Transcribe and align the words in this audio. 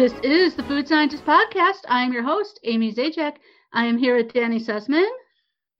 This 0.00 0.14
is 0.22 0.54
the 0.54 0.62
Food 0.62 0.88
Scientist 0.88 1.26
Podcast. 1.26 1.80
I 1.86 2.02
am 2.02 2.10
your 2.10 2.22
host, 2.22 2.58
Amy 2.64 2.90
Zajac. 2.90 3.34
I 3.74 3.84
am 3.84 3.98
here 3.98 4.16
with 4.16 4.32
Danny 4.32 4.58
Sussman. 4.58 5.04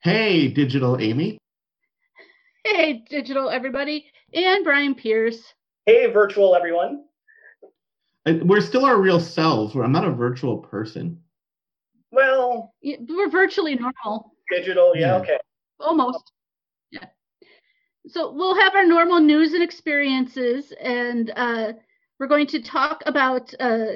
Hey, 0.02 0.48
digital 0.48 0.98
Amy. 1.00 1.38
Hey, 2.66 3.02
digital 3.08 3.48
everybody. 3.48 4.04
And 4.34 4.62
Brian 4.62 4.94
Pierce. 4.94 5.54
Hey, 5.86 6.04
virtual 6.12 6.54
everyone. 6.54 7.04
And 8.26 8.46
we're 8.46 8.60
still 8.60 8.84
our 8.84 9.00
real 9.00 9.20
selves. 9.20 9.74
I'm 9.74 9.90
not 9.90 10.04
a 10.04 10.10
virtual 10.12 10.58
person. 10.58 11.22
Well, 12.12 12.74
Yeah, 12.82 12.96
We're 13.08 13.30
virtually 13.30 13.74
normal, 13.74 14.34
digital, 14.50 14.92
yeah, 14.94 15.16
Yeah. 15.16 15.22
okay. 15.22 15.38
almost. 15.78 16.30
Yeah. 16.90 17.06
So 18.06 18.32
we'll 18.32 18.60
have 18.60 18.74
our 18.74 18.84
normal 18.84 19.20
news 19.20 19.54
and 19.54 19.62
experiences, 19.62 20.74
and 20.78 21.32
uh, 21.36 21.72
we're 22.18 22.26
going 22.26 22.48
to 22.48 22.60
talk 22.60 23.02
about 23.06 23.54
uh, 23.58 23.86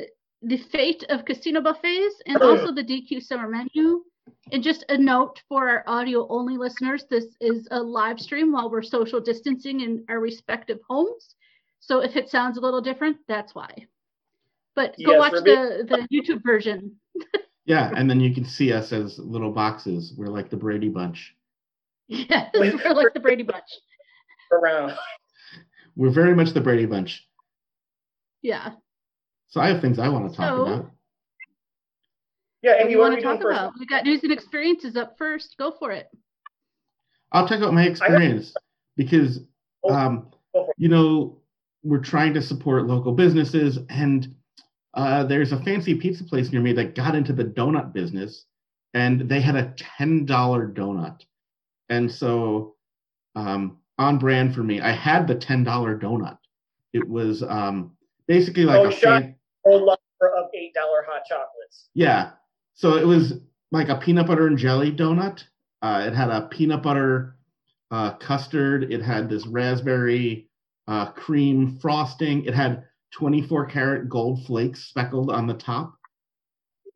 the 0.45 0.59
fate 0.59 1.05
of 1.09 1.25
casino 1.25 1.61
buffets 1.61 2.23
and 2.27 2.37
also 2.43 2.73
the 2.73 2.85
DQ 2.85 3.23
summer 3.23 3.49
menu. 3.49 4.03
And 4.53 4.63
just 4.63 4.85
a 4.89 4.97
note 4.97 5.43
for 5.49 5.69
our 5.69 5.85
audio 5.87 6.27
only 6.29 6.57
listeners 6.57 7.05
this 7.11 7.27
is 7.41 7.69
a 7.71 7.81
live 7.81 8.21
stream 8.21 8.53
while 8.53 8.71
we're 8.71 8.83
social 8.83 9.21
distancing 9.21 9.81
in 9.81 10.05
our 10.09 10.21
respective 10.21 10.79
homes. 10.89 11.35
So 11.81 12.01
if 12.01 12.17
it 12.17 12.31
sounds 12.31 12.57
a 12.57 12.61
little 12.61 12.81
different, 12.81 13.19
that's 13.29 13.55
why. 13.55 13.71
But 14.75 14.97
go 15.05 15.13
Yes, 15.13 15.19
watch 15.19 15.33
the, 15.33 15.87
the 15.89 16.09
YouTube 16.11 16.43
version. 16.43 16.97
Yeah, 17.67 17.91
and 17.97 18.11
then 18.11 18.21
you 18.21 18.35
can 18.35 18.45
see 18.45 18.73
us 18.73 18.93
as 18.93 19.19
little 19.19 19.51
boxes. 19.51 20.13
We're 20.17 20.27
like 20.27 20.51
the 20.51 20.57
Brady 20.57 20.91
Bunch. 20.91 21.35
Yes, 22.09 22.51
we're 22.55 22.93
like 22.93 23.15
the 23.15 23.21
Brady 23.21 23.43
Bunch. 23.43 23.65
Around. 24.53 24.93
We're 25.97 26.11
very 26.11 26.35
much 26.35 26.51
the 26.51 26.61
Brady 26.61 26.85
Bunch. 26.85 27.27
Yeah. 28.43 28.73
So 29.55 29.61
I 29.61 29.69
have 29.69 29.81
things 29.81 30.01
I 30.01 30.09
want 30.09 30.29
to 30.29 30.37
talk 30.37 30.49
So- 30.49 30.63
about. 30.63 30.91
Yeah, 32.61 32.73
What 32.73 32.79
do 32.79 32.83
Amy, 32.87 32.91
you 32.93 32.99
want 32.99 33.13
to 33.13 33.17
we 33.19 33.23
doing 33.23 33.35
talk 33.37 33.43
first? 33.43 33.57
about? 33.61 33.73
We 33.79 33.87
got 33.87 34.05
news 34.05 34.25
and 34.25 34.33
experiences 34.33 34.97
up 34.97 35.17
first. 35.17 35.55
Go 35.59 35.71
for 35.79 35.93
it. 35.93 36.09
I'll 37.31 37.47
talk 37.47 37.59
about 37.59 37.73
my 37.73 37.85
experience 37.87 38.53
because, 38.97 39.45
Oh, 39.85 39.95
um, 39.95 40.31
go 40.53 40.65
for 40.65 40.71
it. 40.71 40.75
you 40.77 40.89
know, 40.89 41.41
we're 41.85 42.01
trying 42.01 42.35
to 42.35 42.43
support 42.43 42.89
local 42.89 43.13
businesses, 43.13 43.79
and 43.91 44.35
uh, 44.95 45.23
there's 45.23 45.53
a 45.53 45.63
fancy 45.63 45.95
pizza 45.95 46.25
place 46.25 46.51
near 46.51 46.61
me 46.63 46.73
that 46.73 46.97
got 46.97 47.15
into 47.15 47.33
the 47.33 47.45
donut 47.45 47.93
business, 47.93 48.47
and 48.93 49.21
they 49.29 49.41
had 49.41 49.55
a 49.55 49.73
ten 49.77 50.25
dollar 50.25 50.67
donut, 50.69 51.21
and 51.91 52.11
so 52.11 52.75
um, 53.37 53.79
on 53.99 54.19
brand 54.19 54.53
for 54.53 54.65
me. 54.65 54.81
I 54.81 54.91
had 54.91 55.29
the 55.29 55.35
ten 55.37 55.63
dollar 55.63 55.97
donut. 55.97 56.39
It 56.93 57.07
was 57.09 57.45
um, 57.45 57.97
basically 58.27 58.65
like 58.65 58.81
Oh, 58.81 58.87
a 58.89 58.91
shut- 58.93 59.23
fan- 59.23 59.37
Old 59.67 59.83
lover 59.83 59.99
of 60.37 60.47
$8 60.57 60.73
hot 60.77 61.23
chocolates. 61.29 61.89
yeah. 61.95 62.33
So 62.75 62.97
it 62.97 63.07
was 63.07 63.35
like 63.71 63.89
a 63.89 63.97
peanut 63.97 64.27
butter 64.27 64.47
and 64.49 64.59
jelly 64.59 64.91
donut. 64.91 65.45
Uh, 65.81 66.05
it 66.07 66.13
had 66.15 66.29
a 66.31 66.49
peanut 66.49 66.83
butter 66.83 67.37
uh, 67.91 68.15
custard. 68.15 68.93
It 68.93 69.01
had 69.01 69.29
this 69.29 69.47
raspberry 69.47 70.49
uh, 70.89 71.13
cream 71.13 71.79
frosting. 71.81 72.45
It 72.47 72.55
had 72.55 72.85
24 73.13 73.67
karat 73.67 74.09
gold 74.09 74.45
flakes 74.45 74.85
speckled 74.85 75.31
on 75.31 75.47
the 75.47 75.55
top. 75.55 75.95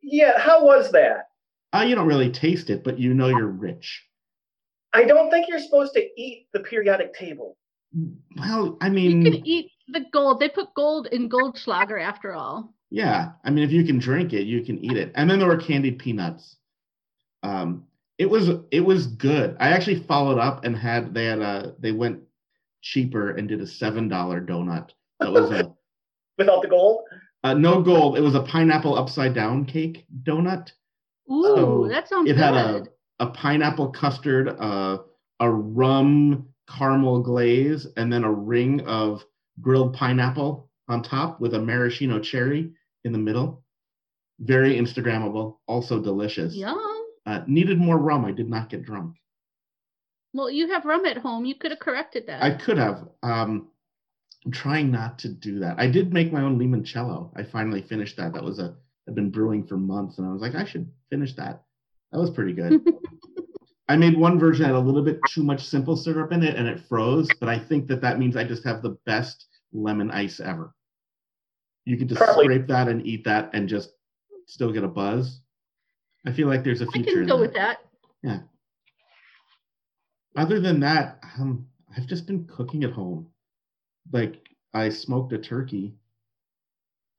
Yeah, 0.01 0.37
how 0.37 0.65
was 0.65 0.91
that? 0.91 1.29
Uh, 1.73 1.85
you 1.87 1.95
don't 1.95 2.07
really 2.07 2.31
taste 2.31 2.69
it, 2.69 2.83
but 2.83 2.99
you 2.99 3.13
know 3.13 3.27
you're 3.27 3.47
rich. 3.47 4.03
I 4.91 5.03
don't 5.03 5.29
think 5.29 5.47
you're 5.47 5.59
supposed 5.59 5.93
to 5.93 6.05
eat 6.19 6.47
the 6.51 6.59
periodic 6.61 7.13
table. 7.13 7.55
Well, 8.37 8.77
I 8.81 8.89
mean, 8.89 9.21
You 9.23 9.31
can 9.31 9.47
eat 9.47 9.71
the 9.91 10.05
gold. 10.11 10.39
They 10.39 10.49
put 10.49 10.73
gold 10.73 11.07
in 11.07 11.29
Goldschlager 11.29 12.01
after 12.01 12.33
all. 12.33 12.73
Yeah, 12.91 13.31
I 13.43 13.49
mean, 13.51 13.63
if 13.63 13.71
you 13.71 13.83
can 13.83 13.99
drink 13.99 14.33
it, 14.33 14.43
you 14.47 14.63
can 14.63 14.83
eat 14.83 14.97
it. 14.97 15.11
And 15.15 15.29
then 15.29 15.39
there 15.39 15.47
were 15.47 15.57
candied 15.57 15.99
peanuts. 15.99 16.55
Um, 17.43 17.85
it 18.17 18.29
was 18.29 18.49
it 18.71 18.81
was 18.81 19.07
good. 19.07 19.55
I 19.59 19.69
actually 19.69 20.03
followed 20.03 20.39
up 20.39 20.65
and 20.65 20.75
had 20.75 21.13
they 21.13 21.25
had 21.25 21.39
a 21.39 21.75
they 21.79 21.91
went 21.91 22.21
cheaper 22.81 23.31
and 23.31 23.47
did 23.47 23.61
a 23.61 23.67
seven 23.67 24.07
dollar 24.07 24.41
donut. 24.41 24.89
That 25.19 25.31
was 25.31 25.51
a, 25.51 25.71
Without 26.37 26.61
the 26.61 26.67
gold? 26.67 27.03
a 27.43 27.55
no 27.55 27.81
gold. 27.81 28.17
It 28.17 28.21
was 28.21 28.35
a 28.35 28.41
pineapple 28.41 28.97
upside 28.97 29.33
down 29.33 29.65
cake 29.65 30.05
donut. 30.23 30.71
Ooh, 31.31 31.43
So 31.55 31.87
that 31.89 32.09
sounds 32.09 32.29
It 32.29 32.33
good. 32.33 32.41
had 32.43 32.55
a 32.55 32.83
a 33.21 33.27
pineapple 33.27 33.89
custard, 33.89 34.49
uh, 34.59 34.97
a 35.41 35.49
rum 35.51 36.47
caramel 36.69 37.21
glaze, 37.21 37.85
and 37.97 38.11
then 38.11 38.23
a 38.23 38.31
ring 38.31 38.81
of 38.87 39.23
grilled 39.61 39.93
pineapple 39.93 40.69
on 40.87 41.03
top 41.03 41.39
with 41.39 41.53
a 41.53 41.59
maraschino 41.59 42.19
cherry 42.19 42.71
in 43.03 43.11
the 43.11 43.17
middle. 43.17 43.63
Very 44.39 44.75
Instagrammable, 44.75 45.57
also 45.67 46.01
delicious. 46.01 46.55
Yum. 46.55 47.05
Uh, 47.25 47.41
needed 47.47 47.77
more 47.77 47.97
rum. 47.97 48.25
I 48.25 48.31
did 48.31 48.49
not 48.49 48.69
get 48.69 48.83
drunk. 48.83 49.15
Well, 50.33 50.49
you 50.49 50.69
have 50.69 50.85
rum 50.85 51.05
at 51.05 51.17
home. 51.17 51.45
You 51.45 51.55
could 51.55 51.71
have 51.71 51.79
corrected 51.79 52.27
that. 52.27 52.41
I 52.41 52.51
could 52.51 52.77
have. 52.77 53.07
Um, 53.23 53.69
I'm 54.45 54.51
trying 54.51 54.91
not 54.91 55.19
to 55.19 55.29
do 55.29 55.59
that. 55.59 55.79
I 55.79 55.87
did 55.87 56.13
make 56.13 56.31
my 56.31 56.41
own 56.41 56.57
limoncello. 56.57 57.31
I 57.35 57.43
finally 57.43 57.81
finished 57.81 58.17
that. 58.17 58.33
That 58.33 58.43
was 58.43 58.59
a 58.59 58.75
had 59.09 59.15
been 59.15 59.31
brewing 59.31 59.65
for 59.65 59.75
months, 59.75 60.19
and 60.19 60.27
I 60.27 60.31
was 60.31 60.41
like, 60.41 60.55
I 60.55 60.65
should 60.65 60.89
finish 61.09 61.35
that. 61.35 61.63
That 62.11 62.19
was 62.19 62.29
pretty 62.29 62.53
good. 62.53 62.81
I 63.89 63.97
made 63.97 64.15
one 64.17 64.39
version 64.39 64.61
that 64.63 64.69
had 64.69 64.75
a 64.75 64.79
little 64.79 65.01
bit 65.01 65.19
too 65.27 65.43
much 65.43 65.65
simple 65.65 65.97
syrup 65.97 66.31
in 66.31 66.43
it, 66.43 66.55
and 66.55 66.67
it 66.67 66.79
froze. 66.79 67.27
But 67.39 67.49
I 67.49 67.57
think 67.59 67.87
that 67.87 68.01
that 68.01 68.19
means 68.19 68.37
I 68.37 68.43
just 68.43 68.63
have 68.63 68.81
the 68.81 68.97
best 69.05 69.47
lemon 69.73 70.11
ice 70.11 70.39
ever. 70.39 70.73
You 71.85 71.97
could 71.97 72.07
just 72.07 72.21
Probably. 72.21 72.45
scrape 72.45 72.67
that 72.67 72.87
and 72.87 73.05
eat 73.05 73.23
that, 73.25 73.49
and 73.53 73.67
just 73.67 73.89
still 74.45 74.71
get 74.71 74.83
a 74.83 74.87
buzz. 74.87 75.41
I 76.25 76.31
feel 76.31 76.47
like 76.47 76.63
there's 76.63 76.81
a 76.81 76.87
I 76.87 76.91
future. 76.91 77.11
can 77.13 77.25
go 77.25 77.37
that. 77.37 77.41
with 77.41 77.53
that. 77.55 77.79
Yeah. 78.21 78.39
Other 80.35 80.59
than 80.59 80.79
that, 80.81 81.19
um, 81.39 81.67
I've 81.97 82.05
just 82.05 82.27
been 82.27 82.45
cooking 82.45 82.83
at 82.83 82.91
home. 82.91 83.27
Like 84.11 84.47
I 84.73 84.89
smoked 84.89 85.33
a 85.33 85.39
turkey. 85.39 85.95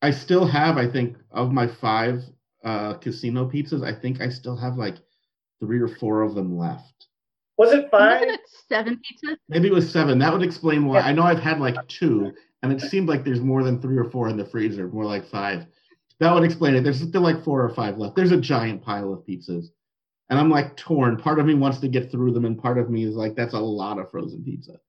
I 0.03 0.13
still 0.13 0.47
have, 0.47 0.79
I 0.79 0.87
think, 0.87 1.17
of 1.33 1.53
my 1.53 1.67
five 1.67 2.23
uh, 2.65 2.95
casino 2.95 3.49
pizzas, 3.51 3.85
I 3.85 3.93
think 3.99 4.21
I 4.21 4.29
still 4.29 4.57
have 4.57 4.77
like 4.77 4.97
three 5.61 5.81
or 5.81 5.89
four 5.89 6.23
of 6.23 6.35
them 6.35 6.59
left. 6.59 7.07
Was 7.59 7.73
it 7.73 7.91
five? 7.91 8.21
Wasn't 8.21 8.33
it 8.33 8.41
seven 8.69 8.97
pizzas? 8.97 9.37
Maybe 9.49 9.69
it 9.69 9.75
was 9.75 9.91
seven. 9.91 10.19
That 10.19 10.33
would 10.33 10.43
explain 10.43 10.87
why. 10.87 11.01
Yeah. 11.01 11.07
I 11.07 11.13
know 11.13 11.23
I've 11.23 11.39
had 11.39 11.61
like 11.61 11.77
two, 11.89 12.33
and 12.63 12.73
it 12.73 12.81
seemed 12.81 13.09
like 13.09 13.23
there's 13.23 13.41
more 13.41 13.63
than 13.63 13.81
three 13.81 13.99
or 13.99 14.11
four 14.11 14.29
in 14.29 14.37
the 14.37 14.47
freezer, 14.47 14.89
more 14.89 15.05
like 15.05 15.27
five. 15.29 15.67
That 16.21 16.33
would 16.33 16.45
explain 16.45 16.75
it. 16.75 16.85
There's 16.85 17.01
still 17.01 17.21
like 17.21 17.45
four 17.45 17.63
or 17.63 17.69
five 17.71 17.99
left. 17.99 18.17
There's 18.17 18.33
a 18.33 18.41
giant 18.41 18.83
pile 18.83 19.13
of 19.13 19.27
pizzas. 19.27 19.67
And 20.31 20.39
I'm 20.39 20.49
like 20.49 20.77
torn. 20.77 21.17
Part 21.17 21.39
of 21.39 21.47
me 21.47 21.55
wants 21.55 21.81
to 21.81 21.89
get 21.89 22.11
through 22.11 22.33
them, 22.33 22.45
and 22.45 22.61
part 22.61 22.79
of 22.79 22.89
me 22.89 23.05
is 23.05 23.15
like, 23.15 23.35
that's 23.35 23.55
a 23.55 23.59
lot 23.59 23.99
of 23.99 24.11
frozen 24.11 24.43
pizza. 24.43 24.81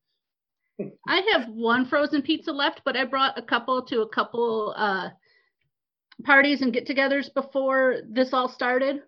I 1.08 1.22
have 1.34 1.50
one 1.50 1.86
frozen 1.86 2.22
pizza 2.22 2.52
left, 2.52 2.82
but 2.86 2.96
I 2.96 3.06
brought 3.06 3.38
a 3.38 3.42
couple 3.42 3.82
to 3.84 4.02
a 4.02 4.10
couple 4.10 4.74
uh, 4.78 5.10
parties 6.24 6.62
and 6.62 6.72
get-togethers 6.72 7.34
before 7.34 7.98
this 8.10 8.34
all 8.34 8.48
started. 8.48 9.02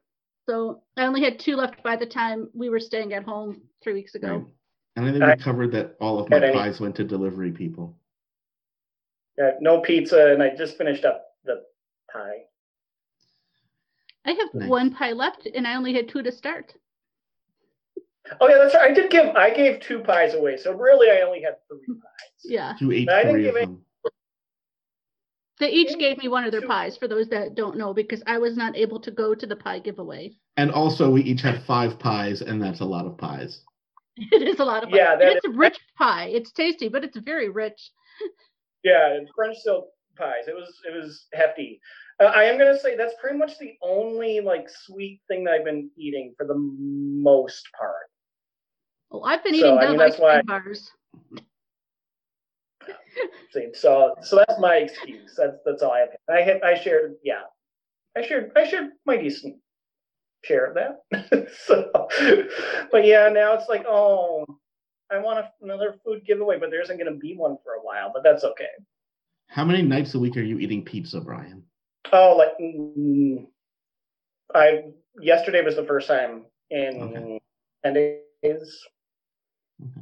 So 0.47 0.81
I 0.97 1.05
only 1.05 1.23
had 1.23 1.39
two 1.39 1.55
left 1.55 1.81
by 1.83 1.95
the 1.95 2.05
time 2.05 2.49
we 2.53 2.69
were 2.69 2.79
staying 2.79 3.13
at 3.13 3.23
home 3.23 3.61
three 3.81 3.93
weeks 3.93 4.15
ago. 4.15 4.27
Right. 4.37 4.45
And 4.95 5.05
I 5.05 5.11
think 5.11 5.23
I- 5.23 5.35
we 5.35 5.41
covered 5.41 5.71
that 5.71 5.95
all 5.99 6.19
of 6.19 6.29
my 6.29 6.37
any- 6.37 6.53
pies 6.53 6.79
went 6.79 6.95
to 6.97 7.03
delivery 7.03 7.51
people. 7.51 7.97
Yeah, 9.37 9.57
no 9.61 9.79
pizza, 9.81 10.31
and 10.31 10.43
I 10.43 10.55
just 10.55 10.77
finished 10.77 11.05
up 11.05 11.25
the 11.43 11.65
pie. 12.11 12.45
I 14.25 14.31
have 14.33 14.53
Nice. 14.53 14.69
one 14.69 14.91
pie 14.93 15.11
left, 15.13 15.47
and 15.47 15.67
I 15.67 15.75
only 15.75 15.93
had 15.93 16.07
two 16.07 16.21
to 16.21 16.31
start. 16.31 16.75
Oh 18.39 18.47
yeah, 18.47 18.57
that's 18.57 18.73
right. 18.75 18.91
I 18.91 18.93
did 18.93 19.09
give 19.11 19.35
I 19.35 19.49
gave 19.49 19.79
two 19.81 19.99
pies 19.99 20.33
away, 20.33 20.55
so 20.57 20.71
really 20.73 21.09
I 21.09 21.21
only 21.21 21.41
had 21.41 21.57
three 21.67 21.79
pies. 21.87 22.45
Yeah, 22.45 22.75
You 22.79 22.91
ate 22.91 23.09
I 23.09 23.23
didn't 23.23 23.33
three 23.33 23.47
of 23.47 23.55
give 23.55 23.63
it- 23.63 23.65
them. 23.65 23.85
They 25.59 25.69
each 25.69 25.97
gave 25.99 26.17
me 26.17 26.27
one 26.27 26.43
of 26.45 26.51
their 26.51 26.61
pies. 26.67 26.97
For 26.97 27.07
those 27.07 27.27
that 27.29 27.55
don't 27.55 27.77
know, 27.77 27.93
because 27.93 28.23
I 28.27 28.37
was 28.37 28.57
not 28.57 28.75
able 28.75 28.99
to 29.01 29.11
go 29.11 29.35
to 29.35 29.45
the 29.45 29.55
pie 29.55 29.79
giveaway. 29.79 30.31
And 30.57 30.71
also, 30.71 31.09
we 31.09 31.21
each 31.23 31.41
had 31.41 31.63
five 31.63 31.99
pies, 31.99 32.41
and 32.41 32.61
that's 32.61 32.79
a 32.81 32.85
lot 32.85 33.05
of 33.05 33.17
pies. 33.17 33.61
It 34.17 34.47
is 34.47 34.59
a 34.59 34.65
lot 34.65 34.83
of 34.83 34.89
pie. 34.89 34.97
Yeah, 34.97 35.13
And 35.13 35.21
that 35.21 35.37
it's 35.37 35.45
a 35.45 35.49
rich 35.49 35.79
pie. 35.97 36.25
It's 36.27 36.51
tasty, 36.51 36.87
but 36.87 37.03
it's 37.03 37.17
very 37.17 37.49
rich. 37.49 37.91
Yeah, 38.83 39.13
and 39.15 39.29
French 39.33 39.57
silk 39.59 39.87
pies. 40.17 40.47
It 40.49 40.55
was 40.55 40.67
it 40.85 40.93
was 40.93 41.27
hefty. 41.33 41.79
Uh, 42.19 42.25
I 42.25 42.43
am 42.43 42.57
gonna 42.57 42.77
say 42.77 42.97
that's 42.97 43.13
pretty 43.21 43.37
much 43.37 43.57
the 43.57 43.75
only 43.81 44.41
like 44.41 44.67
sweet 44.69 45.21
thing 45.29 45.45
that 45.45 45.53
I've 45.53 45.63
been 45.63 45.89
eating 45.97 46.33
for 46.37 46.45
the 46.45 46.55
most 46.57 47.65
part. 47.79 48.09
Oh, 49.09 49.21
I've 49.23 49.41
been 49.41 49.53
So, 49.53 49.59
eating 49.59 49.77
I 49.77 49.81
Dove 49.83 49.91
mean, 49.91 50.01
ice 50.01 50.15
cream 50.17 50.25
why- 50.27 50.41
bars. 50.45 50.91
So 53.75 54.15
so 54.21 54.37
that's 54.37 54.59
my 54.59 54.77
excuse. 54.77 55.35
That's 55.37 55.57
that's 55.65 55.83
all 55.83 55.91
I 55.91 55.99
have. 55.99 56.09
I 56.29 56.41
have 56.41 56.63
I 56.63 56.75
shared 56.79 57.15
yeah. 57.23 57.43
I 58.17 58.21
shared 58.21 58.51
I 58.55 58.67
shared 58.67 58.91
my 59.05 59.17
decent 59.17 59.57
share 60.43 60.65
of 60.65 60.75
that. 60.75 61.49
so 61.65 61.89
but 62.91 63.05
yeah, 63.05 63.29
now 63.29 63.53
it's 63.53 63.69
like, 63.69 63.85
oh 63.87 64.45
I 65.11 65.19
want 65.19 65.39
a, 65.39 65.51
another 65.61 65.95
food 66.03 66.25
giveaway, 66.25 66.59
but 66.59 66.71
there 66.71 66.81
isn't 66.81 66.97
gonna 66.97 67.15
be 67.15 67.35
one 67.35 67.57
for 67.63 67.73
a 67.73 67.81
while, 67.81 68.11
but 68.13 68.23
that's 68.23 68.43
okay. 68.43 68.69
How 69.47 69.63
many 69.63 69.83
nights 69.83 70.15
a 70.15 70.19
week 70.19 70.37
are 70.37 70.41
you 70.41 70.57
eating 70.59 70.83
pizza, 70.83 71.21
Brian? 71.21 71.63
Oh, 72.11 72.35
like 72.35 72.57
mm, 72.59 73.45
I 74.55 74.85
yesterday 75.19 75.61
was 75.61 75.75
the 75.75 75.85
first 75.85 76.07
time 76.07 76.45
in 76.69 77.01
Okay. 77.01 77.41
ten 77.83 77.93
days, 77.93 78.79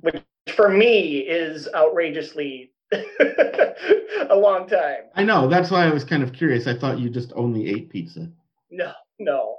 which 0.01 0.23
for 0.55 0.69
me 0.69 1.19
is 1.19 1.67
outrageously 1.75 2.71
a 2.91 4.35
long 4.35 4.67
time. 4.67 5.03
I 5.15 5.23
know. 5.23 5.47
That's 5.47 5.71
why 5.71 5.85
I 5.85 5.91
was 5.91 6.03
kind 6.03 6.23
of 6.23 6.33
curious. 6.33 6.67
I 6.67 6.77
thought 6.77 6.99
you 6.99 7.09
just 7.09 7.31
only 7.35 7.69
ate 7.69 7.89
pizza. 7.89 8.29
No, 8.69 8.93
no, 9.19 9.57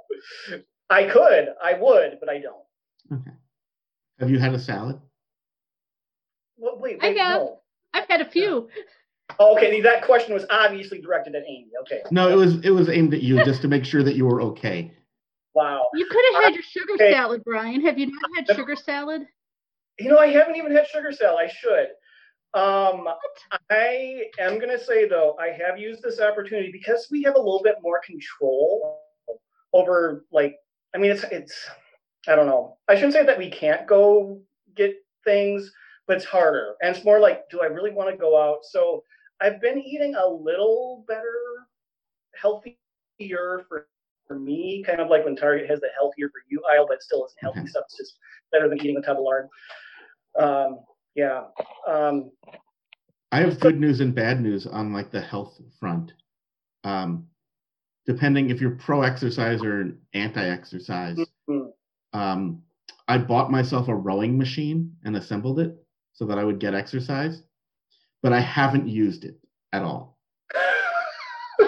I 0.89 1.05
could, 1.05 1.49
I 1.63 1.73
would, 1.79 2.17
but 2.19 2.29
I 2.29 2.39
don't. 2.39 2.63
Okay. 3.21 3.31
Have 4.19 4.29
you 4.29 4.39
had 4.39 4.53
a 4.53 4.59
salad? 4.59 4.99
Well, 6.57 6.77
wait, 6.79 6.99
I 7.01 7.09
wait, 7.09 7.17
have. 7.17 7.41
no. 7.41 7.59
I've 7.93 8.07
had 8.07 8.21
a 8.21 8.29
few. 8.29 8.69
Oh, 9.39 9.55
okay, 9.55 9.81
that 9.81 10.03
question 10.03 10.33
was 10.33 10.45
obviously 10.49 10.99
directed 11.01 11.35
at 11.35 11.43
Amy. 11.47 11.69
Okay. 11.81 12.01
No, 12.11 12.29
it 12.29 12.35
was 12.35 12.55
it 12.63 12.69
was 12.71 12.89
aimed 12.89 13.13
at 13.13 13.21
you 13.21 13.43
just 13.43 13.61
to 13.61 13.67
make 13.67 13.85
sure 13.85 14.03
that 14.03 14.15
you 14.15 14.25
were 14.25 14.41
okay. 14.41 14.91
Wow. 15.55 15.83
You 15.93 16.07
could 16.09 16.23
have 16.33 16.43
had 16.45 16.53
your 16.55 16.63
sugar 16.63 16.93
Okay. 16.93 17.11
salad, 17.11 17.43
Brian. 17.43 17.81
Have 17.85 17.97
you 17.97 18.07
not 18.07 18.29
had 18.35 18.55
sugar 18.55 18.75
salad? 18.75 19.23
You 19.99 20.09
know, 20.09 20.17
I 20.17 20.27
haven't 20.27 20.55
even 20.55 20.75
had 20.75 20.87
sugar 20.87 21.11
cell. 21.11 21.37
I 21.37 21.47
should. 21.47 21.87
Um, 22.53 23.07
I 23.71 24.25
am 24.39 24.59
gonna 24.59 24.79
say 24.79 25.07
though, 25.07 25.35
I 25.39 25.47
have 25.47 25.79
used 25.79 26.03
this 26.03 26.19
opportunity 26.19 26.71
because 26.71 27.07
we 27.09 27.23
have 27.23 27.35
a 27.35 27.39
little 27.39 27.61
bit 27.63 27.75
more 27.81 27.99
control 28.05 28.99
over 29.73 30.25
like 30.31 30.55
I 30.93 30.99
mean 30.99 31.11
it's 31.11 31.23
it's 31.23 31.69
I 32.27 32.35
don't 32.35 32.45
know. 32.45 32.77
I 32.87 32.95
shouldn't 32.95 33.13
say 33.13 33.25
that 33.25 33.37
we 33.37 33.49
can't 33.49 33.87
go 33.87 34.39
get 34.75 34.95
things, 35.25 35.71
but 36.07 36.17
it's 36.17 36.25
harder. 36.25 36.75
And 36.81 36.95
it's 36.95 37.05
more 37.05 37.19
like, 37.19 37.49
do 37.49 37.61
I 37.61 37.65
really 37.65 37.91
want 37.91 38.09
to 38.09 38.17
go 38.17 38.41
out? 38.41 38.59
So 38.63 39.03
I've 39.41 39.59
been 39.59 39.79
eating 39.79 40.15
a 40.15 40.27
little 40.27 41.03
better, 41.07 41.35
healthier 42.35 43.65
for 43.67 43.87
for 44.33 44.39
me, 44.39 44.83
kind 44.85 44.99
of 44.99 45.09
like 45.09 45.25
when 45.25 45.35
Target 45.35 45.69
has 45.69 45.79
the 45.79 45.89
healthier 45.95 46.29
for 46.29 46.41
you 46.49 46.61
aisle, 46.71 46.85
but 46.87 47.01
still 47.03 47.25
isn't 47.25 47.37
healthy 47.41 47.59
Okay. 47.59 47.67
stuff. 47.69 47.83
It's 47.85 47.97
just 47.97 48.17
better 48.51 48.67
than 48.67 48.79
eating 48.79 48.97
a 48.97 49.01
tub 49.01 49.17
of 49.17 49.23
lard. 49.23 49.47
Um, 50.39 50.79
yeah. 51.15 51.43
Um, 51.87 52.31
I 53.31 53.39
have 53.41 53.59
good 53.59 53.79
news 53.79 53.99
and 53.99 54.13
bad 54.13 54.41
news 54.41 54.65
on 54.65 54.93
like 54.93 55.11
the 55.11 55.21
health 55.21 55.59
front. 55.79 56.13
Um, 56.83 57.27
depending 58.05 58.49
if 58.49 58.59
you're 58.59 58.75
pro 58.75 59.03
exercise 59.03 59.63
or 59.63 59.91
anti 60.13 60.43
exercise, 60.43 61.19
Mhm. 61.47 61.71
um, 62.13 62.63
I 63.07 63.17
bought 63.19 63.51
myself 63.51 63.87
a 63.87 63.95
rowing 63.95 64.37
machine 64.37 64.95
and 65.03 65.15
assembled 65.15 65.59
it 65.59 65.77
so 66.13 66.25
that 66.25 66.39
I 66.39 66.43
would 66.43 66.59
get 66.59 66.73
exercise, 66.73 67.43
but 68.21 68.33
I 68.33 68.39
haven't 68.39 68.87
used 68.87 69.25
it 69.25 69.39
at 69.73 69.83
all. 69.83 70.12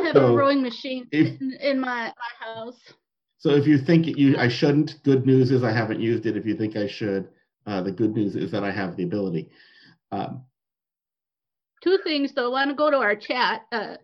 I 0.06 0.07
have 0.10 0.16
a 0.18 0.19
So, 0.19 0.36
rowing 0.36 0.62
machine 0.62 1.07
if- 1.12 1.40
in, 1.42 1.54
in 1.62 1.80
my, 1.80 2.13
my 2.16 2.46
house. 2.46 2.80
So 3.38 3.50
if 3.52 3.68
you 3.68 3.78
think 3.78 4.07
you 4.18 4.38
I 4.38 4.48
shouldn't, 4.48 5.04
good 5.04 5.25
news 5.25 5.52
is 5.52 5.63
I 5.63 5.72
haven't 5.72 6.00
used 6.00 6.25
it. 6.25 6.36
If 6.38 6.46
you 6.46 6.56
think 6.56 6.75
I 6.75 6.88
should, 6.88 7.28
uh, 7.68 7.81
the 7.81 7.92
good 7.92 8.13
news 8.16 8.36
is 8.36 8.52
that 8.52 8.63
I 8.63 8.72
have 8.72 8.96
the 8.96 9.04
ability. 9.04 9.50
Um, 10.12 10.44
Two 11.84 12.00
things 12.04 12.34
though. 12.34 12.46
I 12.48 12.50
want 12.50 12.69
to 12.72 12.75
go 12.75 12.90
to 12.90 12.98
our 12.98 13.16
chat. 13.16 13.62
Uh, 13.72 13.98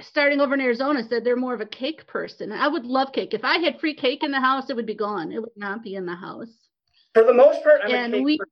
starting 0.00 0.40
over 0.40 0.54
in 0.54 0.60
Arizona 0.60 1.02
said 1.08 1.24
they're 1.24 1.34
more 1.36 1.54
of 1.54 1.60
a 1.60 1.66
cake 1.66 2.06
person. 2.06 2.52
I 2.52 2.68
would 2.68 2.86
love 2.86 3.12
cake. 3.12 3.34
If 3.34 3.44
I 3.44 3.58
had 3.58 3.80
free 3.80 3.94
cake 3.94 4.22
in 4.22 4.30
the 4.30 4.40
house, 4.40 4.70
it 4.70 4.76
would 4.76 4.86
be 4.86 4.94
gone. 4.94 5.32
It 5.32 5.40
would 5.40 5.56
not 5.56 5.82
be 5.82 5.94
in 5.96 6.06
the 6.06 6.14
house. 6.14 6.52
for 7.14 7.24
the 7.24 7.34
most 7.34 7.62
part, 7.64 7.80
I'm 7.84 7.90
And 7.92 8.14
a 8.14 8.16
cake 8.18 8.24
we- 8.24 8.38
person. 8.38 8.50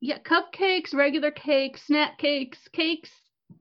Yeah, 0.00 0.18
cupcakes, 0.18 0.94
regular 0.94 1.30
cakes, 1.32 1.82
snack 1.86 2.18
cakes, 2.18 2.58
cakes. 2.72 3.10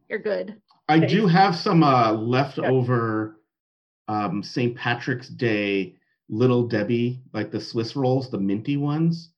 You're 0.10 0.20
good. 0.20 0.62
I 0.90 0.98
Okay. 0.98 1.08
do 1.08 1.28
have 1.28 1.56
some 1.56 1.84
uh, 1.84 2.12
leftover 2.12 3.40
um, 4.08 4.44
St. 4.44 4.76
Patrick's 4.76 5.30
Day 5.30 5.96
Little 6.30 6.68
Debbie, 6.68 7.22
like 7.34 7.52
the 7.52 7.62
Swiss 7.62 7.96
rolls, 7.96 8.30
the 8.30 8.38
minty 8.40 8.78
ones. 8.78 9.32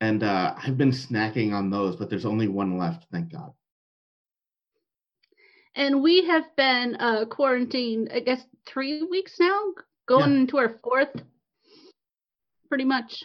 And 0.00 0.22
uh, 0.22 0.54
I've 0.58 0.76
been 0.78 0.90
snacking 0.90 1.52
on 1.52 1.70
those, 1.70 1.96
but 1.96 2.10
there's 2.10 2.26
only 2.26 2.48
one 2.48 2.78
left, 2.78 3.06
thank 3.12 3.32
God. 3.32 3.52
And 5.74 6.02
we 6.02 6.26
have 6.26 6.44
been 6.56 6.96
uh, 6.96 7.24
quarantined, 7.24 8.10
I 8.12 8.20
guess, 8.20 8.42
three 8.66 9.02
weeks 9.02 9.36
now, 9.40 9.58
going 10.06 10.36
into 10.36 10.58
our 10.58 10.78
fourth, 10.82 11.22
pretty 12.68 12.84
much. 12.84 13.22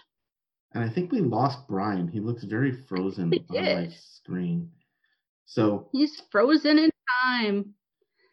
And 0.73 0.83
I 0.83 0.89
think 0.89 1.11
we 1.11 1.19
lost 1.19 1.67
Brian. 1.67 2.07
He 2.07 2.19
looks 2.19 2.43
very 2.43 2.71
frozen 2.71 3.33
on 3.49 3.63
my 3.63 3.89
screen. 3.89 4.69
So 5.47 5.89
He's 5.91 6.21
frozen 6.29 6.77
in 6.77 6.91
time. 7.23 7.73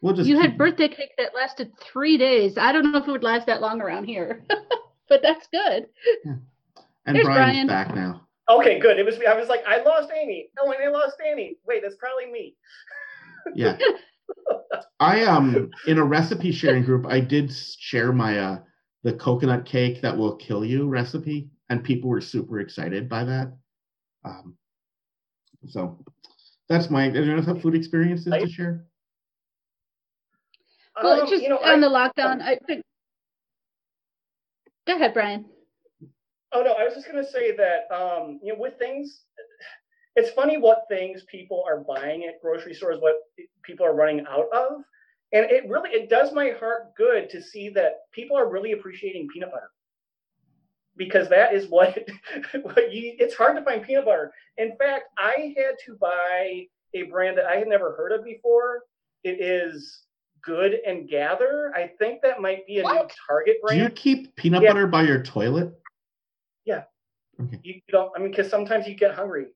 we'll 0.02 0.14
just 0.14 0.28
you 0.28 0.36
had 0.38 0.50
keep- 0.50 0.58
birthday 0.58 0.88
cake 0.88 1.12
that 1.16 1.34
lasted 1.34 1.72
three 1.80 2.18
days. 2.18 2.58
I 2.58 2.72
don't 2.72 2.90
know 2.92 2.98
if 2.98 3.08
it 3.08 3.10
would 3.10 3.22
last 3.22 3.46
that 3.46 3.60
long 3.62 3.80
around 3.80 4.04
here, 4.04 4.44
but 5.08 5.22
that's 5.22 5.46
good. 5.48 5.86
and 6.24 7.16
There's 7.16 7.24
Brian's 7.24 7.52
Brian. 7.52 7.66
back 7.68 7.94
now. 7.94 8.26
Okay, 8.50 8.78
good. 8.78 8.98
It 8.98 9.06
was. 9.06 9.18
me. 9.18 9.24
I 9.26 9.34
was 9.38 9.48
like, 9.48 9.64
I 9.66 9.82
lost 9.82 10.10
Amy. 10.14 10.50
Oh, 10.60 10.70
and 10.70 10.82
I 10.84 10.88
lost 10.90 11.16
Amy. 11.26 11.56
Wait, 11.66 11.82
that's 11.82 11.96
probably 11.96 12.30
me. 12.30 12.54
Yeah. 13.54 13.76
I 15.00 15.24
um 15.24 15.70
in 15.86 15.98
a 15.98 16.04
recipe 16.04 16.50
sharing 16.50 16.82
group, 16.82 17.04
I 17.06 17.20
did 17.20 17.52
share 17.54 18.10
my 18.12 18.38
uh 18.38 18.58
the 19.02 19.12
coconut 19.12 19.66
cake 19.66 20.00
that 20.00 20.16
will 20.16 20.34
kill 20.36 20.64
you 20.64 20.88
recipe, 20.88 21.50
and 21.68 21.84
people 21.84 22.08
were 22.08 22.22
super 22.22 22.60
excited 22.60 23.06
by 23.08 23.24
that. 23.24 23.52
Um, 24.24 24.56
so 25.68 26.02
that's 26.68 26.90
my 26.90 27.06
anyone 27.06 27.36
else 27.36 27.46
have 27.46 27.60
food 27.62 27.74
experiences 27.74 28.32
to 28.32 28.48
share? 28.48 28.86
Well, 31.02 31.22
Um, 31.22 31.28
just 31.28 31.42
you 31.42 31.48
know, 31.48 31.58
on 31.58 31.82
I- 31.84 31.88
the 31.88 31.92
lockdown, 31.94 32.40
I 32.40 32.56
think. 32.66 32.84
Go 34.86 34.94
ahead, 34.96 35.14
Brian. 35.14 35.46
Oh 36.52 36.62
no, 36.62 36.72
I 36.72 36.84
was 36.84 36.94
just 36.94 37.06
gonna 37.06 37.26
say 37.26 37.56
that 37.56 37.90
um, 37.92 38.38
you 38.42 38.52
know, 38.52 38.58
with 38.58 38.78
things, 38.78 39.24
it's 40.14 40.30
funny 40.30 40.56
what 40.56 40.84
things 40.88 41.24
people 41.24 41.64
are 41.66 41.80
buying 41.80 42.24
at 42.24 42.40
grocery 42.40 42.74
stores, 42.74 43.00
what 43.00 43.16
people 43.62 43.84
are 43.84 43.94
running 43.94 44.24
out 44.26 44.46
of, 44.52 44.82
and 45.32 45.50
it 45.50 45.68
really 45.68 45.90
it 45.90 46.08
does 46.08 46.32
my 46.32 46.50
heart 46.50 46.94
good 46.96 47.28
to 47.30 47.42
see 47.42 47.70
that 47.70 48.02
people 48.12 48.36
are 48.36 48.48
really 48.48 48.72
appreciating 48.72 49.26
peanut 49.32 49.50
butter 49.50 49.70
because 50.96 51.28
that 51.28 51.54
is 51.54 51.68
what, 51.68 51.98
what 52.62 52.92
you, 52.92 53.14
it's 53.18 53.34
hard 53.34 53.56
to 53.56 53.64
find 53.64 53.82
peanut 53.82 54.04
butter. 54.04 54.32
In 54.58 54.76
fact, 54.76 55.04
I 55.18 55.54
had 55.56 55.76
to 55.86 55.96
buy 56.00 56.66
a 56.94 57.02
brand 57.04 57.38
that 57.38 57.46
I 57.46 57.56
had 57.56 57.68
never 57.68 57.94
heard 57.96 58.12
of 58.12 58.24
before. 58.24 58.82
It 59.24 59.40
is 59.40 60.04
Good 60.42 60.74
and 60.86 61.08
Gather. 61.08 61.72
I 61.74 61.90
think 61.98 62.22
that 62.22 62.40
might 62.40 62.66
be 62.66 62.80
a 62.80 62.84
what? 62.84 62.94
new 62.94 63.08
Target 63.26 63.56
brand. 63.62 63.78
Do 63.78 63.84
you 63.84 63.90
keep 63.90 64.36
peanut 64.36 64.62
yeah. 64.62 64.72
butter 64.72 64.86
by 64.86 65.02
your 65.02 65.22
toilet? 65.22 65.72
Yeah. 66.64 66.82
Okay. 67.40 67.58
You, 67.62 67.80
don't. 67.88 68.12
I 68.14 68.20
mean, 68.20 68.30
because 68.30 68.50
sometimes 68.50 68.86
you 68.86 68.94
get 68.94 69.14
hungry. 69.14 69.46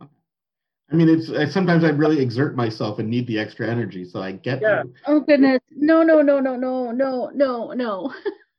I 0.00 0.96
mean, 0.96 1.08
it's 1.08 1.30
I, 1.30 1.46
sometimes 1.46 1.82
I 1.82 1.88
really 1.88 2.20
exert 2.20 2.54
myself 2.54 2.98
and 2.98 3.08
need 3.08 3.26
the 3.26 3.38
extra 3.38 3.66
energy, 3.66 4.04
so 4.04 4.20
I 4.20 4.32
get. 4.32 4.60
Yeah. 4.60 4.82
Oh 5.06 5.20
goodness! 5.20 5.60
No, 5.70 6.02
no, 6.02 6.20
no, 6.20 6.38
no, 6.40 6.56
no, 6.56 6.90
no, 6.90 7.30
no, 7.34 7.72
no! 7.72 8.14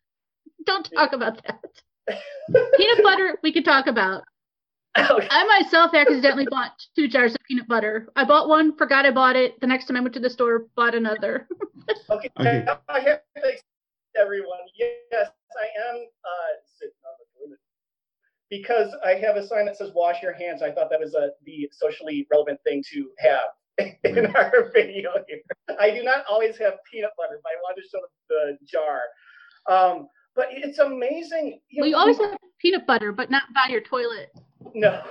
don't 0.65 0.89
talk 0.93 1.13
about 1.13 1.41
that. 1.43 1.61
peanut 2.77 3.03
butter, 3.03 3.37
we 3.43 3.51
could 3.51 3.65
talk 3.65 3.87
about. 3.87 4.23
I 4.95 5.61
myself 5.61 5.93
accidentally 5.93 6.47
bought 6.49 6.71
two 6.95 7.07
jars 7.07 7.33
of 7.33 7.41
peanut 7.47 7.67
butter. 7.67 8.07
I 8.15 8.23
bought 8.23 8.47
one, 8.47 8.77
forgot 8.77 9.05
I 9.05 9.11
bought 9.11 9.35
it. 9.35 9.59
The 9.59 9.67
next 9.67 9.85
time 9.85 9.97
I 9.97 9.99
went 9.99 10.13
to 10.13 10.21
the 10.21 10.29
store, 10.29 10.67
bought 10.75 10.95
another. 10.95 11.47
Okay, 12.09 12.29
Okay. 12.39 12.65
I 12.89 12.99
have 13.01 13.19
everyone. 14.17 14.57
Yes, 14.75 14.97
I 15.13 15.67
am 15.89 15.95
uh, 15.97 16.51
sitting 16.79 16.95
on 17.05 17.13
the 17.19 17.25
toilet 17.37 17.59
because 18.49 18.95
I 19.05 19.13
have 19.19 19.35
a 19.35 19.45
sign 19.45 19.65
that 19.65 19.77
says 19.77 19.91
"Wash 19.93 20.23
your 20.23 20.33
hands." 20.33 20.63
I 20.63 20.71
thought 20.71 20.89
that 20.89 20.99
was 20.99 21.13
a 21.13 21.29
the 21.45 21.69
socially 21.71 22.25
relevant 22.31 22.59
thing 22.63 22.83
to 22.91 23.09
have 23.19 23.49
in 24.03 24.35
our 24.35 24.71
video 24.73 25.11
here. 25.27 25.41
I 25.79 25.91
do 25.91 26.03
not 26.03 26.25
always 26.29 26.57
have 26.57 26.75
peanut 26.91 27.11
butter, 27.17 27.39
but 27.43 27.49
I 27.49 27.55
wanted 27.61 27.83
to 27.83 27.87
show 27.87 27.99
the 28.29 28.57
jar. 28.65 29.01
Um, 29.69 30.07
but 30.35 30.47
it's 30.51 30.79
amazing. 30.79 31.59
You 31.69 31.81
Well, 31.81 31.89
you 31.89 31.95
always 31.95 32.17
have 32.19 32.37
peanut 32.59 32.85
butter, 32.85 33.11
but 33.11 33.29
not 33.31 33.43
by 33.53 33.67
your 33.71 33.81
toilet. 33.81 34.31
no. 34.73 35.01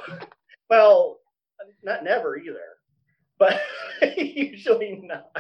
Well, 0.71 1.19
not 1.83 2.04
never 2.04 2.37
either, 2.38 2.59
but 3.38 3.61
usually 4.16 5.02
not. 5.02 5.31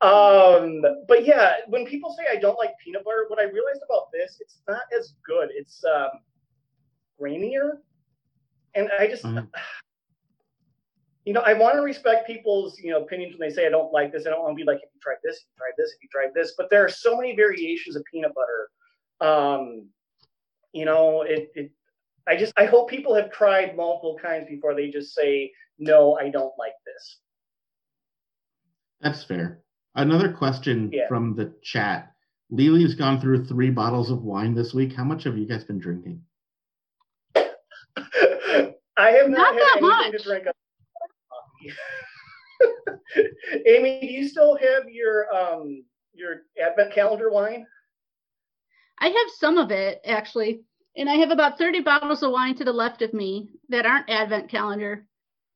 Um, 0.00 0.82
but 1.08 1.24
yeah, 1.26 1.54
when 1.68 1.84
people 1.86 2.14
say 2.16 2.24
I 2.30 2.36
don't 2.36 2.58
like 2.58 2.70
peanut 2.82 3.04
butter, 3.04 3.24
what 3.28 3.40
I 3.40 3.44
realized 3.44 3.82
about 3.88 4.10
this, 4.12 4.38
it's 4.40 4.60
not 4.68 4.82
as 4.96 5.14
good. 5.26 5.48
It's 5.52 5.82
um, 5.84 6.10
grainier, 7.20 7.78
and 8.74 8.90
I 8.98 9.06
just, 9.08 9.24
Mhm. 9.24 9.48
You 11.28 11.34
know, 11.34 11.42
I 11.42 11.52
want 11.52 11.74
to 11.76 11.82
respect 11.82 12.26
people's 12.26 12.78
you 12.80 12.90
know 12.90 13.02
opinions 13.02 13.36
when 13.38 13.46
they 13.46 13.54
say 13.54 13.66
I 13.66 13.68
don't 13.68 13.92
like 13.92 14.12
this. 14.12 14.26
I 14.26 14.30
don't 14.30 14.40
want 14.40 14.52
to 14.52 14.56
be 14.56 14.64
like, 14.64 14.78
if 14.78 14.88
you 14.94 15.00
tried 15.02 15.18
this, 15.22 15.36
if 15.36 15.42
you 15.52 15.58
tried 15.58 15.74
this, 15.76 15.92
if 15.92 16.02
you 16.02 16.08
tried 16.10 16.32
this. 16.34 16.54
But 16.56 16.70
there 16.70 16.82
are 16.82 16.88
so 16.88 17.14
many 17.18 17.36
variations 17.36 17.96
of 17.96 18.02
peanut 18.10 18.32
butter. 18.34 18.70
Um, 19.20 19.88
you 20.72 20.86
know, 20.86 21.20
it, 21.22 21.50
it 21.54 21.70
I 22.26 22.34
just 22.38 22.54
I 22.56 22.64
hope 22.64 22.88
people 22.88 23.14
have 23.14 23.30
tried 23.30 23.76
multiple 23.76 24.18
kinds 24.22 24.48
before 24.48 24.74
they 24.74 24.88
just 24.88 25.14
say 25.14 25.52
no, 25.78 26.16
I 26.18 26.30
don't 26.30 26.54
like 26.58 26.72
this. 26.86 27.18
That's 29.02 29.22
fair. 29.22 29.60
Another 29.96 30.32
question 30.32 30.88
Yeah. 30.94 31.08
from 31.08 31.36
the 31.36 31.52
chat. 31.62 32.10
Lily's 32.50 32.94
gone 32.94 33.20
through 33.20 33.44
three 33.44 33.68
bottles 33.68 34.10
of 34.10 34.22
wine 34.22 34.54
this 34.54 34.72
week. 34.72 34.94
How 34.94 35.04
much 35.04 35.24
have 35.24 35.36
you 35.36 35.44
guys 35.44 35.64
been 35.64 35.78
drinking? 35.78 36.22
I 37.36 39.10
have 39.10 39.28
not, 39.28 39.38
Not 39.38 39.52
had 39.52 39.60
that 39.60 39.76
anything 39.76 39.88
much. 39.88 40.12
to 40.12 40.22
drink. 40.24 40.46
Coffee. 41.60 41.76
Amy, 43.66 44.00
do 44.00 44.06
you 44.06 44.28
still 44.28 44.56
have 44.56 44.88
your 44.90 45.32
um 45.34 45.84
your 46.14 46.42
advent 46.62 46.92
calendar 46.92 47.30
wine? 47.30 47.66
I 49.00 49.06
have 49.08 49.28
some 49.38 49.58
of 49.58 49.70
it 49.70 50.00
actually, 50.04 50.62
and 50.96 51.08
I 51.08 51.14
have 51.14 51.30
about 51.30 51.56
30 51.58 51.80
bottles 51.80 52.22
of 52.24 52.32
wine 52.32 52.56
to 52.56 52.64
the 52.64 52.72
left 52.72 53.02
of 53.02 53.14
me 53.14 53.50
that 53.68 53.86
aren't 53.86 54.10
Advent 54.10 54.50
calendar. 54.50 55.06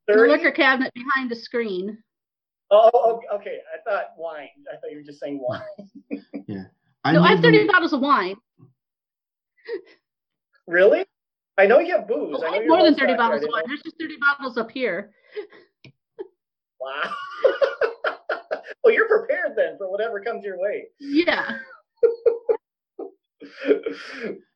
in 0.09 0.15
The 0.15 0.21
30? 0.21 0.33
liquor 0.33 0.51
cabinet 0.53 0.93
behind 0.95 1.29
the 1.31 1.35
screen. 1.37 1.99
Oh, 2.71 2.91
oh, 2.95 3.21
okay. 3.35 3.59
I 3.75 3.83
thought 3.91 4.11
wine. 4.17 4.49
I 4.73 4.77
thought 4.77 4.93
you 4.93 4.99
were 4.99 5.03
just 5.03 5.19
saying 5.21 5.41
wine. 5.43 5.63
yeah. 6.47 6.65
I 7.05 7.13
no, 7.13 7.23
I 7.23 7.31
have 7.33 7.41
30 7.41 7.59
them- 7.59 7.67
bottles 7.67 7.93
of 7.93 8.01
wine. 8.01 8.37
Really? 10.69 11.05
I 11.59 11.67
know 11.67 11.81
you 11.81 11.97
have 11.97 12.07
booze. 12.09 12.37
Oh, 12.39 12.47
I 12.47 12.51
I 12.51 12.55
have 12.59 12.67
more 12.67 12.83
than 12.83 12.95
30 12.95 12.97
stocked. 12.97 13.11
I 13.13 13.17
bottles 13.17 13.43
of 13.43 13.49
wine. 13.53 13.65
There's 13.67 13.83
just 13.83 13.97
30 14.01 14.15
bottles 14.21 14.57
up 14.57 14.71
here. 14.71 15.13
Wow. 16.83 17.13
well, 18.85 18.93
you're 18.95 19.09
prepared 19.09 19.53
then 19.57 19.77
for 19.79 19.91
whatever 19.91 20.21
comes 20.21 20.45
your 20.45 20.59
way. 20.59 20.89
Yeah. 20.99 21.59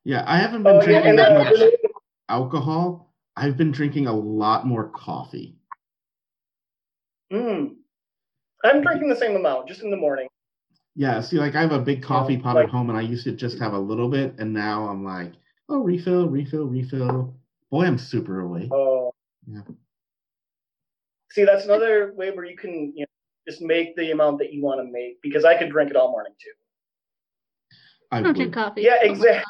Yeah, 0.05 0.23
I 0.27 0.37
haven't 0.39 0.63
been 0.63 0.77
Oh, 0.77 0.81
drinking 0.83 1.11
and 1.11 1.19
that 1.19 1.33
much 1.37 1.59
alcohol. 2.29 3.13
I've 3.37 3.57
been 3.57 3.73
drinking 3.73 4.07
a 4.07 4.13
lot 4.13 4.65
more 4.67 4.89
coffee. 4.91 5.57
mm, 7.33 7.75
I'm 8.65 8.83
drinking 8.83 9.09
the 9.09 9.17
same 9.17 9.35
amount, 9.35 9.67
just 9.67 9.83
in 9.83 9.91
the 9.91 9.97
morning. 9.97 10.29
Yeah, 10.95 11.21
see, 11.21 11.39
like 11.39 11.57
I 11.57 11.61
have 11.61 11.73
a 11.73 11.81
big 11.81 12.03
coffee 12.03 12.35
Yeah, 12.35 12.41
pot 12.43 12.55
like- 12.55 12.65
at 12.67 12.71
home, 12.71 12.89
and 12.89 12.97
I 12.99 13.03
used 13.03 13.25
to 13.25 13.33
just 13.33 13.59
have 13.59 13.73
a 13.75 13.79
little 13.79 14.09
bit, 14.09 14.37
and 14.39 14.53
now 14.55 14.87
I'm 14.89 15.05
like, 15.05 15.33
oh, 15.69 15.81
refill, 15.81 16.29
refill, 16.29 16.67
refill. 16.67 17.35
Boy, 17.73 17.85
I'm 17.87 17.99
super 17.99 18.41
awake. 18.41 18.71
Oh. 18.73 19.13
Yeah. 19.49 19.63
See, 21.37 21.45
that's 21.45 21.67
another 21.67 22.15
way 22.17 22.31
where 22.31 22.47
you 22.47 22.57
can 22.57 22.95
you 22.97 23.03
know, 23.03 23.07
just 23.47 23.61
make 23.61 23.95
the 23.95 24.11
amount 24.11 24.39
that 24.39 24.55
you 24.55 24.63
want 24.63 24.81
to 24.81 24.91
make 24.91 25.21
because 25.21 25.45
I 25.45 25.55
could 25.55 25.69
drink 25.69 25.91
it 25.91 25.97
all 25.97 26.11
morning 26.11 26.33
too. 26.43 26.51
I 28.11 28.21
I 28.21 28.23
don't 28.23 28.33
drink 28.33 28.55
coffee. 28.55 28.81
Yeah, 28.81 29.03
exactly. 29.03 29.33
God. 29.35 29.45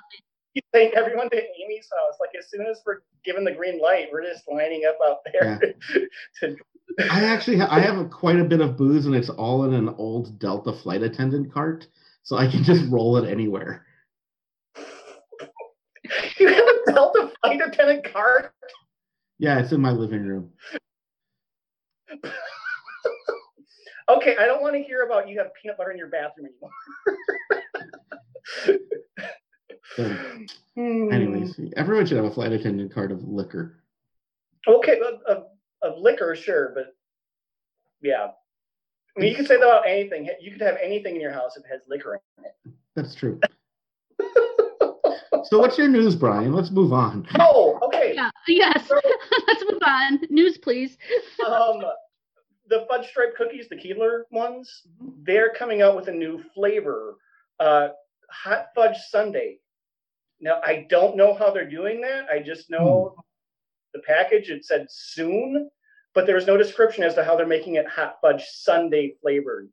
You 0.55 0.63
think 0.73 0.95
everyone 0.95 1.31
to 1.31 1.37
Amy's 1.37 1.89
house, 1.97 2.17
like 2.19 2.31
as 2.37 2.51
soon 2.51 2.67
as 2.67 2.81
we're 2.85 3.03
given 3.25 3.45
the 3.45 3.53
green 3.53 3.81
light, 3.81 4.09
we're 4.11 4.25
just 4.25 4.49
lining 4.51 4.83
up 4.89 4.99
out 5.09 5.19
there 5.33 5.61
to 6.41 6.57
I 7.09 7.23
actually 7.23 7.59
ha- 7.59 7.69
I 7.71 7.79
have 7.79 7.99
a, 7.99 8.05
quite 8.07 8.41
a 8.41 8.45
bit 8.45 8.61
of 8.61 8.77
booze, 8.77 9.07
and 9.07 9.15
it's 9.15 9.31
all 9.31 9.65
in 9.65 9.73
an 9.73 9.91
old 9.91 10.41
Delta 10.41 10.73
flight 10.73 11.03
attendant 11.03 11.55
cart, 11.55 11.87
so 12.25 12.37
I 12.37 12.51
can 12.51 12.65
just 12.65 12.91
roll 12.91 13.17
it 13.17 13.31
anywhere. 13.31 13.87
You 16.39 16.49
have 16.49 16.67
a 16.67 16.93
Delta 16.93 17.31
flight 17.41 17.61
attendant 17.61 18.13
cart? 18.13 18.53
Yeah, 19.39 19.61
it's 19.61 19.71
in 19.71 19.81
my 19.81 19.93
living 19.93 20.27
room. 20.27 20.51
Okay, 24.09 24.37
I 24.39 24.47
don't 24.47 24.63
want 24.63 24.77
to 24.77 24.83
hear 24.83 25.03
about 25.03 25.29
you 25.29 25.37
have 25.39 25.49
peanut 25.61 25.77
butter 25.77 25.91
in 25.91 25.99
your 25.99 26.07
bathroom 26.07 26.47
anymore. 26.47 26.71
So, 29.97 30.05
anyways, 30.77 31.59
everyone 31.77 32.07
should 32.07 32.17
have 32.17 32.27
a 32.27 32.31
flight 32.31 32.53
attendant 32.53 32.95
card 32.95 33.11
of 33.11 33.25
liquor. 33.25 33.83
Okay, 34.69 35.01
of, 35.01 35.23
of, 35.27 35.47
of 35.83 35.99
liquor, 35.99 36.37
sure, 36.37 36.73
but 36.75 36.95
yeah. 38.01 38.29
I 39.17 39.21
mean, 39.21 39.31
you 39.31 39.37
can 39.37 39.47
say 39.47 39.57
that 39.57 39.63
about 39.65 39.89
anything. 39.89 40.29
You 40.41 40.53
could 40.53 40.61
have 40.61 40.77
anything 40.81 41.17
in 41.17 41.21
your 41.21 41.33
house 41.33 41.57
if 41.57 41.65
it 41.65 41.69
has 41.73 41.81
liquor 41.89 42.21
in 42.39 42.45
it. 42.45 42.75
That's 42.95 43.15
true. 43.15 43.41
So, 45.45 45.61
what's 45.61 45.79
your 45.79 45.87
news, 45.87 46.17
Brian? 46.17 46.53
Let's 46.53 46.73
move 46.73 46.93
on. 46.93 47.25
oh, 47.39 47.79
okay. 47.83 48.15
Yeah. 48.17 48.31
Yes. 48.49 48.91
Let's 49.47 49.65
move 49.71 49.81
on. 49.87 50.21
News, 50.29 50.59
please. 50.59 50.99
Um, 51.47 51.83
the 52.69 52.87
fudge 52.89 53.09
stripe 53.09 53.37
cookies, 53.37 53.69
the 53.69 53.77
Keebler 53.77 54.23
ones, 54.31 54.83
they're 55.23 55.51
coming 55.51 55.83
out 55.83 55.97
with 55.97 56.09
a 56.09 56.13
new 56.13 56.43
flavor, 56.55 57.17
uh, 57.61 57.89
hot 58.31 58.67
fudge 58.75 58.97
sundae. 59.11 59.57
Now, 60.41 60.61
I 60.63 60.87
don't 60.91 61.17
know 61.17 61.35
how 61.35 61.51
they're 61.51 61.69
doing 61.69 62.01
that. 62.03 62.27
I 62.31 62.41
just 62.41 62.71
know 62.71 63.15
the 63.95 64.01
package. 64.01 64.51
It 64.51 64.65
said 64.65 64.87
soon, 64.91 65.71
but 66.15 66.27
there 66.27 66.35
was 66.35 66.47
no 66.47 66.57
description 66.57 67.05
as 67.05 67.15
to 67.15 67.25
how 67.25 67.37
they're 67.37 67.47
making 67.47 67.77
it 67.77 67.89
hot 67.89 68.17
fudge 68.21 68.45
sundae 68.45 69.13
flavored. 69.23 69.69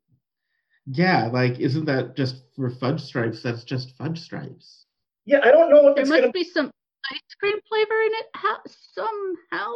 Yeah, 0.86 1.28
like, 1.28 1.60
isn't 1.60 1.86
that 1.86 2.16
just 2.16 2.44
for 2.56 2.70
fudge 2.70 3.02
stripes? 3.02 3.42
That's 3.42 3.64
just 3.64 3.96
fudge 3.98 4.20
stripes. 4.20 4.86
Yeah, 5.26 5.40
I 5.44 5.52
don't 5.52 5.70
know 5.70 5.88
if 5.88 5.96
There 5.96 6.02
it's 6.02 6.10
must 6.10 6.22
going 6.22 6.34
to 6.34 6.38
be 6.38 6.44
some 6.44 6.72
ice 7.12 7.20
cream 7.40 7.58
flavor 7.68 8.02
in 8.02 8.12
it 8.14 8.26
how, 8.36 8.58
somehow. 8.94 9.74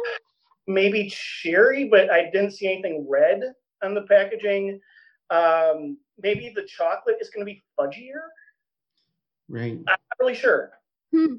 Maybe 0.68 1.10
cherry, 1.10 1.88
but 1.88 2.10
I 2.10 2.30
didn't 2.30 2.52
see 2.52 2.70
anything 2.70 3.06
red 3.08 3.42
on 3.82 3.94
the 3.94 4.02
packaging. 4.02 4.80
Um, 5.30 5.98
maybe 6.22 6.52
the 6.54 6.64
chocolate 6.64 7.16
is 7.20 7.30
going 7.30 7.44
to 7.46 7.52
be 7.52 7.64
fudgier. 7.78 8.20
Right. 9.48 9.72
I'm 9.72 9.84
not 9.86 10.00
really 10.20 10.34
sure. 10.34 10.70
Hmm. 11.12 11.36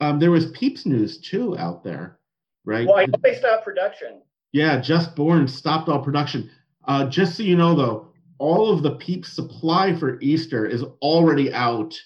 Um, 0.00 0.18
there 0.18 0.30
was 0.30 0.50
Peeps 0.52 0.86
news 0.86 1.18
too 1.18 1.58
out 1.58 1.82
there, 1.82 2.18
right? 2.64 2.86
Well, 2.86 2.98
I 2.98 3.06
know 3.06 3.18
they 3.22 3.34
stopped 3.34 3.64
production. 3.64 4.22
Yeah, 4.52 4.80
Just 4.80 5.16
Born 5.16 5.48
stopped 5.48 5.88
all 5.88 6.02
production. 6.02 6.50
Uh, 6.84 7.06
just 7.06 7.36
so 7.36 7.42
you 7.42 7.56
know, 7.56 7.74
though, 7.74 8.08
all 8.38 8.72
of 8.72 8.82
the 8.82 8.92
Peeps 8.96 9.32
supply 9.32 9.94
for 9.94 10.20
Easter 10.20 10.66
is 10.66 10.84
already 11.02 11.52
out 11.52 11.98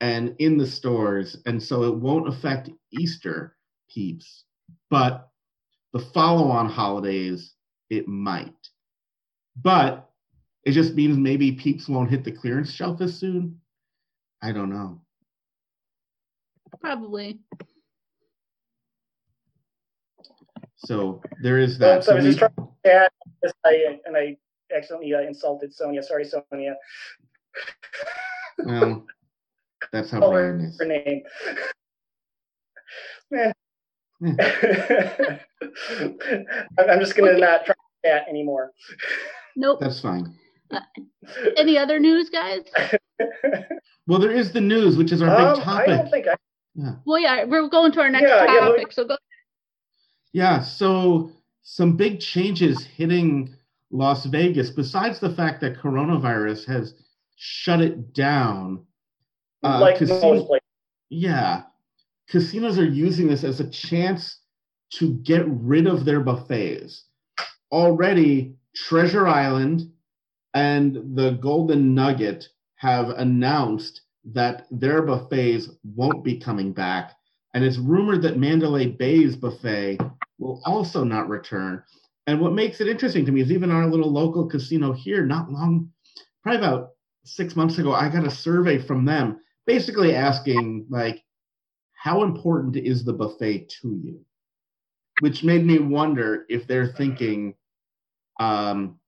and 0.00 0.34
in 0.38 0.58
the 0.58 0.66
stores, 0.66 1.38
and 1.46 1.62
so 1.62 1.84
it 1.84 1.94
won't 1.94 2.28
affect 2.28 2.68
Easter 2.90 3.56
Peeps. 3.88 4.44
But 4.90 5.28
the 5.96 6.04
follow-on 6.04 6.68
holidays, 6.68 7.54
it 7.88 8.06
might. 8.06 8.52
But 9.62 10.10
it 10.64 10.72
just 10.72 10.94
means 10.94 11.16
maybe 11.16 11.52
Peeps 11.52 11.88
won't 11.88 12.10
hit 12.10 12.22
the 12.22 12.32
clearance 12.32 12.70
shelf 12.70 13.00
as 13.00 13.18
soon. 13.18 13.58
I 14.42 14.52
don't 14.52 14.68
know. 14.68 15.00
Probably. 16.82 17.38
So 20.76 21.22
there 21.42 21.58
is 21.58 21.78
that. 21.78 22.04
so 22.04 22.12
I 22.12 22.16
was 22.16 22.24
we- 22.24 22.30
just 22.32 22.38
trying 22.40 22.52
to 22.56 22.68
chat, 22.84 23.12
I, 23.64 23.98
and 24.04 24.14
I 24.16 24.36
accidentally 24.76 25.14
uh, 25.14 25.20
insulted 25.20 25.72
Sonia. 25.72 26.02
Sorry, 26.02 26.26
Sonia. 26.26 26.76
well, 28.58 29.06
that's 29.92 30.10
how 30.10 30.20
Call 30.20 30.32
Brian 30.32 30.60
her, 30.60 30.66
is. 30.66 30.78
her 30.78 30.84
name. 30.84 31.22
Eh. 34.24 34.32
I'm 36.78 36.90
I'm 36.90 37.00
just 37.00 37.16
gonna 37.16 37.38
not 37.38 37.64
try 37.66 37.74
that 38.04 38.28
anymore. 38.28 38.72
Nope. 39.56 39.80
That's 39.80 40.00
fine. 40.00 40.34
Any 41.56 41.78
other 41.78 41.98
news, 41.98 42.30
guys? 42.30 42.62
Well, 44.08 44.20
there 44.20 44.30
is 44.30 44.52
the 44.52 44.60
news, 44.60 44.96
which 44.96 45.10
is 45.10 45.20
our 45.20 45.28
Um, 45.28 45.54
big 45.56 45.62
I 45.62 45.64
topic. 45.64 45.86
don't 45.88 46.10
think 46.12 46.26
I. 46.28 46.36
Well, 47.04 47.18
yeah, 47.18 47.42
we're 47.42 47.68
going 47.68 47.90
to 47.90 48.00
our 48.00 48.08
next 48.08 48.28
Yeah, 48.28 48.44
yeah, 48.44 48.60
topic. 48.60 48.92
so 48.92 49.04
go. 49.04 49.16
Yeah, 50.32 50.62
so 50.62 51.32
some 51.62 51.96
big 51.96 52.20
changes 52.20 52.84
hitting 52.84 53.52
Las 53.90 54.24
Vegas, 54.26 54.70
besides 54.70 55.18
the 55.18 55.30
fact 55.34 55.60
that 55.62 55.76
coronavirus 55.78 56.66
has 56.66 56.94
shut 57.34 57.80
it 57.80 58.12
down. 58.12 58.86
Uh, 59.64 59.80
like 59.80 59.98
casi- 59.98 60.12
most 60.12 60.46
places. 60.46 60.62
yeah, 61.10 61.62
casinos 62.28 62.78
are 62.78 62.84
using 62.84 63.28
this 63.28 63.44
as 63.44 63.60
a 63.60 63.70
chance 63.70 64.40
to 64.94 65.14
get 65.14 65.44
rid 65.46 65.86
of 65.86 66.04
their 66.04 66.20
buffets. 66.20 67.04
Already, 67.72 68.54
Treasure 68.74 69.26
Island 69.26 69.90
and 70.54 71.16
the 71.16 71.32
Golden 71.32 71.94
Nugget 71.94 72.48
have 72.76 73.10
announced 73.10 74.02
that 74.32 74.66
their 74.70 75.02
buffets 75.02 75.68
won't 75.84 76.24
be 76.24 76.38
coming 76.38 76.72
back. 76.72 77.12
And 77.54 77.64
it's 77.64 77.78
rumored 77.78 78.22
that 78.22 78.38
Mandalay 78.38 78.86
Bay's 78.86 79.36
buffet 79.36 79.98
will 80.38 80.60
also 80.64 81.04
not 81.04 81.28
return. 81.28 81.82
And 82.26 82.40
what 82.40 82.52
makes 82.52 82.80
it 82.80 82.88
interesting 82.88 83.24
to 83.24 83.32
me 83.32 83.40
is 83.40 83.52
even 83.52 83.70
our 83.70 83.86
little 83.86 84.12
local 84.12 84.46
casino 84.46 84.92
here, 84.92 85.24
not 85.24 85.50
long, 85.50 85.90
probably 86.42 86.58
about 86.58 86.90
six 87.24 87.56
months 87.56 87.78
ago, 87.78 87.92
I 87.92 88.08
got 88.08 88.26
a 88.26 88.30
survey 88.30 88.78
from 88.78 89.04
them 89.04 89.40
basically 89.66 90.14
asking, 90.14 90.86
like, 90.88 91.22
how 91.96 92.22
important 92.22 92.76
is 92.76 93.04
the 93.04 93.12
buffet 93.12 93.68
to 93.80 94.00
you? 94.02 94.20
Which 95.20 95.42
made 95.42 95.64
me 95.64 95.78
wonder 95.78 96.46
if 96.48 96.66
they're 96.66 96.86
thinking 96.86 97.54
um, 98.38 98.98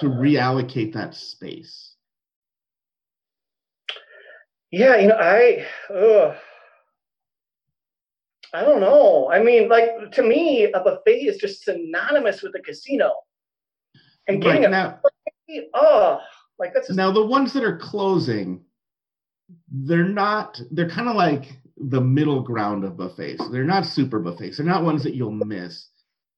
to 0.00 0.06
reallocate 0.06 0.92
that 0.92 1.14
space. 1.14 1.94
Yeah, 4.70 4.96
you 4.96 5.08
know, 5.08 5.16
I, 5.18 5.66
ugh. 5.92 6.36
I 8.52 8.62
don't 8.62 8.80
know. 8.80 9.30
I 9.32 9.42
mean, 9.42 9.68
like 9.68 10.12
to 10.12 10.22
me, 10.22 10.64
a 10.72 10.80
buffet 10.80 11.22
is 11.22 11.38
just 11.38 11.62
synonymous 11.62 12.42
with 12.42 12.54
a 12.56 12.60
casino, 12.60 13.12
and 14.26 14.42
getting 14.42 14.62
Right 14.62 14.68
a 14.68 14.70
now, 14.70 15.00
oh, 15.74 16.18
like 16.58 16.74
that's 16.74 16.88
just, 16.88 16.96
now 16.96 17.12
the 17.12 17.24
ones 17.24 17.52
that 17.52 17.62
are 17.62 17.78
closing, 17.78 18.64
they're 19.70 20.02
not. 20.02 20.60
They're 20.72 20.90
kind 20.90 21.08
of 21.08 21.14
like 21.14 21.59
the 21.88 22.00
middle 22.00 22.42
ground 22.42 22.84
of 22.84 22.96
buffets. 22.96 23.42
They're 23.50 23.64
not 23.64 23.86
super 23.86 24.18
buffets. 24.18 24.56
They're 24.58 24.66
not 24.66 24.84
ones 24.84 25.02
that 25.04 25.14
you'll 25.14 25.30
miss. 25.32 25.88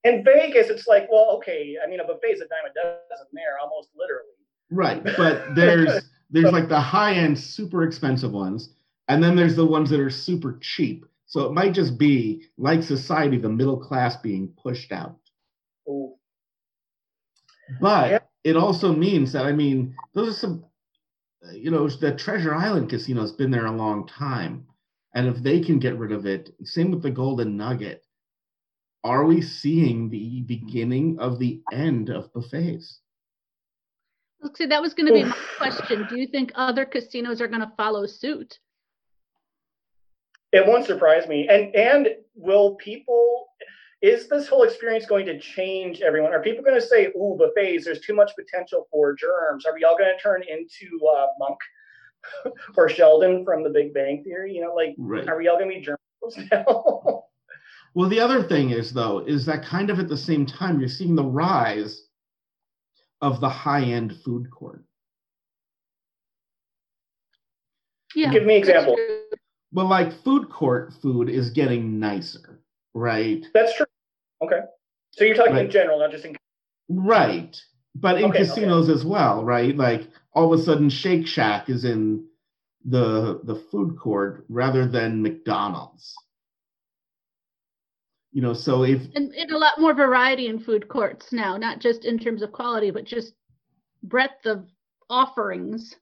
in 0.04 0.25
Vegas. 0.25 0.68
It's 0.68 0.87
like, 0.87 1.08
well, 1.11 1.30
okay, 1.38 1.76
I 1.84 1.88
mean, 1.88 2.00
a 2.00 2.04
buffet's 2.04 2.40
a 2.40 2.44
dime 2.49 2.66
a 2.70 2.75
dozen 2.75 3.26
there, 3.32 3.58
almost 3.62 3.88
literally. 3.96 4.28
Right, 4.70 5.02
but 5.16 5.54
there's 5.54 6.02
there's 6.30 6.52
like 6.52 6.68
the 6.68 6.80
high 6.80 7.14
end, 7.14 7.38
super 7.38 7.82
expensive 7.84 8.32
ones, 8.32 8.70
and 9.08 9.22
then 9.22 9.37
there's 9.37 9.56
the 9.56 9.66
ones 9.66 9.90
that 9.90 10.00
are 10.00 10.11
super 10.11 10.58
cheap. 10.61 11.04
So 11.26 11.46
it 11.46 11.52
might 11.52 11.72
just 11.75 11.99
be 11.99 12.46
like 12.58 12.82
society, 12.82 13.38
the 13.38 13.49
middle 13.49 13.78
class 13.78 14.16
being 14.16 14.49
pushed 14.62 14.92
out. 14.92 15.16
Ooh. 15.88 16.14
But 17.80 18.11
Yeah. 18.11 18.18
it 18.44 18.56
also 18.56 18.92
means 18.94 19.32
that 19.32 19.46
I 19.46 19.52
mean, 19.52 19.94
those 20.14 20.28
are 20.30 20.38
some, 20.38 20.64
you 21.52 21.70
know, 21.70 21.88
the 21.88 22.12
Treasure 22.12 22.54
Island 22.54 22.90
casino 22.90 23.20
has 23.22 23.32
been 23.32 23.50
there 23.50 23.66
a 23.66 23.72
long 23.76 24.06
time, 24.06 24.66
and 25.14 25.26
if 25.26 25.42
they 25.42 25.61
can 25.61 25.78
get 25.78 25.99
rid 25.99 26.12
of 26.12 26.26
it, 26.26 26.54
same 26.64 26.90
with 26.90 27.02
the 27.02 27.11
Golden 27.11 27.57
Nugget. 27.57 28.04
Are 29.04 29.25
we 29.25 29.42
seeing 29.42 30.09
the 30.09 30.42
beginning 30.42 31.19
of 31.19 31.38
the 31.38 31.61
end 31.73 32.09
of 32.09 32.33
buffets? 32.33 33.00
Look, 34.40 34.57
see, 34.57 34.66
that 34.66 34.83
was 34.83 34.95
going 34.95 35.07
to 35.07 35.12
be 35.12 35.25
my 35.25 35.37
question. 35.57 36.07
Do 36.09 36.19
you 36.19 36.26
think 36.26 36.52
other 36.54 36.85
casinos 36.85 37.40
are 37.40 37.49
going 37.49 37.61
to 37.61 37.73
follow 37.76 38.07
suit? 38.07 38.59
It 40.52 40.66
won't 40.66 40.85
surprise 40.87 41.26
me. 41.26 41.49
And 41.49 41.75
and 41.75 42.09
will 42.35 42.75
people? 42.75 43.47
Is 44.02 44.28
this 44.28 44.49
whole 44.49 44.64
experience 44.64 45.07
going 45.07 45.26
to 45.26 45.38
change 45.38 46.00
everyone? 46.00 46.33
Are 46.33 46.42
people 46.42 46.64
going 46.64 46.81
to 46.81 46.87
say, 46.87 47.07
"Ooh, 47.16 47.38
buffets. 47.38 47.85
There's 47.85 48.00
too 48.00 48.14
much 48.14 48.33
potential 48.37 48.88
for 48.90 49.14
germs"? 49.14 49.64
Are 49.64 49.73
we 49.75 49.85
all 49.85 49.97
going 49.97 50.12
to 50.14 50.23
turn 50.23 50.42
into 50.42 50.99
uh, 51.07 51.26
Monk 51.38 51.59
or 52.76 52.88
Sheldon 52.88 53.44
from 53.44 53.62
The 53.62 53.70
Big 53.70 53.92
Bang 53.94 54.22
Theory? 54.24 54.54
You 54.54 54.62
know, 54.62 54.74
like, 54.74 54.94
Right. 54.98 55.28
are 55.28 55.36
we 55.38 55.48
all 55.48 55.58
going 55.58 55.70
to 55.70 55.78
be 55.78 55.84
germs 55.84 56.50
now? 56.50 57.24
Well, 57.94 58.08
the 58.08 58.20
other 58.20 58.42
thing 58.42 58.70
is, 58.70 58.92
though, 58.92 59.18
is 59.20 59.44
that 59.46 59.64
kind 59.64 59.90
of 59.90 59.98
at 59.98 60.08
the 60.08 60.16
same 60.16 60.46
time, 60.46 60.80
you're 60.80 60.88
seeing 60.88 61.14
the 61.14 61.24
rise 61.24 62.06
of 63.20 63.40
the 63.40 63.48
high 63.50 63.82
end 63.82 64.16
food 64.24 64.50
court. 64.50 64.82
Yeah. 68.14 68.30
Give 68.30 68.44
me 68.44 68.58
that's 68.58 68.68
example. 68.68 68.96
true. 68.96 69.18
Well, 69.72 69.86
like 69.88 70.12
food 70.22 70.50
court 70.50 70.92
food 71.00 71.28
is 71.30 71.50
getting 71.50 71.98
nicer, 71.98 72.60
right? 72.94 73.44
That's 73.54 73.74
true. 73.74 73.86
Okay. 74.42 74.60
So 75.12 75.24
you're 75.24 75.36
talking 75.36 75.56
in 75.56 75.70
general, 75.70 75.98
not 75.98 76.10
just 76.10 76.24
in. 76.24 76.36
Right. 76.88 77.58
But 77.94 78.18
in 78.18 78.30
Okay, 78.30 78.38
okay. 78.38 78.38
casinos 78.38 78.88
as 78.88 79.04
well, 79.04 79.44
right? 79.44 79.76
Like 79.76 80.08
all 80.34 80.52
of 80.52 80.58
a 80.58 80.62
sudden 80.62 80.90
Shake 80.90 81.26
Shack 81.26 81.68
is 81.68 81.84
in 81.84 82.26
the 82.84 83.40
the 83.44 83.56
food 83.56 83.99
court 83.99 84.44
rather 84.49 84.87
than 84.87 85.22
McDonald's. 85.22 86.25
You 88.32 88.40
know, 88.42 88.54
so 88.54 88.84
if 88.84 89.02
And, 89.14 89.32
and 89.34 89.50
a 89.50 89.58
lot 89.58 89.78
more 89.78 89.94
variety 89.94 90.46
in 90.49 90.58
food 90.58 90.88
courts 90.88 91.32
now, 91.32 91.56
not 91.58 91.80
just 91.80 92.04
in 92.06 92.18
terms 92.18 92.42
of 92.42 92.52
quality, 92.52 92.90
but 92.90 93.04
just 93.04 93.34
breadth 94.02 94.46
of 94.46 94.66
offerings. 95.11 95.94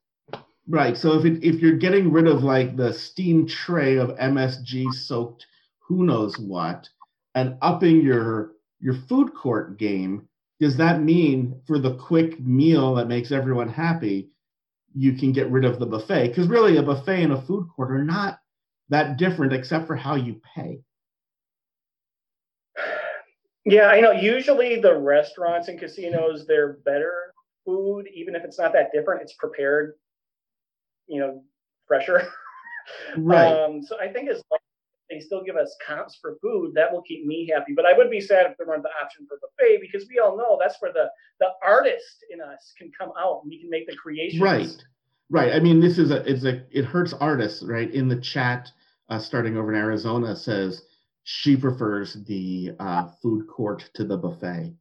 right, 0.69 0.97
so 0.97 1.19
if 1.19 1.25
it, 1.25 1.45
if 1.45 1.61
you're 1.61 1.77
getting 1.77 2.13
rid 2.13 2.27
of 2.29 2.45
like 2.45 2.77
the 2.77 2.93
steam 2.93 3.47
tray 3.47 3.97
of 3.97 4.11
MSG 4.11 4.93
soaked 4.95 5.47
who 5.81 6.05
knows 6.05 6.39
what 6.39 6.89
and 7.35 7.59
upping 7.63 8.01
your 8.03 8.53
your 8.81 8.95
food 8.95 9.35
court 9.35 9.79
game, 9.79 10.29
does 10.61 10.77
that 10.77 11.03
mean 11.03 11.61
for 11.67 11.79
the 11.79 11.95
quick 11.95 12.39
meal 12.39 12.95
that 12.97 13.09
makes 13.09 13.33
everyone 13.33 13.69
happy, 13.69 14.29
you 14.95 15.15
can 15.15 15.33
get 15.33 15.51
rid 15.51 15.65
of 15.65 15.79
the 15.79 15.87
buffet? 15.87 16.29
Because 16.29 16.49
really, 16.49 16.77
a 16.77 16.83
buffet 16.83 17.23
and 17.23 17.33
a 17.33 17.41
food 17.43 17.69
court 17.75 17.91
are 17.91 18.05
not 18.05 18.39
that 18.91 19.17
different 19.17 19.53
except 19.55 19.87
for 19.87 19.97
how 19.97 20.17
you 20.17 20.41
pay. 20.55 20.83
Yeah, 23.65 23.87
I 23.87 24.01
know. 24.01 24.13
Usually 24.13 24.81
the 24.81 24.97
restaurants 24.97 25.69
and 25.69 25.79
casinos, 25.79 26.47
they're 26.47 26.75
better 26.85 27.33
food, 27.65 28.07
even 28.13 28.35
if 28.35 28.45
it's 28.45 28.59
not 28.59 28.73
that 28.73 28.91
different. 28.93 29.23
It's 29.23 29.35
prepared, 29.35 29.95
you 31.07 31.21
know, 31.21 31.43
fresher. 31.87 32.29
Right. 33.17 33.47
Um, 33.47 33.83
so 33.83 34.01
I 34.01 34.09
think 34.09 34.31
as 34.31 34.43
long 34.51 34.59
as 34.59 34.70
they 35.11 35.21
still 35.21 35.43
give 35.43 35.57
us 35.57 35.77
comps 35.85 36.19
for 36.21 36.37
food, 36.41 36.73
that 36.75 36.93
will 36.93 37.03
keep 37.03 37.27
me 37.27 37.51
happy. 37.53 37.73
But 37.75 37.87
I 37.87 37.93
would 37.93 38.11
be 38.11 38.21
sad 38.21 38.47
if 38.47 38.57
there 38.57 38.67
weren't 38.67 38.83
the 38.83 38.91
option 39.03 39.27
for 39.27 39.39
buffet 39.41 39.79
because 39.81 40.09
we 40.09 40.19
all 40.19 40.37
know 40.37 40.57
that's 40.61 40.81
where 40.81 40.93
the 40.93 41.11
the 41.41 41.49
artist 41.63 42.25
in 42.31 42.41
us 42.41 42.73
can 42.79 42.91
come 42.97 43.13
out 43.19 43.41
and 43.43 43.51
we 43.51 43.61
can 43.61 43.71
make 43.71 43.87
the 43.87 43.97
creations. 43.97 44.41
Right. 44.41 44.85
Right. 45.29 45.53
I 45.53 45.61
mean, 45.61 45.81
this 45.81 45.99
is 45.99 46.11
a 46.11 46.29
it's 46.31 46.45
a 46.45 46.63
it 46.71 46.85
hurts 46.85 47.13
artists, 47.13 47.63
right? 47.63 47.91
In 47.93 48.09
the 48.09 48.21
chat, 48.21 48.71
uh, 49.09 49.19
starting 49.19 49.57
over 49.57 49.73
in 49.73 49.79
Arizona, 49.79 50.35
says 50.35 50.83
she 51.23 51.57
prefers 51.57 52.15
the 52.27 52.73
uh, 52.81 53.09
food 53.23 53.47
court 53.47 53.89
to 53.95 54.05
the 54.05 54.17
buffet. 54.17 54.75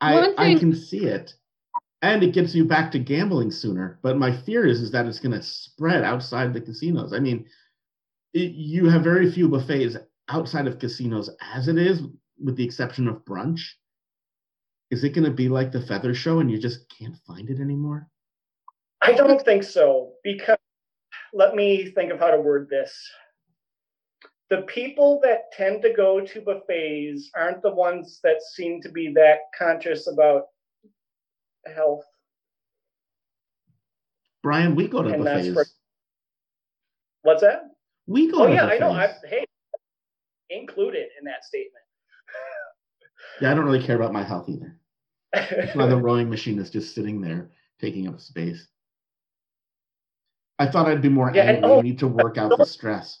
I 0.00 0.14
One 0.14 0.34
I 0.38 0.54
can 0.58 0.74
see 0.74 1.06
it, 1.06 1.34
and 2.02 2.22
it 2.22 2.34
gets 2.34 2.54
you 2.54 2.64
back 2.64 2.90
to 2.92 2.98
gambling 2.98 3.50
sooner. 3.50 3.98
But 4.02 4.18
my 4.18 4.36
fear 4.36 4.66
is 4.66 4.80
is 4.80 4.90
that 4.92 5.06
it's 5.06 5.20
going 5.20 5.32
to 5.32 5.42
spread 5.42 6.02
outside 6.02 6.52
the 6.52 6.60
casinos. 6.60 7.12
I 7.12 7.20
mean, 7.20 7.46
it, 8.36 8.52
you 8.52 8.88
have 8.88 9.02
very 9.02 9.30
few 9.30 9.48
buffets 9.48 9.96
outside 10.28 10.66
of 10.66 10.78
casinos 10.78 11.30
as 11.40 11.68
it 11.68 11.78
is, 11.78 12.02
with 12.42 12.56
the 12.56 12.64
exception 12.64 13.08
of 13.08 13.24
brunch. 13.24 13.60
Is 14.90 15.02
it 15.04 15.10
going 15.14 15.24
to 15.24 15.30
be 15.30 15.48
like 15.48 15.72
the 15.72 15.80
feather 15.80 16.14
show 16.14 16.40
and 16.40 16.50
you 16.50 16.58
just 16.58 16.88
can't 16.96 17.16
find 17.26 17.48
it 17.48 17.60
anymore? 17.60 18.08
I 19.00 19.12
don't 19.14 19.42
think 19.42 19.62
so 19.62 20.12
because 20.22 20.58
let 21.32 21.54
me 21.54 21.90
think 21.90 22.12
of 22.12 22.20
how 22.20 22.30
to 22.30 22.40
word 22.40 22.68
this. 22.70 22.94
The 24.50 24.62
people 24.62 25.18
that 25.24 25.50
tend 25.52 25.82
to 25.82 25.92
go 25.92 26.20
to 26.20 26.40
buffets 26.40 27.30
aren't 27.34 27.62
the 27.62 27.74
ones 27.74 28.20
that 28.22 28.42
seem 28.42 28.80
to 28.82 28.90
be 28.90 29.12
that 29.14 29.38
conscious 29.58 30.06
about 30.06 30.42
health. 31.74 32.04
Brian, 34.42 34.76
we 34.76 34.86
go 34.86 35.02
to 35.02 35.12
And 35.12 35.24
buffets. 35.24 35.52
for- 35.52 35.66
What's 37.22 37.40
that? 37.40 37.62
We 38.06 38.30
go 38.30 38.44
Oh 38.44 38.46
yeah, 38.46 38.66
I 38.66 38.78
know. 38.78 38.92
I, 38.92 39.06
buffets. 39.08 39.24
hey, 39.28 39.44
included 40.50 41.08
in 41.18 41.24
that 41.26 41.44
statement. 41.44 41.72
Yeah, 43.40 43.50
I 43.50 43.54
don't 43.54 43.64
really 43.66 43.82
care 43.82 43.96
about 43.96 44.12
my 44.14 44.22
health 44.22 44.48
either. 44.48 44.78
That's 45.32 45.74
why 45.74 45.86
the 45.86 45.96
rowing 46.00 46.30
machine 46.30 46.58
is 46.58 46.70
just 46.70 46.94
sitting 46.94 47.20
there 47.20 47.50
taking 47.80 48.08
up 48.08 48.18
space. 48.20 48.66
I 50.58 50.66
thought 50.66 50.86
I'd 50.86 51.02
be 51.02 51.10
more 51.10 51.30
Yeah, 51.34 51.42
and- 51.42 51.56
angry. 51.58 51.70
oh, 51.70 51.78
I 51.80 51.82
need 51.82 51.98
to 51.98 52.08
work 52.08 52.38
out 52.38 52.56
the 52.56 52.64
stress. 52.64 53.20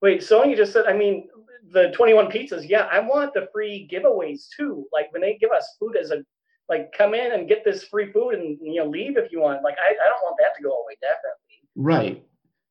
Wait, 0.00 0.22
Sonia 0.22 0.56
just 0.56 0.72
said, 0.72 0.86
I 0.86 0.94
mean, 0.94 1.28
the 1.70 1.90
21 1.90 2.30
pizzas, 2.30 2.66
yeah, 2.68 2.88
I 2.90 3.00
want 3.00 3.34
the 3.34 3.48
free 3.52 3.88
giveaways 3.92 4.46
too. 4.56 4.86
Like 4.92 5.12
when 5.12 5.20
they 5.20 5.36
give 5.38 5.50
us 5.50 5.76
food 5.78 5.96
as 5.96 6.10
a, 6.10 6.22
like 6.70 6.92
come 6.96 7.14
in 7.14 7.32
and 7.32 7.48
get 7.48 7.62
this 7.64 7.84
free 7.84 8.10
food 8.12 8.34
and, 8.36 8.58
you 8.62 8.76
know, 8.82 8.86
leave 8.88 9.18
if 9.18 9.30
you 9.32 9.40
want. 9.40 9.62
Like, 9.62 9.76
I, 9.78 9.90
I 9.92 10.08
don't 10.08 10.22
want 10.22 10.36
that 10.40 10.56
to 10.56 10.62
go 10.62 10.70
away, 10.70 10.96
definitely. 11.02 11.68
Right. 11.74 12.24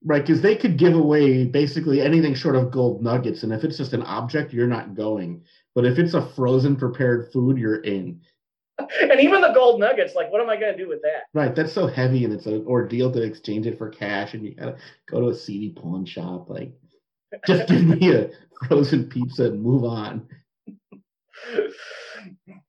Right. 0.06 0.24
Because 0.24 0.42
they 0.42 0.56
could 0.56 0.78
give 0.78 0.94
away 0.94 1.46
basically 1.46 2.00
anything 2.00 2.36
short 2.36 2.56
of 2.56 2.70
gold 2.70 3.02
nuggets. 3.02 3.42
And 3.42 3.52
if 3.52 3.64
it's 3.64 3.78
just 3.78 3.94
an 3.94 4.04
object, 4.04 4.54
you're 4.54 4.68
not 4.68 4.94
going. 4.94 5.44
But 5.74 5.86
if 5.86 5.98
it's 5.98 6.14
a 6.14 6.30
frozen 6.36 6.76
prepared 6.76 7.32
food, 7.34 7.58
you're 7.58 7.82
in. 7.82 8.22
And 9.02 9.22
even 9.22 9.40
the 9.40 9.54
gold 9.54 9.80
nuggets, 9.80 10.16
like, 10.16 10.30
what 10.34 10.42
am 10.42 10.50
I 10.50 10.58
going 10.58 10.74
to 10.74 10.78
do 10.78 10.90
with 10.90 11.02
that? 11.02 11.24
Right. 11.34 11.56
That's 11.56 11.72
so 11.72 11.88
heavy 11.88 12.26
and 12.26 12.34
it's 12.34 12.46
an 12.46 12.66
ordeal 12.68 13.10
to 13.14 13.24
exchange 13.24 13.66
it 13.68 13.78
for 13.78 13.90
cash. 13.90 14.34
And 14.34 14.46
you 14.46 14.54
got 14.54 14.66
to 14.66 14.78
go 15.10 15.22
to 15.22 15.30
a 15.30 15.34
seedy 15.34 15.70
pawn 15.70 16.06
shop. 16.06 16.50
Like, 16.50 16.74
just 17.48 17.70
give 17.70 17.86
me 17.86 18.14
a 18.14 18.30
frozen 18.68 19.08
pizza 19.08 19.46
and 19.46 19.62
move 19.62 19.86
on. 19.86 20.28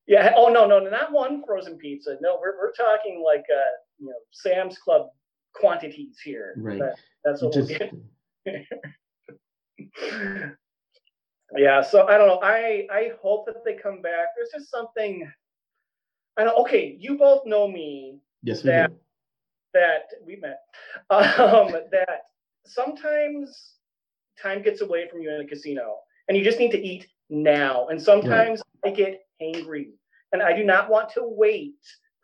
yeah. 0.06 0.32
Oh, 0.36 0.48
no, 0.48 0.66
no, 0.66 0.78
no, 0.78 0.90
not 0.90 1.12
one 1.12 1.42
frozen 1.44 1.76
pizza. 1.76 2.16
No, 2.20 2.38
we're, 2.40 2.56
we're 2.56 2.72
talking 2.72 3.22
like, 3.26 3.44
uh, 3.52 3.74
you 3.98 4.06
know, 4.06 4.14
Sam's 4.30 4.78
Club 4.78 5.08
quantities 5.54 6.18
here. 6.22 6.54
Right. 6.56 6.80
That's 7.26 7.42
what 7.42 7.52
Just, 7.52 7.72
yeah 11.56 11.82
so 11.82 12.06
i 12.06 12.16
don't 12.18 12.28
know. 12.28 12.40
I 12.42 12.86
i 12.92 13.10
hope 13.22 13.46
that 13.46 13.64
they 13.64 13.74
come 13.74 14.00
back. 14.02 14.28
There's 14.36 14.50
just 14.54 14.70
something 14.70 15.30
i 16.36 16.44
don't 16.44 16.58
okay 16.60 16.96
you 16.98 17.16
both 17.18 17.44
know 17.46 17.66
me 17.68 18.20
yes, 18.42 18.62
we 18.62 18.70
that- 18.70 18.90
do. 18.90 18.96
that 19.74 20.04
we 20.24 20.36
met. 20.36 20.60
Um 21.10 21.72
that 21.92 22.22
sometimes 22.66 23.74
time 24.42 24.62
gets 24.62 24.80
away 24.80 25.08
from 25.08 25.20
you 25.22 25.30
in 25.34 25.40
a 25.40 25.46
casino 25.46 25.96
and 26.28 26.36
you 26.36 26.44
just 26.44 26.58
need 26.58 26.72
to 26.72 26.78
eat 26.82 27.06
now. 27.30 27.88
And 27.88 28.00
sometimes 28.00 28.62
i 28.84 28.90
get 28.90 29.22
hangry 29.42 29.90
and 30.32 30.42
i 30.42 30.52
do 30.56 30.64
not 30.64 30.90
want 30.90 31.08
to 31.10 31.22
wait 31.24 31.74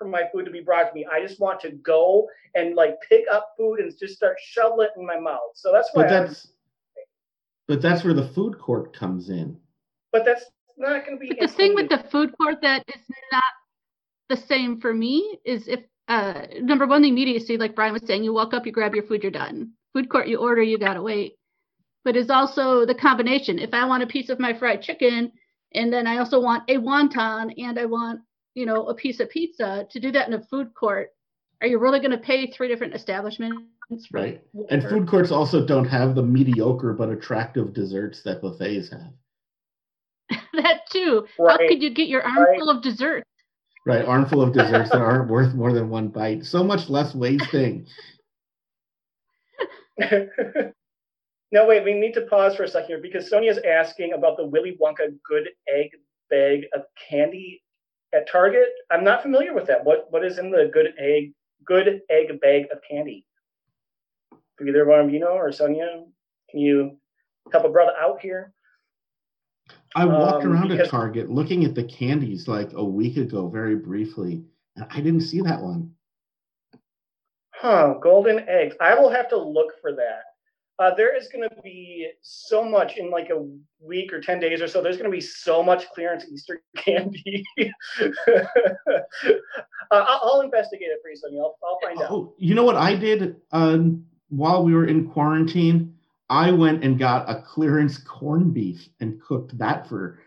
for 0.02 0.08
my 0.08 0.24
food 0.32 0.44
to 0.44 0.50
be 0.50 0.60
brought 0.60 0.88
to 0.88 0.94
me 0.94 1.06
i 1.12 1.20
just 1.20 1.40
want 1.40 1.60
to 1.60 1.70
go 1.70 2.26
and 2.54 2.74
like 2.74 2.96
pick 3.08 3.24
up 3.30 3.54
food 3.56 3.78
and 3.80 3.92
just 3.98 4.16
start 4.16 4.36
shoveling 4.42 4.88
it 4.94 5.00
in 5.00 5.06
my 5.06 5.18
mouth 5.18 5.52
so 5.54 5.72
that's 5.72 5.90
why 5.92 6.02
But 6.04 6.12
I'm- 6.12 6.26
that's 6.26 6.48
but 7.68 7.80
that's 7.80 8.04
where 8.04 8.14
the 8.14 8.28
food 8.28 8.58
court 8.58 8.94
comes 8.94 9.30
in. 9.30 9.56
But 10.10 10.24
that's 10.24 10.44
not 10.76 11.06
going 11.06 11.16
to 11.16 11.20
be. 11.20 11.28
But 11.28 11.40
The 11.40 11.48
thing 11.48 11.74
with 11.74 11.88
the 11.88 12.04
food 12.10 12.34
court 12.36 12.56
that 12.62 12.84
is 12.88 13.00
not 13.30 13.42
the 14.28 14.36
same 14.36 14.80
for 14.80 14.92
me 14.92 15.38
is 15.44 15.68
if 15.68 15.80
uh, 16.08 16.42
number 16.60 16.86
one, 16.86 17.02
the 17.02 17.08
immediacy, 17.08 17.56
like 17.56 17.74
Brian 17.74 17.92
was 17.92 18.02
saying, 18.04 18.24
you 18.24 18.34
walk 18.34 18.52
up, 18.52 18.66
you 18.66 18.72
grab 18.72 18.94
your 18.94 19.04
food, 19.04 19.22
you're 19.22 19.32
done. 19.32 19.70
Food 19.94 20.10
court, 20.10 20.26
you 20.28 20.38
order, 20.38 20.60
you 20.62 20.76
gotta 20.78 21.00
wait. 21.00 21.36
But 22.04 22.16
it's 22.16 22.30
also 22.30 22.84
the 22.84 22.94
combination. 22.94 23.58
If 23.58 23.72
I 23.72 23.84
want 23.86 24.02
a 24.02 24.06
piece 24.06 24.28
of 24.28 24.40
my 24.40 24.52
fried 24.52 24.82
chicken, 24.82 25.32
and 25.72 25.92
then 25.92 26.06
I 26.06 26.18
also 26.18 26.40
want 26.40 26.68
a 26.68 26.76
wonton, 26.76 27.54
and 27.56 27.78
I 27.78 27.86
want, 27.86 28.20
you 28.54 28.66
know, 28.66 28.86
a 28.86 28.94
piece 28.94 29.20
of 29.20 29.30
pizza, 29.30 29.86
to 29.90 30.00
do 30.00 30.12
that 30.12 30.28
in 30.28 30.34
a 30.34 30.42
food 30.42 30.74
court, 30.74 31.10
are 31.60 31.66
you 31.66 31.78
really 31.78 32.00
going 32.00 32.10
to 32.10 32.18
pay 32.18 32.50
three 32.50 32.68
different 32.68 32.94
establishments? 32.94 34.08
Right. 34.12 34.42
And 34.70 34.82
food 34.82 35.06
courts 35.08 35.30
also 35.30 35.64
don't 35.64 35.84
have 35.84 36.14
the 36.14 36.22
mediocre 36.22 36.92
but 36.92 37.08
attractive 37.08 37.72
desserts 37.72 38.22
that 38.22 38.42
buffets 38.42 38.90
have. 38.90 39.12
that 40.54 40.80
too. 40.90 41.26
Right. 41.38 41.60
How 41.60 41.68
could 41.68 41.82
you 41.82 41.90
get 41.90 42.08
your 42.08 42.22
armful 42.22 42.66
right. 42.66 42.76
of 42.76 42.82
desserts? 42.82 43.28
Right, 43.84 44.04
armful 44.04 44.42
of 44.42 44.52
desserts 44.54 44.90
that 44.90 45.00
aren't 45.00 45.30
worth 45.30 45.54
more 45.54 45.72
than 45.72 45.88
one 45.90 46.08
bite. 46.08 46.44
So 46.44 46.62
much 46.64 46.88
less 46.88 47.14
wasting. 47.14 47.86
no, 49.98 51.66
wait, 51.66 51.84
we 51.84 51.94
need 51.94 52.14
to 52.14 52.22
pause 52.22 52.56
for 52.56 52.64
a 52.64 52.68
second 52.68 52.88
here 52.88 53.00
because 53.02 53.28
Sonia's 53.28 53.58
asking 53.58 54.14
about 54.14 54.36
the 54.36 54.46
Willy 54.46 54.76
Wonka 54.80 55.14
good 55.24 55.48
egg 55.68 55.90
bag 56.30 56.62
of 56.74 56.82
candy 57.08 57.62
at 58.12 58.31
Target. 58.31 58.68
I'm 58.90 59.05
not 59.05 59.22
familiar 59.22 59.55
with 59.55 59.66
that. 59.66 59.85
What 59.85 60.07
what 60.11 60.25
is 60.25 60.38
in 60.38 60.51
the 60.51 60.70
good 60.72 60.94
egg 60.98 61.33
good 61.64 62.03
egg 62.11 62.40
bag 62.40 62.66
of 62.72 62.79
candy? 62.88 63.27
For 64.57 64.66
either 64.66 64.85
one 64.85 65.01
of 65.01 65.11
you 65.11 65.18
know 65.18 65.33
or 65.33 65.51
Sonia, 65.53 66.05
can 66.51 66.61
you 66.61 66.98
help 67.51 67.64
a 67.64 67.68
brother 67.68 67.92
out 67.98 68.20
here? 68.20 68.53
I 69.94 70.05
walked 70.05 70.44
um, 70.44 70.53
around 70.53 70.68
because, 70.68 70.88
a 70.88 70.90
Target 70.90 71.31
looking 71.31 71.64
at 71.64 71.75
the 71.75 71.85
candies 71.85 72.48
like 72.48 72.72
a 72.75 72.85
week 72.85 73.16
ago, 73.16 73.48
very 73.48 73.77
briefly, 73.77 74.44
and 74.77 74.87
I 74.90 75.01
didn't 75.01 75.22
see 75.22 75.40
that 75.42 75.61
one. 75.61 75.92
Huh, 77.55 77.94
golden 78.03 78.48
eggs. 78.48 78.75
I 78.81 78.94
will 78.94 79.11
have 79.11 79.29
to 79.29 79.37
look 79.37 79.75
for 79.81 79.92
that. 79.94 80.22
Uh, 80.78 80.94
there 80.94 81.16
is 81.16 81.28
going 81.28 81.48
to 81.48 81.62
be 81.62 82.11
so 82.22 82.64
much 82.64 82.96
in 82.96 83.11
like 83.11 83.30
a 83.30 83.46
week 83.80 84.12
or 84.12 84.20
10 84.20 84.40
days 84.40 84.61
or 84.61 84.66
so. 84.66 84.82
There's 84.82 84.96
going 84.96 85.11
to 85.11 85.14
be 85.14 85.20
so 85.20 85.62
much 85.62 85.88
clearance 85.90 86.24
Easter 86.32 86.62
candy. 86.76 87.44
uh, 87.58 87.68
I'll, 89.90 90.20
I'll, 90.22 90.40
investigate 90.40 90.88
it 90.88 90.98
for 91.02 91.11
you. 91.30 91.38
I'll, 91.38 91.56
I'll 91.62 91.78
find 91.82 92.00
out. 92.00 92.11
Oh, 92.11 92.35
you 92.38 92.54
know 92.54 92.64
what 92.64 92.76
I 92.76 92.96
did 92.96 93.37
um, 93.52 94.04
while 94.28 94.64
we 94.64 94.74
were 94.74 94.87
in 94.87 95.08
quarantine? 95.08 95.94
I 96.30 96.50
went 96.50 96.82
and 96.82 96.98
got 96.98 97.28
a 97.28 97.42
clearance 97.42 97.98
corned 97.98 98.54
beef 98.54 98.88
and 99.00 99.20
cooked 99.20 99.56
that 99.58 99.87
for 99.87 100.20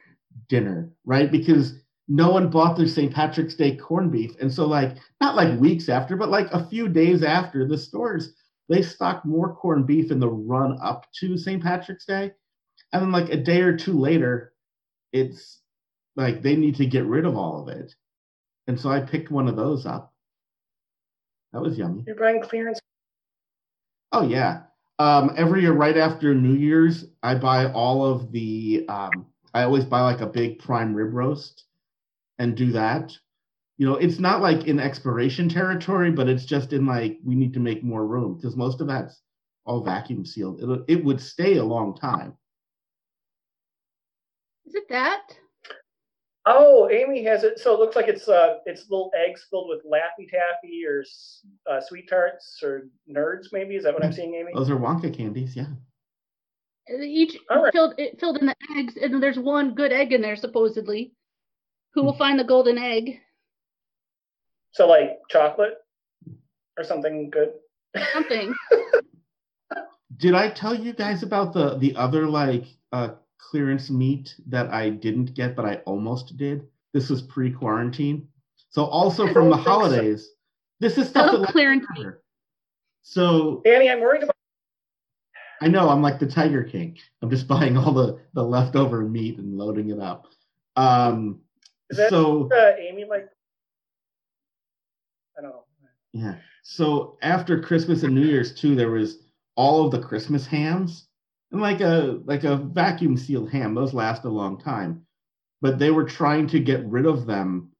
dinner, 0.47 0.91
right? 1.03 1.31
Because 1.31 1.79
no 2.07 2.29
one 2.29 2.49
bought 2.51 2.77
their 2.77 2.87
St. 2.87 3.11
Patrick's 3.11 3.55
Day 3.55 3.75
corned 3.75 4.11
beef. 4.11 4.35
And 4.39 4.53
so, 4.53 4.67
like, 4.67 4.97
not 5.19 5.35
like 5.35 5.59
weeks 5.59 5.89
after, 5.89 6.15
but 6.15 6.29
like 6.29 6.47
a 6.51 6.67
few 6.67 6.87
days 6.87 7.23
after, 7.23 7.67
the 7.67 7.77
stores 7.77 8.33
they 8.69 8.81
stocked 8.81 9.25
more 9.25 9.55
corned 9.55 9.87
beef 9.87 10.11
in 10.11 10.19
the 10.19 10.29
run 10.29 10.77
up 10.81 11.05
to 11.19 11.37
St. 11.37 11.61
Patrick's 11.61 12.05
Day. 12.05 12.31
And 12.93 13.01
then, 13.01 13.11
like, 13.11 13.29
a 13.29 13.37
day 13.37 13.61
or 13.61 13.75
two 13.75 13.97
later, 13.97 14.53
it's 15.13 15.61
like 16.15 16.41
they 16.41 16.55
need 16.55 16.75
to 16.75 16.85
get 16.85 17.05
rid 17.05 17.25
of 17.25 17.35
all 17.35 17.61
of 17.61 17.69
it. 17.69 17.93
And 18.67 18.79
so 18.79 18.89
I 18.89 18.99
picked 19.01 19.31
one 19.31 19.47
of 19.47 19.55
those 19.55 19.85
up. 19.85 20.13
That 21.53 21.61
was 21.61 21.77
yummy. 21.77 22.03
You're 22.05 22.15
buying 22.15 22.41
clearance? 22.41 22.79
Oh, 24.11 24.27
yeah. 24.27 24.63
Um, 24.97 25.33
every 25.37 25.61
year, 25.61 25.73
right 25.73 25.97
after 25.97 26.33
New 26.33 26.53
Year's, 26.53 27.05
I 27.21 27.35
buy 27.35 27.71
all 27.71 28.05
of 28.05 28.31
the. 28.31 28.85
Um, 28.87 29.27
I 29.53 29.63
always 29.63 29.85
buy 29.85 30.01
like 30.01 30.21
a 30.21 30.27
big 30.27 30.59
prime 30.59 30.93
rib 30.93 31.13
roast, 31.13 31.65
and 32.39 32.55
do 32.55 32.71
that. 32.73 33.13
You 33.77 33.87
know, 33.87 33.95
it's 33.95 34.19
not 34.19 34.41
like 34.41 34.67
in 34.67 34.79
expiration 34.79 35.49
territory, 35.49 36.11
but 36.11 36.29
it's 36.29 36.45
just 36.45 36.71
in 36.71 36.85
like 36.85 37.17
we 37.23 37.35
need 37.35 37.53
to 37.53 37.59
make 37.59 37.83
more 37.83 38.07
room 38.07 38.35
because 38.35 38.55
most 38.55 38.79
of 38.79 38.87
that's 38.87 39.21
all 39.65 39.83
vacuum 39.83 40.25
sealed. 40.25 40.61
It 40.61 40.83
it 40.87 41.03
would 41.03 41.19
stay 41.19 41.57
a 41.57 41.63
long 41.63 41.95
time. 41.95 42.37
Is 44.65 44.75
it 44.75 44.87
that? 44.89 45.21
Oh, 46.47 46.87
Amy 46.89 47.23
has 47.23 47.43
it. 47.43 47.59
So 47.59 47.73
it 47.73 47.79
looks 47.79 47.95
like 47.95 48.07
it's 48.07 48.29
uh, 48.29 48.55
it's 48.65 48.89
little 48.89 49.11
eggs 49.15 49.45
filled 49.49 49.67
with 49.67 49.83
Laffy 49.83 50.29
Taffy 50.29 50.85
or 50.87 51.03
uh, 51.69 51.81
sweet 51.81 52.07
tarts 52.07 52.59
or 52.63 52.87
nerds. 53.11 53.47
Maybe 53.51 53.75
is 53.75 53.83
that 53.83 53.93
what 53.93 54.05
I'm 54.05 54.13
seeing, 54.13 54.35
Amy? 54.35 54.51
Those 54.53 54.69
are 54.69 54.77
Wonka 54.77 55.15
candies, 55.15 55.55
yeah. 55.55 55.67
Each 56.87 57.35
right. 57.49 57.73
filled 57.73 57.95
it 57.97 58.19
filled 58.19 58.37
in 58.37 58.45
the 58.45 58.55
eggs, 58.77 58.95
and 59.01 59.21
there's 59.21 59.39
one 59.39 59.73
good 59.73 59.91
egg 59.91 60.13
in 60.13 60.21
there 60.21 60.35
supposedly. 60.35 61.13
Who 61.95 62.03
will 62.03 62.17
find 62.17 62.39
the 62.39 62.43
golden 62.43 62.77
egg? 62.77 63.21
So 64.75 64.89
like 64.89 65.19
chocolate 65.29 65.75
or 66.77 66.83
something 66.83 67.29
good. 67.29 67.53
Something. 68.11 68.53
Did 70.17 70.35
I 70.35 70.49
tell 70.49 70.75
you 70.75 70.91
guys 70.91 71.23
about 71.23 71.53
the 71.53 71.77
the 71.77 71.95
other 71.95 72.27
like 72.27 72.65
uh 72.91 73.11
clearance 73.37 73.89
meat 73.89 74.35
that 74.47 74.69
I 74.71 74.89
didn't 74.89 75.33
get, 75.33 75.55
but 75.55 75.63
I 75.63 75.75
almost 75.85 76.35
did. 76.35 76.67
This 76.93 77.09
was 77.09 77.21
pre-quarantine. 77.21 78.27
So 78.69 78.83
also 78.83 79.31
from 79.31 79.49
the 79.49 79.55
holidays, 79.55 80.25
so. 80.25 80.31
this 80.81 80.97
is 80.97 81.07
stuff 81.07 81.31
that 81.31 81.47
clearance 81.47 81.85
meat. 81.95 82.07
So 83.01 83.61
Danny, 83.63 83.89
I'm 83.89 84.01
worried 84.01 84.23
about. 84.23 84.35
I 85.61 85.69
know 85.69 85.87
I'm 85.87 86.01
like 86.01 86.19
the 86.19 86.27
Tiger 86.27 86.65
King. 86.65 86.97
I'm 87.21 87.29
just 87.29 87.47
buying 87.47 87.77
all 87.77 87.93
the 87.93 88.19
the 88.33 88.43
leftover 88.43 89.03
meat 89.03 89.37
and 89.37 89.57
loading 89.57 89.89
it 89.89 90.01
up. 90.01 90.27
Um, 90.75 91.39
that, 91.91 92.09
so 92.09 92.49
uh, 92.51 92.73
Amy 92.77 93.05
like 93.05 93.29
Don't 95.35 95.45
know. 95.45 95.63
Yeah. 96.13 96.35
So 96.63 97.17
after 97.21 97.61
Christmas 97.61 98.03
and 98.03 98.15
New 98.15 98.25
Year's 98.25 98.53
too, 98.53 98.75
there 98.75 98.91
was 98.91 99.19
all 99.55 99.85
of 99.85 99.91
the 99.91 99.99
Christmas 99.99 100.45
hams 100.45 101.07
and 101.51 101.61
like 101.61 101.81
a 101.81 102.21
like 102.25 102.43
a 102.43 102.55
vacuum 102.57 103.17
sealed 103.17 103.51
ham. 103.51 103.75
Those 103.75 103.93
last 103.93 104.23
a 104.23 104.29
long 104.29 104.59
time. 104.59 105.05
But 105.61 105.79
they 105.79 105.91
were 105.91 106.05
trying 106.05 106.47
to 106.47 106.59
get 106.59 106.85
rid 106.85 107.05
of 107.05 107.25
them 107.25 107.71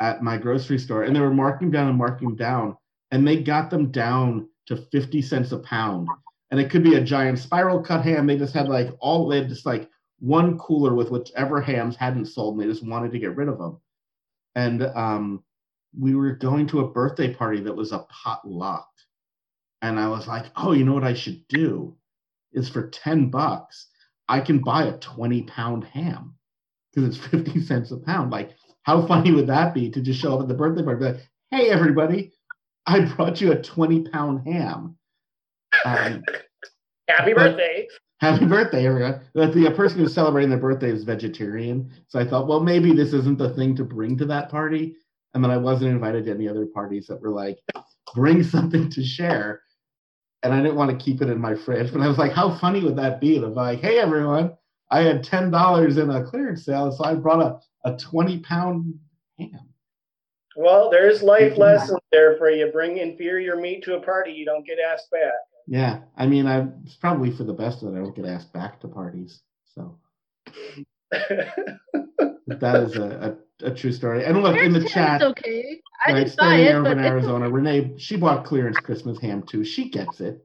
at 0.00 0.22
my 0.22 0.36
grocery 0.36 0.78
store 0.78 1.04
and 1.04 1.14
they 1.14 1.20
were 1.20 1.34
marking 1.34 1.70
down 1.70 1.88
and 1.88 1.98
marking 1.98 2.34
down 2.34 2.76
and 3.10 3.26
they 3.26 3.42
got 3.42 3.70
them 3.70 3.90
down 3.90 4.48
to 4.66 4.76
50 4.76 5.22
cents 5.22 5.52
a 5.52 5.58
pound. 5.58 6.08
And 6.50 6.60
it 6.60 6.70
could 6.70 6.82
be 6.82 6.94
a 6.94 7.00
giant 7.00 7.38
spiral 7.38 7.80
cut 7.80 8.04
ham. 8.04 8.26
They 8.26 8.36
just 8.36 8.54
had 8.54 8.68
like 8.68 8.90
all 9.00 9.28
they 9.28 9.38
had 9.38 9.48
just 9.48 9.66
like 9.66 9.88
one 10.20 10.58
cooler 10.58 10.94
with 10.94 11.10
whichever 11.10 11.60
hams 11.60 11.96
hadn't 11.96 12.26
sold 12.26 12.54
and 12.54 12.62
they 12.62 12.72
just 12.72 12.86
wanted 12.86 13.12
to 13.12 13.18
get 13.18 13.36
rid 13.36 13.48
of 13.48 13.58
them 13.58 13.80
and 14.54 14.82
um, 14.82 15.42
we 15.98 16.14
were 16.14 16.32
going 16.32 16.66
to 16.66 16.80
a 16.80 16.88
birthday 16.88 17.32
party 17.32 17.60
that 17.60 17.76
was 17.76 17.92
a 17.92 18.06
potluck 18.10 18.88
and 19.82 19.98
i 19.98 20.08
was 20.08 20.26
like 20.26 20.46
oh 20.56 20.72
you 20.72 20.84
know 20.84 20.94
what 20.94 21.04
i 21.04 21.14
should 21.14 21.46
do 21.48 21.96
is 22.52 22.68
for 22.68 22.88
10 22.88 23.30
bucks, 23.30 23.88
I 24.28 24.40
can 24.40 24.60
buy 24.60 24.84
a 24.84 24.98
20 24.98 25.42
pound 25.44 25.84
ham 25.84 26.34
because 26.92 27.16
it's 27.16 27.26
50 27.30 27.60
cents 27.62 27.90
a 27.90 27.96
pound. 27.96 28.30
Like, 28.30 28.50
how 28.82 29.06
funny 29.06 29.32
would 29.32 29.46
that 29.46 29.74
be 29.74 29.90
to 29.90 30.00
just 30.00 30.20
show 30.20 30.34
up 30.34 30.42
at 30.42 30.48
the 30.48 30.54
birthday 30.54 30.82
party? 30.82 31.04
Like, 31.04 31.28
hey, 31.50 31.70
everybody, 31.70 32.32
I 32.86 33.00
brought 33.00 33.40
you 33.40 33.52
a 33.52 33.62
20 33.62 34.08
pound 34.08 34.46
ham. 34.46 34.96
Um, 35.84 36.22
happy 37.08 37.32
birthday. 37.32 37.88
Happy 38.20 38.46
birthday, 38.46 38.86
everyone. 38.86 39.20
But 39.34 39.52
the 39.52 39.68
person 39.72 39.98
who's 39.98 40.14
celebrating 40.14 40.50
their 40.50 40.58
birthday 40.58 40.90
is 40.90 41.02
vegetarian. 41.02 41.90
So 42.06 42.20
I 42.20 42.24
thought, 42.24 42.46
well, 42.46 42.60
maybe 42.60 42.92
this 42.92 43.12
isn't 43.12 43.38
the 43.38 43.50
thing 43.50 43.74
to 43.76 43.84
bring 43.84 44.16
to 44.18 44.26
that 44.26 44.48
party. 44.48 44.94
And 45.34 45.42
then 45.42 45.50
I 45.50 45.56
wasn't 45.56 45.92
invited 45.92 46.26
to 46.26 46.32
any 46.32 46.48
other 46.48 46.66
parties 46.66 47.06
that 47.06 47.20
were 47.20 47.30
like, 47.30 47.58
bring 48.14 48.42
something 48.42 48.90
to 48.90 49.04
share 49.04 49.62
and 50.42 50.52
I 50.52 50.60
didn't 50.60 50.76
want 50.76 50.90
to 50.90 51.04
keep 51.04 51.22
it 51.22 51.28
in 51.28 51.38
my 51.38 51.54
fridge. 51.54 51.92
But 51.92 52.02
I 52.02 52.08
was 52.08 52.18
like, 52.18 52.32
how 52.32 52.56
funny 52.58 52.82
would 52.82 52.96
that 52.96 53.20
be? 53.20 53.38
To 53.38 53.48
be 53.48 53.54
like, 53.54 53.80
hey 53.80 53.98
everyone, 53.98 54.56
I 54.90 55.02
had 55.02 55.24
ten 55.24 55.50
dollars 55.50 55.98
in 55.98 56.10
a 56.10 56.24
clearance 56.24 56.64
sale, 56.64 56.90
so 56.92 57.04
I 57.04 57.14
brought 57.14 57.62
a, 57.84 57.88
a 57.88 57.96
twenty 57.96 58.40
pound 58.40 58.98
ham. 59.38 59.68
Well, 60.56 60.90
there's 60.90 61.22
life 61.22 61.56
lessons 61.56 62.00
there 62.10 62.36
for 62.36 62.50
you. 62.50 62.66
Bring 62.66 62.98
inferior 62.98 63.56
meat 63.56 63.82
to 63.84 63.96
a 63.96 64.00
party, 64.00 64.32
you 64.32 64.44
don't 64.44 64.66
get 64.66 64.78
asked 64.78 65.10
back. 65.10 65.32
Yeah, 65.66 66.00
I 66.16 66.26
mean, 66.26 66.46
I 66.46 66.66
it's 66.84 66.96
probably 66.96 67.30
for 67.30 67.44
the 67.44 67.52
best 67.52 67.80
that 67.80 67.94
I 67.94 67.98
don't 67.98 68.14
get 68.14 68.26
asked 68.26 68.52
back 68.52 68.80
to 68.80 68.88
parties. 68.88 69.40
So 69.74 69.98
that 71.12 72.82
is 72.82 72.96
a, 72.96 73.36
a, 73.62 73.66
a, 73.66 73.74
true 73.74 73.92
story. 73.92 74.24
And 74.24 74.42
look 74.42 74.56
in 74.56 74.72
the 74.72 74.84
chat. 74.88 75.22
Okay, 75.22 75.80
I 76.06 76.12
right, 76.12 76.36
buy 76.36 76.56
it, 76.56 76.74
over 76.74 76.92
in 76.92 76.98
Arizona. 76.98 77.50
Renee, 77.50 77.94
she 77.98 78.16
bought 78.16 78.44
clearance 78.44 78.78
Christmas 78.78 79.18
ham 79.20 79.42
too. 79.42 79.64
She 79.64 79.90
gets 79.90 80.20
it. 80.20 80.44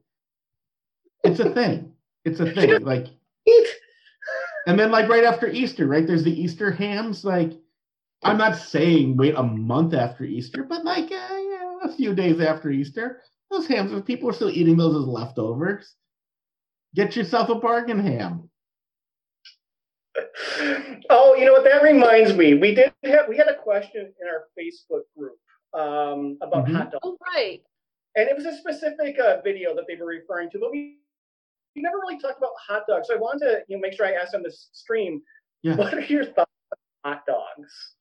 It's 1.24 1.40
a 1.40 1.50
thing. 1.52 1.92
It's 2.24 2.40
a 2.40 2.52
thing. 2.52 2.82
Like, 2.84 3.06
and 4.66 4.78
then 4.78 4.90
like 4.90 5.08
right 5.08 5.24
after 5.24 5.48
Easter, 5.48 5.86
right? 5.86 6.06
There's 6.06 6.24
the 6.24 6.40
Easter 6.40 6.70
hams. 6.70 7.24
Like, 7.24 7.52
I'm 8.22 8.38
not 8.38 8.56
saying 8.56 9.16
wait 9.16 9.34
a 9.36 9.42
month 9.42 9.94
after 9.94 10.24
Easter, 10.24 10.64
but 10.64 10.84
like 10.84 11.04
uh, 11.04 11.36
yeah, 11.38 11.78
a 11.84 11.92
few 11.92 12.14
days 12.14 12.40
after 12.40 12.70
Easter, 12.70 13.22
those 13.50 13.66
hams. 13.66 13.92
If 13.92 14.04
people 14.04 14.28
are 14.28 14.34
still 14.34 14.50
eating 14.50 14.76
those 14.76 14.94
as 14.94 15.08
leftovers, 15.08 15.94
get 16.94 17.16
yourself 17.16 17.48
a 17.48 17.54
bargain 17.54 17.98
ham. 17.98 18.50
Oh, 21.10 21.34
you 21.38 21.44
know 21.44 21.52
what? 21.52 21.64
That 21.64 21.82
reminds 21.82 22.34
me. 22.34 22.54
We 22.54 22.74
did 22.74 22.92
have 23.04 23.28
we 23.28 23.36
had 23.36 23.48
a 23.48 23.56
question 23.56 24.12
in 24.20 24.28
our 24.28 24.44
Facebook 24.58 25.02
group 25.16 25.36
um, 25.74 26.38
about 26.40 26.66
Mhm. 26.66 26.74
hot 26.76 26.90
dogs, 26.92 27.00
Oh, 27.04 27.16
right. 27.34 27.62
and 28.16 28.28
it 28.28 28.36
was 28.36 28.46
a 28.46 28.52
specific 28.56 29.18
uh, 29.18 29.40
video 29.42 29.74
that 29.74 29.84
they 29.88 29.96
were 29.96 30.06
referring 30.06 30.50
to, 30.50 30.58
but 30.58 30.70
we 30.70 30.98
we 31.76 31.82
never 31.82 31.98
really 31.98 32.18
talked 32.18 32.38
about 32.38 32.50
hot 32.66 32.82
dogs. 32.88 33.08
So 33.08 33.14
I 33.14 33.18
wanted 33.18 33.44
to 33.46 33.62
you 33.68 33.76
know 33.76 33.80
make 33.80 33.92
sure 33.92 34.06
I 34.06 34.12
asked 34.12 34.34
on 34.34 34.42
this 34.42 34.68
stream. 34.72 35.22
Yeah. 35.62 35.76
What 35.76 35.94
are 35.94 36.00
your 36.00 36.24
thoughts 36.24 36.50
on 37.04 37.12
hot 37.12 37.26
dogs? 37.26 37.94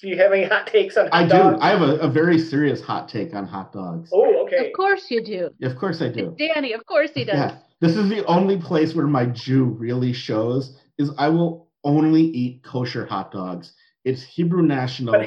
Do 0.00 0.08
you 0.08 0.16
have 0.18 0.32
any 0.32 0.44
hot 0.44 0.66
takes 0.66 0.96
on 0.96 1.08
hot 1.08 1.28
dogs? 1.28 1.32
I 1.32 1.56
do. 1.56 1.60
I 1.62 1.68
have 1.70 1.82
a, 1.82 1.96
a 2.00 2.08
very 2.08 2.38
serious 2.38 2.80
hot 2.82 3.08
take 3.08 3.34
on 3.34 3.46
hot 3.46 3.72
dogs. 3.72 4.10
oh, 4.12 4.42
okay. 4.44 4.66
Of 4.68 4.72
course 4.74 5.10
you 5.10 5.22
do. 5.24 5.50
Of 5.62 5.76
course 5.76 6.02
I 6.02 6.08
do. 6.08 6.34
Danny, 6.38 6.72
of 6.72 6.84
course 6.86 7.10
he 7.14 7.24
does. 7.24 7.36
Yeah. 7.36 7.56
This 7.80 7.96
is 7.96 8.08
the 8.08 8.24
only 8.26 8.56
place 8.58 8.94
where 8.94 9.06
my 9.06 9.26
Jew 9.26 9.64
really 9.64 10.12
shows 10.12 10.76
is 10.98 11.10
I 11.18 11.28
will 11.28 11.63
only 11.84 12.22
eat 12.22 12.62
kosher 12.64 13.06
hot 13.06 13.30
dogs. 13.30 13.74
It's 14.04 14.22
Hebrew 14.22 14.62
National 14.62 15.24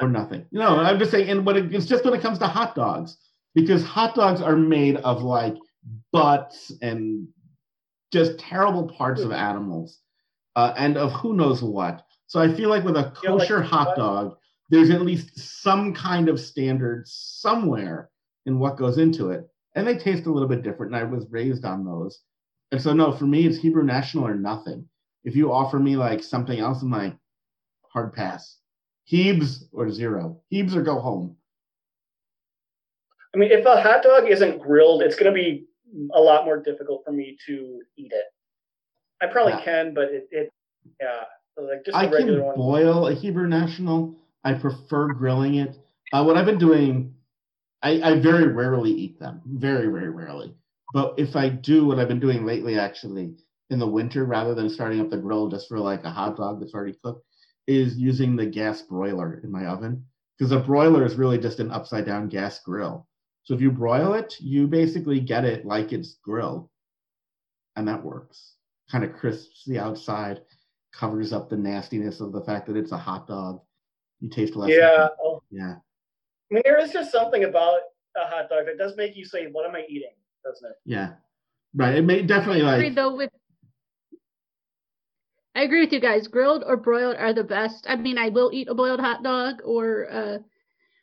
or 0.00 0.08
nothing. 0.08 0.46
No, 0.52 0.78
I'm 0.78 0.98
just 0.98 1.10
saying, 1.10 1.30
and 1.30 1.46
when 1.46 1.56
it, 1.56 1.74
it's 1.74 1.86
just 1.86 2.04
when 2.04 2.14
it 2.14 2.20
comes 2.20 2.38
to 2.38 2.46
hot 2.46 2.74
dogs, 2.74 3.16
because 3.54 3.84
hot 3.84 4.14
dogs 4.14 4.40
are 4.40 4.56
made 4.56 4.96
of 4.96 5.22
like 5.22 5.56
butts 6.12 6.72
and 6.82 7.28
just 8.12 8.38
terrible 8.38 8.88
parts 8.88 9.22
of 9.22 9.32
animals, 9.32 10.00
uh, 10.56 10.74
and 10.76 10.96
of 10.96 11.12
who 11.12 11.34
knows 11.34 11.62
what. 11.62 12.04
So 12.26 12.40
I 12.40 12.52
feel 12.52 12.68
like 12.68 12.84
with 12.84 12.96
a 12.96 13.12
Yeah, 13.22 13.30
like 13.30 13.40
kosher 13.40 13.62
hot 13.62 13.96
dog, 13.96 14.36
there's 14.70 14.90
at 14.90 15.02
least 15.02 15.38
some 15.38 15.94
kind 15.94 16.28
of 16.28 16.40
standard 16.40 17.06
somewhere 17.06 18.10
in 18.46 18.58
what 18.58 18.76
goes 18.76 18.98
into 18.98 19.30
it, 19.30 19.48
and 19.74 19.86
they 19.86 19.96
taste 19.96 20.26
a 20.26 20.32
little 20.32 20.48
bit 20.48 20.62
different. 20.62 20.94
And 20.94 21.00
I 21.00 21.04
was 21.04 21.26
raised 21.30 21.64
on 21.64 21.84
those, 21.84 22.20
and 22.72 22.80
so 22.80 22.92
no, 22.92 23.12
for 23.12 23.26
me, 23.26 23.46
it's 23.46 23.58
Hebrew 23.58 23.84
National 23.84 24.26
or 24.26 24.34
nothing. 24.34 24.88
If 25.24 25.34
you 25.36 25.52
offer 25.52 25.78
me 25.78 25.96
like 25.96 26.22
something 26.22 26.58
else, 26.58 26.82
I'm 26.82 26.90
like 26.90 27.16
hard 27.92 28.12
pass. 28.12 28.58
Hebes 29.10 29.64
or 29.72 29.90
zero. 29.90 30.40
Hebes 30.52 30.74
or 30.74 30.82
go 30.82 31.00
home. 31.00 31.36
I 33.34 33.38
mean, 33.38 33.50
if 33.50 33.66
a 33.66 33.80
hot 33.80 34.02
dog 34.02 34.28
isn't 34.28 34.60
grilled, 34.60 35.02
it's 35.02 35.16
going 35.16 35.32
to 35.32 35.34
be 35.34 35.66
a 36.14 36.20
lot 36.20 36.44
more 36.44 36.62
difficult 36.62 37.02
for 37.04 37.12
me 37.12 37.36
to 37.46 37.80
eat 37.96 38.12
it. 38.12 38.24
I 39.20 39.26
probably 39.26 39.54
Yeah. 39.54 39.62
can, 39.62 39.94
but 39.94 40.04
it, 40.04 40.28
it 40.30 40.50
yeah, 41.00 41.24
like 41.56 41.84
just 41.84 41.96
I 41.96 42.06
a 42.06 42.10
regular 42.10 42.38
can 42.38 42.46
one. 42.46 42.56
boil 42.56 43.08
a 43.08 43.14
Hebrew 43.14 43.46
National. 43.48 44.14
I 44.44 44.54
prefer 44.54 45.12
grilling 45.14 45.56
it. 45.56 45.78
Uh, 46.12 46.22
what 46.24 46.36
I've 46.36 46.46
been 46.46 46.58
doing, 46.58 47.14
I, 47.82 48.00
I 48.02 48.20
very 48.20 48.46
rarely 48.48 48.90
eat 48.92 49.18
them. 49.18 49.40
Very, 49.46 49.86
very 49.88 50.10
rarely. 50.10 50.54
But 50.92 51.14
if 51.18 51.34
I 51.34 51.48
do, 51.48 51.86
what 51.86 51.98
I've 51.98 52.08
been 52.08 52.20
doing 52.20 52.44
lately, 52.44 52.78
actually, 52.78 53.34
in 53.74 53.80
the 53.80 53.86
winter, 53.86 54.24
rather 54.24 54.54
than 54.54 54.70
starting 54.70 55.00
up 55.00 55.10
the 55.10 55.18
grill 55.18 55.48
just 55.48 55.68
for 55.68 55.78
like 55.78 56.04
a 56.04 56.10
hot 56.10 56.36
dog 56.36 56.60
that's 56.60 56.72
already 56.72 56.96
cooked, 57.02 57.26
is 57.66 57.98
using 57.98 58.36
the 58.36 58.46
gas 58.46 58.80
broiler 58.80 59.40
in 59.44 59.52
my 59.52 59.66
oven. 59.66 60.06
Because 60.38 60.52
a 60.52 60.58
broiler 60.58 61.04
is 61.04 61.16
really 61.16 61.38
just 61.38 61.60
an 61.60 61.70
upside 61.70 62.06
down 62.06 62.28
gas 62.28 62.60
grill. 62.60 63.06
So 63.42 63.52
if 63.54 63.60
you 63.60 63.70
broil 63.70 64.14
it, 64.14 64.34
you 64.40 64.66
basically 64.66 65.20
get 65.20 65.44
it 65.44 65.66
like 65.66 65.92
it's 65.92 66.14
grilled. 66.24 66.70
And 67.76 67.86
that 67.88 68.02
works. 68.02 68.54
Kind 68.90 69.04
of 69.04 69.12
crisps 69.12 69.64
the 69.66 69.78
outside, 69.78 70.40
covers 70.92 71.32
up 71.32 71.50
the 71.50 71.56
nastiness 71.56 72.20
of 72.20 72.32
the 72.32 72.42
fact 72.42 72.66
that 72.66 72.76
it's 72.76 72.92
a 72.92 72.96
hot 72.96 73.26
dog. 73.26 73.60
You 74.20 74.30
taste 74.30 74.56
less. 74.56 74.70
Yeah, 74.70 75.06
it. 75.06 75.10
oh, 75.22 75.42
Yeah. 75.50 75.74
I 76.50 76.54
mean, 76.54 76.62
there 76.64 76.78
is 76.78 76.92
just 76.92 77.10
something 77.10 77.44
about 77.44 77.80
a 78.16 78.26
hot 78.26 78.48
dog 78.48 78.66
that 78.66 78.78
does 78.78 78.96
make 78.96 79.16
you 79.16 79.24
say, 79.24 79.48
"What 79.50 79.66
am 79.66 79.74
I 79.74 79.84
eating?" 79.88 80.14
Doesn't 80.44 80.70
it? 80.70 80.76
Yeah. 80.84 81.14
Right. 81.74 81.96
It 81.96 82.02
may 82.02 82.22
definitely 82.22 82.62
like 82.62 82.94
though 82.94 83.16
with 83.16 83.30
I 85.54 85.62
agree 85.62 85.80
with 85.80 85.92
you 85.92 86.00
guys. 86.00 86.26
Grilled 86.26 86.64
or 86.66 86.76
broiled 86.76 87.16
are 87.16 87.32
the 87.32 87.44
best. 87.44 87.86
I 87.88 87.96
mean, 87.96 88.18
I 88.18 88.28
will 88.28 88.50
eat 88.52 88.68
a 88.68 88.74
boiled 88.74 89.00
hot 89.00 89.22
dog 89.22 89.60
or 89.64 90.10
uh 90.10 90.38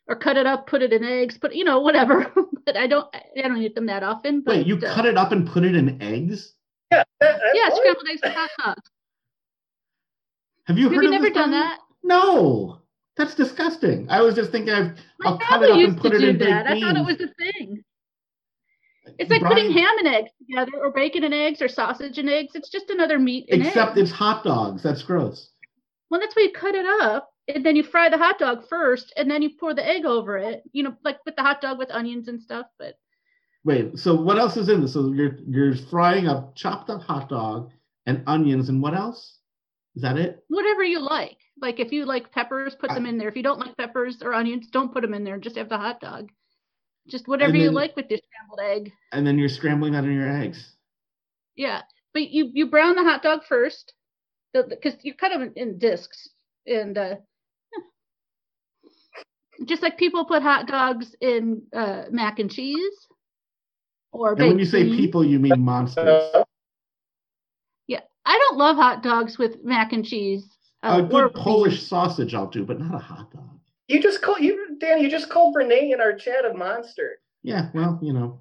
or 0.08 0.16
cut 0.16 0.36
it 0.36 0.46
up, 0.46 0.66
put 0.66 0.82
it 0.82 0.92
in 0.92 1.04
eggs, 1.04 1.38
but 1.40 1.54
you 1.54 1.64
know, 1.64 1.80
whatever. 1.80 2.30
but 2.66 2.76
I 2.76 2.86
don't 2.86 3.06
I 3.14 3.48
don't 3.48 3.56
eat 3.62 3.74
them 3.74 3.86
that 3.86 4.02
often. 4.02 4.42
But 4.42 4.56
wait, 4.56 4.66
you 4.66 4.76
uh, 4.76 4.94
cut 4.94 5.06
it 5.06 5.16
up 5.16 5.32
and 5.32 5.48
put 5.48 5.64
it 5.64 5.74
in 5.74 6.00
eggs? 6.02 6.54
Yeah. 6.90 7.04
That, 7.20 7.40
that- 7.40 7.54
Yeah, 7.54 7.70
scrambled 7.74 8.06
eggs 8.10 8.20
with 8.22 8.32
hot 8.34 8.50
dogs. 8.62 8.90
Have 10.64 10.78
you 10.78 10.84
Have 10.84 10.94
heard 10.94 11.02
you 11.04 11.08
of 11.08 11.12
never 11.12 11.24
this 11.26 11.34
done 11.34 11.50
done? 11.50 11.60
that? 11.60 11.78
No. 12.02 12.78
That's 13.16 13.34
disgusting. 13.34 14.08
I 14.10 14.22
was 14.22 14.34
just 14.34 14.50
thinking 14.52 14.72
I've 14.72 14.96
My 15.20 15.30
I'll 15.30 15.38
cut 15.38 15.62
it 15.62 15.70
up 15.70 15.76
and 15.78 15.98
put 15.98 16.10
to 16.10 16.16
it 16.16 16.20
do 16.20 16.28
in 16.30 16.38
baked 16.38 16.50
that. 16.50 16.66
I 16.66 16.80
thought 16.80 16.96
it 16.96 17.04
was 17.04 17.20
a 17.20 17.28
thing. 17.34 17.84
It's 19.18 19.30
like 19.30 19.42
putting 19.42 19.70
ham 19.72 19.98
and 19.98 20.08
eggs 20.08 20.30
together, 20.38 20.72
or 20.80 20.92
bacon 20.92 21.24
and 21.24 21.34
eggs, 21.34 21.60
or 21.62 21.68
sausage 21.68 22.18
and 22.18 22.28
eggs. 22.28 22.54
It's 22.54 22.70
just 22.70 22.90
another 22.90 23.18
meat 23.18 23.46
Except 23.48 23.92
eggs. 23.92 24.00
it's 24.00 24.10
hot 24.10 24.44
dogs. 24.44 24.82
That's 24.82 25.02
gross. 25.02 25.50
Well, 26.10 26.20
that's 26.20 26.36
why 26.36 26.42
you 26.42 26.52
cut 26.52 26.74
it 26.74 26.86
up, 27.02 27.30
and 27.48 27.64
then 27.64 27.76
you 27.76 27.82
fry 27.82 28.08
the 28.08 28.18
hot 28.18 28.38
dog 28.38 28.68
first, 28.68 29.12
and 29.16 29.30
then 29.30 29.42
you 29.42 29.50
pour 29.58 29.74
the 29.74 29.86
egg 29.86 30.04
over 30.04 30.36
it. 30.38 30.62
You 30.72 30.82
know, 30.84 30.94
like 31.04 31.18
with 31.24 31.36
the 31.36 31.42
hot 31.42 31.60
dog 31.60 31.78
with 31.78 31.90
onions 31.90 32.28
and 32.28 32.40
stuff. 32.40 32.66
But 32.78 32.94
Wait, 33.64 33.98
so 33.98 34.14
what 34.14 34.38
else 34.38 34.56
is 34.56 34.68
in 34.68 34.80
this? 34.82 34.92
So 34.94 35.12
you're 35.12 35.38
you're 35.48 35.76
frying 35.76 36.26
a 36.26 36.48
chopped 36.54 36.90
up 36.90 37.02
hot 37.02 37.28
dog 37.28 37.70
and 38.06 38.22
onions 38.26 38.68
and 38.68 38.82
what 38.82 38.94
else? 38.94 39.38
Is 39.94 40.02
that 40.02 40.16
it? 40.18 40.42
whatever 40.48 40.82
you 40.82 40.98
like. 41.00 41.36
Like 41.60 41.78
if 41.78 41.92
you 41.92 42.04
like 42.06 42.32
peppers, 42.32 42.74
put 42.74 42.90
I- 42.90 42.94
them 42.94 43.06
in 43.06 43.18
there. 43.18 43.28
If 43.28 43.36
you 43.36 43.42
don't 43.42 43.60
like 43.60 43.76
peppers 43.76 44.22
or 44.22 44.34
onions, 44.34 44.66
don't 44.68 44.92
put 44.92 45.02
them 45.02 45.14
in 45.14 45.22
there. 45.22 45.38
Just 45.38 45.56
have 45.56 45.68
the 45.68 45.76
hot 45.78 46.00
dog. 46.00 46.30
Just 47.08 47.26
whatever 47.26 47.52
And 47.52 47.62
you 47.62 47.70
like 47.70 47.96
with 47.96 48.10
your 48.10 48.18
scrambled 48.18 48.60
egg. 48.62 48.92
And 49.10 49.26
then 49.26 49.38
you're 49.38 49.48
scrambling 49.48 49.92
that 49.92 50.04
in 50.04 50.14
your 50.14 50.30
eggs. 50.30 50.76
Yeah, 51.56 51.82
but 52.14 52.30
you 52.30 52.50
you 52.52 52.66
brown 52.70 52.94
the 52.94 53.02
hot 53.02 53.22
dog 53.22 53.40
first, 53.48 53.92
because 54.52 54.94
you 55.02 55.14
cut 55.14 55.30
them 55.30 55.52
in, 55.56 55.78
discs, 55.78 56.28
and 56.66 56.96
uh, 56.96 57.16
just 59.66 59.82
like 59.82 59.98
people 59.98 60.24
put 60.24 60.42
hot 60.42 60.66
dogs 60.66 61.14
in 61.20 61.62
uh, 61.74 62.04
mac 62.10 62.38
and 62.38 62.50
cheese. 62.50 63.06
Or 64.12 64.32
And 64.32 64.48
when 64.48 64.58
you 64.58 64.64
say 64.64 64.84
people, 64.84 65.24
you 65.24 65.38
mean 65.38 65.60
monsters. 65.60 66.30
Yeah, 67.86 68.00
I 68.24 68.38
don't 68.38 68.58
love 68.58 68.76
hot 68.76 69.02
dogs 69.02 69.38
with 69.38 69.64
mac 69.64 69.92
and 69.92 70.04
cheese. 70.04 70.46
Uh, 70.82 71.02
a 71.04 71.08
good 71.08 71.34
Polish 71.34 71.86
sausage 71.86 72.34
I'll 72.34 72.48
do, 72.48 72.64
but 72.64 72.80
not 72.80 72.94
a 72.94 72.98
hot 72.98 73.32
dog. 73.32 73.51
You 73.92 74.00
just 74.02 74.22
call 74.22 74.38
you, 74.38 74.76
Dan. 74.78 75.00
You 75.02 75.10
just 75.10 75.28
called 75.28 75.54
Renee 75.54 75.92
in 75.92 76.00
our 76.00 76.14
chat 76.14 76.46
a 76.46 76.54
monster. 76.54 77.18
Yeah, 77.42 77.68
well, 77.74 77.98
you 78.02 78.12
know, 78.14 78.40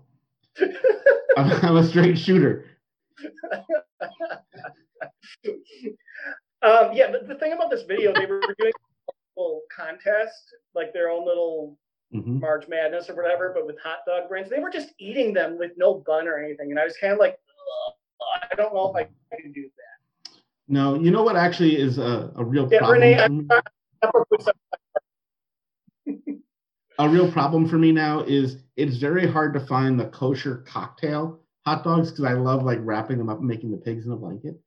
I'm, 1.38 1.52
I'm 1.66 1.78
a 1.78 1.84
straight 1.84 2.18
shooter. 2.18 2.66
um, 6.62 6.92
yeah, 6.94 7.12
but 7.12 7.28
the 7.28 7.36
thing 7.40 7.52
about 7.54 7.70
this 7.70 7.84
video, 7.84 8.14
they 8.16 8.26
were 8.26 8.42
doing 8.58 8.72
a 9.10 9.12
little 9.40 9.62
contest, 9.76 10.54
like 10.74 10.94
their 10.94 11.10
own 11.10 11.26
little 11.26 11.78
hmm 12.14 12.40
March 12.40 12.68
Madness 12.68 13.10
or 13.10 13.16
whatever, 13.16 13.52
but 13.56 13.66
with 13.66 13.78
hot 13.82 14.00
dog 14.06 14.30
brands. 14.30 14.50
They 14.50 14.60
were 14.60 14.70
just 14.70 14.90
eating 15.00 15.34
them 15.34 15.58
with 15.58 15.72
no 15.78 16.04
bun 16.06 16.28
or 16.28 16.38
anything, 16.38 16.72
and 16.72 16.80
I 16.80 16.84
was 16.86 16.96
kind 16.98 17.14
of 17.14 17.20
like, 17.20 17.38
I 18.52 18.56
don't 18.56 18.74
know 18.74 18.90
if 18.90 18.96
I 18.96 19.36
can 19.36 19.52
do 19.52 19.64
that. 19.64 20.32
No, 20.68 20.96
you 20.96 21.12
know 21.12 21.24
what 21.24 21.36
actually 21.36 21.78
is 21.78 21.98
a, 21.98 22.32
a 22.36 22.44
real 22.44 22.68
Yeah, 22.72 22.80
problem. 22.80 23.00
Renee, 23.02 23.18
for 23.18 23.24
I'm 23.24 23.38
me? 23.40 23.46
sorry. 23.48 23.62
I 24.04 24.08
put 24.30 24.42
some- 24.44 24.54
a 27.00 27.10
real 27.10 27.32
problem 27.32 27.68
for 27.68 27.78
me 27.78 27.92
now 27.92 28.22
is 28.22 28.58
it's 28.76 28.98
very 28.98 29.28
hard 29.28 29.54
to 29.54 29.60
find 29.60 30.00
the 30.00 30.08
kosher 30.08 30.64
cocktail 30.68 31.40
hot 31.66 31.84
dogs 31.84 32.10
because 32.10 32.26
I 32.26 32.34
love 32.34 32.64
like 32.64 32.80
wrapping 32.82 33.18
them 33.18 33.30
up 33.30 33.40
and 33.40 33.48
making 33.48 33.72
the 33.72 33.78
pigs 33.78 34.06
in 34.06 34.12
a 34.12 34.16
blanket. 34.16 34.60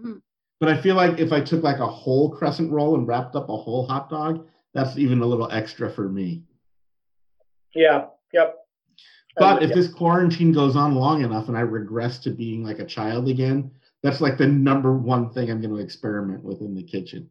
Mm. 0.00 0.20
But 0.60 0.68
I 0.70 0.80
feel 0.80 0.96
like 0.96 1.18
if 1.18 1.32
I 1.32 1.40
took 1.40 1.62
like 1.62 1.78
a 1.78 1.86
whole 1.86 2.30
crescent 2.30 2.72
roll 2.72 2.96
and 2.96 3.06
wrapped 3.06 3.36
up 3.36 3.48
a 3.48 3.56
whole 3.56 3.86
hot 3.86 4.10
dog, 4.10 4.46
that's 4.74 4.98
even 4.98 5.20
a 5.20 5.26
little 5.26 5.50
extra 5.50 5.90
for 5.90 6.08
me. 6.08 6.42
Yeah, 7.74 8.06
yep. 8.32 8.56
But 9.36 9.62
if 9.62 9.72
this 9.72 9.86
quarantine 9.86 10.52
goes 10.52 10.74
on 10.74 10.96
long 10.96 11.22
enough 11.22 11.46
and 11.46 11.56
I 11.56 11.60
regress 11.60 12.18
to 12.20 12.30
being 12.30 12.64
like 12.64 12.80
a 12.80 12.84
child 12.84 13.28
again, 13.28 13.70
that's 14.02 14.20
like 14.20 14.36
the 14.36 14.48
number 14.48 14.96
one 14.96 15.30
thing 15.30 15.48
I'm 15.48 15.60
going 15.60 15.74
to 15.74 15.80
experiment 15.80 16.42
with 16.42 16.60
in 16.60 16.74
the 16.74 16.82
kitchen. 16.82 17.30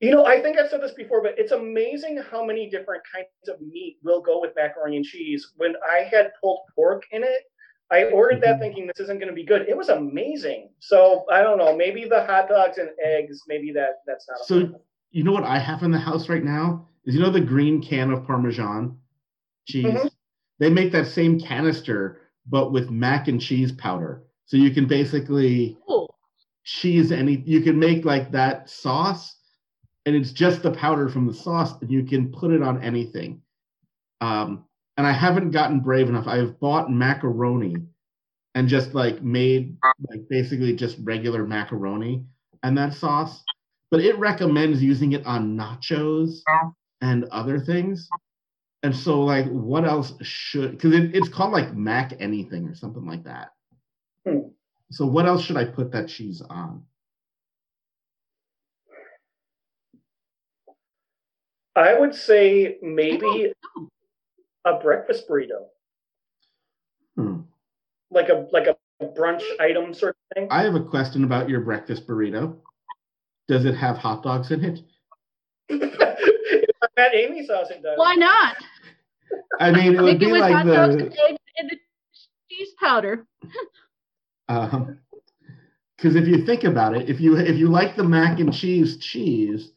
You 0.00 0.12
know, 0.12 0.26
I 0.26 0.40
think 0.40 0.58
I've 0.58 0.70
said 0.70 0.80
this 0.80 0.92
before, 0.94 1.22
but 1.22 1.34
it's 1.36 1.50
amazing 1.50 2.22
how 2.30 2.44
many 2.44 2.70
different 2.70 3.02
kinds 3.12 3.26
of 3.48 3.60
meat 3.60 3.98
will 4.04 4.20
go 4.20 4.40
with 4.40 4.52
macaroni 4.54 4.96
and 4.96 5.04
cheese. 5.04 5.52
When 5.56 5.74
I 5.90 6.00
had 6.02 6.32
pulled 6.40 6.60
pork 6.74 7.04
in 7.10 7.24
it, 7.24 7.42
I 7.90 8.04
ordered 8.04 8.40
that 8.42 8.56
Mhm. 8.56 8.60
thinking 8.60 8.86
this 8.86 9.00
isn't 9.00 9.18
going 9.18 9.28
to 9.28 9.34
be 9.34 9.44
good. 9.44 9.68
It 9.68 9.76
was 9.76 9.88
amazing. 9.88 10.70
So 10.78 11.24
I 11.30 11.42
don't 11.42 11.58
know. 11.58 11.74
Maybe 11.74 12.04
the 12.04 12.24
hot 12.26 12.48
dogs 12.48 12.78
and 12.78 12.90
eggs. 13.02 13.42
Maybe 13.48 13.72
that 13.72 14.02
that's 14.06 14.28
not. 14.28 14.38
So 14.40 14.60
problem. 14.60 14.82
you 15.10 15.24
know 15.24 15.32
what 15.32 15.44
I 15.44 15.58
have 15.58 15.82
in 15.82 15.90
the 15.90 15.98
house 15.98 16.28
right 16.28 16.44
now 16.44 16.86
is 17.04 17.14
you 17.14 17.20
know 17.20 17.30
the 17.30 17.40
green 17.40 17.82
can 17.82 18.12
of 18.12 18.24
Parmesan 18.24 18.96
cheese. 19.66 19.86
Mhm. 19.86 20.10
They 20.58 20.70
make 20.70 20.92
that 20.92 21.06
same 21.06 21.40
canister 21.40 22.20
but 22.50 22.72
with 22.72 22.90
mac 22.90 23.28
and 23.28 23.40
cheese 23.40 23.72
powder. 23.72 24.22
So 24.46 24.56
you 24.56 24.70
can 24.70 24.86
basically 24.86 25.76
Cool. 25.86 26.14
cheese 26.64 27.10
any 27.10 27.36
you 27.46 27.62
can 27.62 27.78
make 27.78 28.04
like 28.04 28.30
that 28.32 28.68
sauce 28.70 29.37
and 30.08 30.16
it's 30.16 30.32
just 30.32 30.62
the 30.62 30.70
powder 30.70 31.08
from 31.08 31.26
the 31.26 31.34
sauce 31.34 31.80
and 31.80 31.90
you 31.90 32.02
can 32.02 32.32
put 32.32 32.50
it 32.50 32.62
on 32.62 32.82
anything. 32.82 33.42
Um 34.20 34.64
and 34.96 35.06
I 35.06 35.12
haven't 35.12 35.52
gotten 35.52 35.78
brave 35.78 36.08
enough. 36.08 36.26
I've 36.26 36.58
bought 36.58 36.90
macaroni 36.90 37.76
and 38.54 38.68
just 38.68 38.94
like 38.94 39.22
made 39.22 39.76
like 40.10 40.28
basically 40.28 40.74
just 40.74 40.96
regular 41.02 41.46
macaroni 41.46 42.24
and 42.62 42.76
that 42.78 42.94
sauce, 42.94 43.44
but 43.90 44.00
it 44.00 44.18
recommends 44.18 44.82
using 44.82 45.12
it 45.12 45.24
on 45.26 45.56
nachos 45.56 46.40
and 47.00 47.24
other 47.26 47.60
things. 47.60 48.08
And 48.82 48.94
so, 48.94 49.20
like, 49.22 49.46
what 49.48 49.84
else 49.84 50.12
should? 50.22 50.72
Because 50.72 50.94
it, 50.94 51.14
it's 51.14 51.28
called 51.28 51.52
like 51.52 51.74
mac 51.74 52.14
anything 52.20 52.68
or 52.68 52.74
something 52.74 53.06
like 53.06 53.24
that. 53.24 53.50
Hmm. 54.26 54.48
So, 54.90 55.04
what 55.04 55.26
else 55.26 55.44
should 55.44 55.56
I 55.56 55.64
put 55.64 55.92
that 55.92 56.08
cheese 56.08 56.42
on? 56.48 56.84
I 61.78 61.98
would 61.98 62.14
say 62.14 62.76
maybe 62.82 63.52
a 64.64 64.74
breakfast 64.78 65.28
burrito, 65.28 65.66
Hmm. 67.16 67.42
like 68.10 68.28
a 68.28 68.48
like 68.52 68.66
a 68.66 68.76
brunch 69.02 69.42
item 69.60 69.94
sort 69.94 70.16
of 70.16 70.34
thing. 70.34 70.48
I 70.50 70.62
have 70.62 70.74
a 70.74 70.82
question 70.82 71.22
about 71.22 71.48
your 71.48 71.60
breakfast 71.60 72.06
burrito. 72.06 72.56
Does 73.46 73.64
it 73.64 73.74
have 73.74 73.96
hot 73.96 74.24
dogs 74.24 74.50
in 74.50 74.64
it? 74.64 74.80
At 76.96 77.14
Amy's 77.14 77.48
house, 77.48 77.70
it 77.70 77.82
does. 77.82 77.96
Why 77.96 78.14
not? 78.16 78.56
I 79.60 79.70
mean, 79.70 79.94
it 79.94 80.00
would 80.00 80.04
Make 80.04 80.18
be 80.18 80.32
with 80.32 80.40
like 80.40 80.52
hot 80.52 80.66
dogs 80.66 80.96
the 80.96 81.02
and 81.04 81.12
eggs 81.12 81.38
and 81.58 81.70
the 81.70 81.76
cheese 82.50 82.70
powder. 82.80 83.26
Um, 84.50 84.98
because 85.94 86.16
if 86.16 86.26
you 86.26 86.46
think 86.46 86.64
about 86.64 86.96
it, 86.96 87.10
if 87.10 87.20
you 87.20 87.36
if 87.36 87.58
you 87.58 87.68
like 87.68 87.96
the 87.96 88.02
mac 88.02 88.40
and 88.40 88.50
cheese 88.50 88.96
cheese 88.96 89.72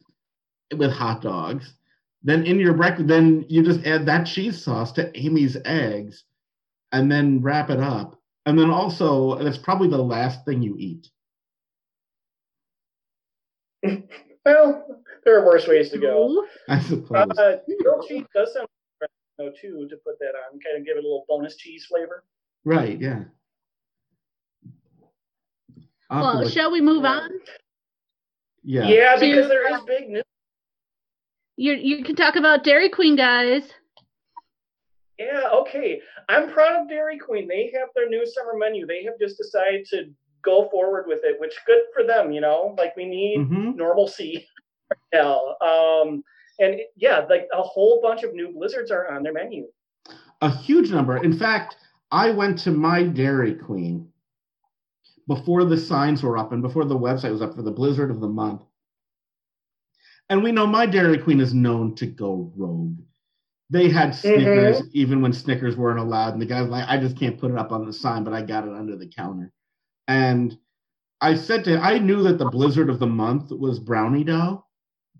with 0.74 0.90
hot 0.90 1.20
dogs, 1.20 1.74
then 2.24 2.44
in 2.46 2.58
your 2.58 2.74
breakfast, 2.74 3.08
then 3.08 3.44
you 3.48 3.62
just 3.62 3.84
add 3.86 4.06
that 4.06 4.24
cheese 4.26 4.62
sauce 4.62 4.92
to 4.92 5.10
Amy's 5.18 5.56
eggs, 5.64 6.24
and 6.92 7.10
then 7.10 7.40
wrap 7.42 7.70
it 7.70 7.80
up, 7.80 8.20
and 8.46 8.58
then 8.58 8.70
also 8.70 9.36
that's 9.42 9.58
probably 9.58 9.88
the 9.88 9.98
last 10.02 10.44
thing 10.44 10.62
you 10.62 10.76
eat. 10.78 11.08
Well, 14.44 14.84
there 15.24 15.38
are 15.40 15.46
worse 15.46 15.68
ways 15.68 15.90
to 15.90 15.98
go. 15.98 16.28
Ooh. 16.28 16.46
I 16.68 16.80
suppose. 16.80 17.30
Uh, 17.38 17.58
grilled 17.80 18.06
cheese 18.08 18.24
does 18.34 18.52
sound 18.52 18.66
though 19.38 19.52
too 19.52 19.86
to 19.88 19.96
put 19.98 20.18
that 20.18 20.32
on, 20.34 20.58
kind 20.60 20.78
of 20.78 20.84
give 20.84 20.96
it 20.96 21.00
a 21.00 21.02
little 21.02 21.24
bonus 21.28 21.56
cheese 21.56 21.86
flavor. 21.86 22.24
right? 22.64 23.00
Yeah. 23.00 23.22
I'll 26.10 26.38
Well, 26.40 26.48
shall 26.48 26.72
we 26.72 26.80
move 26.80 27.04
on? 27.04 27.30
yeah. 28.64 28.88
Yeah, 28.88 29.14
because 29.18 29.48
there 29.48 29.72
is 29.72 29.80
big 29.86 30.08
news. 30.10 30.24
You 31.56 31.72
you 31.74 32.04
can 32.04 32.16
talk 32.16 32.36
about 32.36 32.64
Dairy 32.64 32.88
Queen, 32.88 33.16
guys. 33.16 33.62
Yeah, 35.18 35.50
okay. 35.52 36.00
I'm 36.28 36.50
proud 36.50 36.80
of 36.82 36.88
Dairy 36.88 37.18
Queen. 37.18 37.46
They 37.46 37.70
have 37.78 37.88
their 37.94 38.08
new 38.08 38.26
summer 38.26 38.54
menu. 38.56 38.86
They 38.86 39.04
have 39.04 39.14
just 39.20 39.36
decided 39.38 39.84
to 39.90 40.06
go 40.42 40.68
forward 40.70 41.04
with 41.06 41.20
it, 41.22 41.38
which 41.40 41.54
good 41.66 41.82
for 41.94 42.04
them. 42.04 42.32
You 42.32 42.40
know, 42.40 42.74
like 42.78 42.96
we 42.96 43.04
need 43.04 43.44
hmm 43.46 43.70
normalcy 43.76 44.48
right 44.90 45.22
now. 45.22 45.56
Um, 45.60 46.24
and 46.58 46.74
it- 46.74 46.92
yeah, 46.96 47.24
like 47.28 47.46
a 47.52 47.62
whole 47.62 48.00
bunch 48.02 48.22
of 48.22 48.34
new 48.34 48.52
blizzards 48.52 48.90
are 48.90 49.12
on 49.12 49.22
their 49.22 49.32
menu. 49.32 49.66
a 50.40 50.50
huge 50.50 50.90
number. 50.90 51.18
In 51.22 51.32
fact, 51.38 51.76
I 52.10 52.30
went 52.30 52.58
to 52.60 52.70
my 52.72 53.04
Dairy 53.04 53.54
Queen 53.54 54.08
before 55.28 55.64
the 55.64 55.76
signs 55.76 56.22
were 56.22 56.36
up 56.36 56.52
and 56.52 56.62
before 56.62 56.84
the 56.84 56.98
website 56.98 57.30
was 57.30 57.42
up 57.42 57.54
for 57.54 57.62
the 57.62 57.70
Blizzard 57.70 58.10
of 58.10 58.20
the 58.20 58.28
Month. 58.28 58.62
And 60.28 60.42
we 60.42 60.52
know 60.52 60.66
my 60.66 60.86
Dairy 60.86 61.18
Queen 61.18 61.40
is 61.40 61.52
known 61.54 61.94
to 61.96 62.06
go 62.06 62.52
rogue. 62.56 62.98
They 63.70 63.88
had 63.88 64.10
mm-hmm. 64.10 64.20
Snickers 64.20 64.82
even 64.92 65.22
when 65.22 65.32
Snickers 65.32 65.76
weren't 65.76 65.98
allowed, 65.98 66.34
and 66.34 66.42
the 66.42 66.46
guy's 66.46 66.68
like, 66.68 66.88
"I 66.88 66.98
just 66.98 67.18
can't 67.18 67.38
put 67.38 67.50
it 67.50 67.58
up 67.58 67.72
on 67.72 67.86
the 67.86 67.92
sign, 67.92 68.24
but 68.24 68.34
I 68.34 68.42
got 68.42 68.66
it 68.66 68.72
under 68.72 68.96
the 68.96 69.08
counter." 69.08 69.52
And 70.08 70.56
I 71.20 71.34
said 71.34 71.64
to, 71.64 71.76
him, 71.76 71.80
I 71.82 71.98
knew 71.98 72.22
that 72.24 72.38
the 72.38 72.50
Blizzard 72.50 72.90
of 72.90 72.98
the 72.98 73.06
Month 73.06 73.50
was 73.50 73.78
brownie 73.78 74.24
dough, 74.24 74.64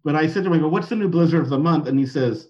but 0.04 0.16
I 0.16 0.26
said 0.26 0.44
to 0.44 0.50
him, 0.50 0.54
I 0.54 0.58
go, 0.58 0.68
"What's 0.68 0.88
the 0.88 0.96
new 0.96 1.08
Blizzard 1.08 1.42
of 1.42 1.50
the 1.50 1.58
Month?" 1.58 1.88
And 1.88 1.98
he 1.98 2.06
says, 2.06 2.48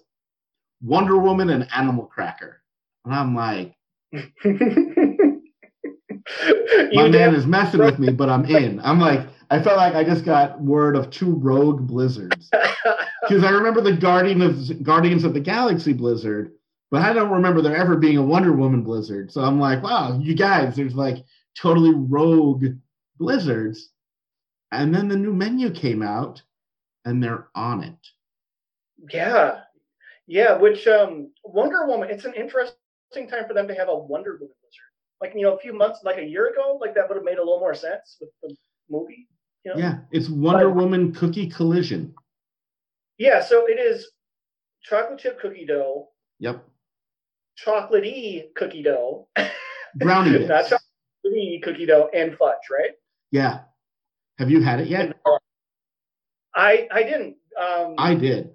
"Wonder 0.81 1.17
Woman 1.17 1.49
and 1.49 1.67
Animal 1.73 2.05
Cracker." 2.05 2.61
And 3.05 3.13
I'm 3.13 3.35
like, 3.35 3.75
my 6.93 7.09
man 7.09 7.35
is 7.35 7.45
messing 7.45 7.81
with 7.81 7.99
me, 7.99 8.11
but 8.11 8.29
I'm 8.29 8.45
in. 8.45 8.79
I'm 8.81 8.99
like, 8.99 9.27
I 9.49 9.61
felt 9.61 9.77
like 9.77 9.95
I 9.95 10.03
just 10.03 10.25
got 10.25 10.61
word 10.61 10.95
of 10.95 11.09
two 11.09 11.33
rogue 11.35 11.87
blizzards. 11.87 12.49
Because 13.27 13.45
I 13.45 13.51
remember 13.51 13.79
the 13.79 13.93
Guardian 13.93 14.41
of 14.41 14.83
Guardians 14.83 15.23
of 15.23 15.33
the 15.33 15.39
Galaxy 15.39 15.93
blizzard, 15.93 16.51
but 16.91 17.01
I 17.01 17.13
don't 17.13 17.31
remember 17.31 17.61
there 17.61 17.75
ever 17.75 17.95
being 17.95 18.17
a 18.17 18.21
Wonder 18.21 18.51
Woman 18.51 18.83
blizzard. 18.83 19.31
So 19.31 19.41
I'm 19.41 19.61
like, 19.61 19.81
wow, 19.81 20.19
you 20.21 20.35
guys, 20.35 20.75
there's 20.75 20.93
like 20.93 21.23
totally 21.57 21.93
rogue 21.95 22.65
blizzards. 23.17 23.91
And 24.73 24.93
then 24.93 25.07
the 25.07 25.15
new 25.15 25.33
menu 25.33 25.71
came 25.71 26.01
out 26.01 26.41
and 27.05 27.23
they're 27.23 27.47
on 27.55 27.83
it. 27.83 27.95
yeah, 29.11 29.61
yeah. 30.27 30.57
Which 30.57 30.85
um, 30.87 31.31
Wonder 31.43 31.85
Woman. 31.87 32.09
It's 32.09 32.25
an 32.25 32.33
interesting 32.33 32.75
time 33.29 33.47
for 33.47 33.53
them 33.53 33.67
to 33.67 33.75
have 33.75 33.87
a 33.87 33.95
Wonder 33.95 34.33
Woman 34.33 34.55
blizzard. 34.61 34.91
Like 35.21 35.33
you 35.33 35.43
know, 35.43 35.55
a 35.55 35.59
few 35.59 35.73
months, 35.73 36.01
like 36.03 36.17
a 36.17 36.25
year 36.25 36.49
ago, 36.49 36.77
like 36.81 36.93
that 36.95 37.07
would 37.07 37.15
have 37.15 37.23
made 37.23 37.37
a 37.37 37.43
little 37.43 37.59
more 37.59 37.73
sense 37.73 38.17
with 38.19 38.29
the 38.41 38.55
movie. 38.89 39.27
You 39.65 39.73
know? 39.73 39.79
Yeah, 39.79 39.97
it's 40.11 40.29
Wonder 40.29 40.69
But- 40.69 40.75
Woman 40.75 41.13
Cookie 41.13 41.47
Collision. 41.49 42.13
Yeah, 43.17 43.41
so 43.41 43.65
it 43.67 43.79
is 43.79 44.11
chocolate 44.83 45.19
chip 45.19 45.39
cookie 45.39 45.65
dough, 45.65 46.09
Yep. 46.39 46.67
chocolatey 47.63 48.53
cookie 48.55 48.83
dough, 48.83 49.27
Brownie 49.95 50.45
not 50.47 50.65
chocolatey 50.65 51.61
cookie 51.63 51.85
dough, 51.85 52.09
and 52.13 52.35
fudge, 52.37 52.57
right? 52.71 52.91
Yeah. 53.31 53.61
Have 54.39 54.49
you 54.49 54.61
had 54.61 54.79
it 54.81 54.87
yet? 54.87 55.15
I 56.55 56.87
I 56.91 57.03
didn't. 57.03 57.37
Um, 57.59 57.95
I 57.97 58.15
did. 58.15 58.53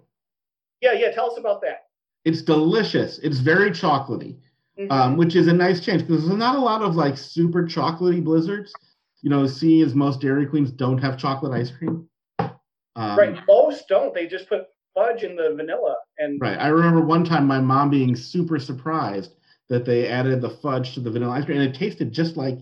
yeah, 0.80 0.92
yeah. 0.92 1.12
Tell 1.12 1.30
us 1.30 1.38
about 1.38 1.60
that. 1.62 1.86
It's 2.24 2.42
delicious. 2.42 3.18
It's 3.20 3.38
very 3.38 3.70
chocolatey. 3.70 4.36
Mhm. 4.78 4.92
um, 4.92 5.16
which 5.16 5.34
is 5.34 5.48
a 5.48 5.52
nice 5.52 5.84
change 5.84 6.06
because 6.06 6.24
there's 6.24 6.38
not 6.38 6.54
a 6.54 6.60
lot 6.60 6.82
of 6.82 6.94
like 6.94 7.16
super 7.18 7.64
chocolatey 7.64 8.22
blizzards. 8.22 8.72
You 9.22 9.30
know, 9.30 9.46
seeing 9.46 9.82
as 9.82 9.94
most 9.94 10.20
Dairy 10.20 10.46
Queens 10.46 10.70
don't 10.70 10.98
have 10.98 11.18
chocolate 11.18 11.52
ice 11.52 11.70
cream. 11.70 12.08
Um, 12.38 13.18
right, 13.18 13.38
most 13.46 13.88
don't. 13.88 14.14
They 14.14 14.26
just 14.26 14.48
put 14.48 14.66
fudge 14.94 15.22
in 15.22 15.36
the 15.36 15.54
vanilla, 15.56 15.96
and 16.18 16.40
Right. 16.40 16.58
I 16.58 16.68
remember 16.68 17.00
one 17.00 17.24
time 17.24 17.46
my 17.46 17.60
mom 17.60 17.90
being 17.90 18.16
super 18.16 18.58
surprised 18.58 19.34
that 19.68 19.84
they 19.84 20.08
added 20.08 20.40
the 20.40 20.50
fudge 20.50 20.94
to 20.94 21.00
the 21.00 21.10
vanilla 21.10 21.32
ice 21.32 21.44
cream 21.44 21.60
and 21.60 21.68
it 21.68 21.78
tasted 21.78 22.12
just 22.12 22.36
like 22.36 22.58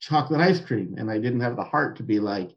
chocolate 0.00 0.40
ice 0.40 0.60
cream. 0.60 0.94
And 0.98 1.10
I 1.10 1.18
didn't 1.18 1.40
have 1.40 1.56
the 1.56 1.64
heart 1.64 1.96
to 1.96 2.02
be 2.02 2.18
like, 2.18 2.50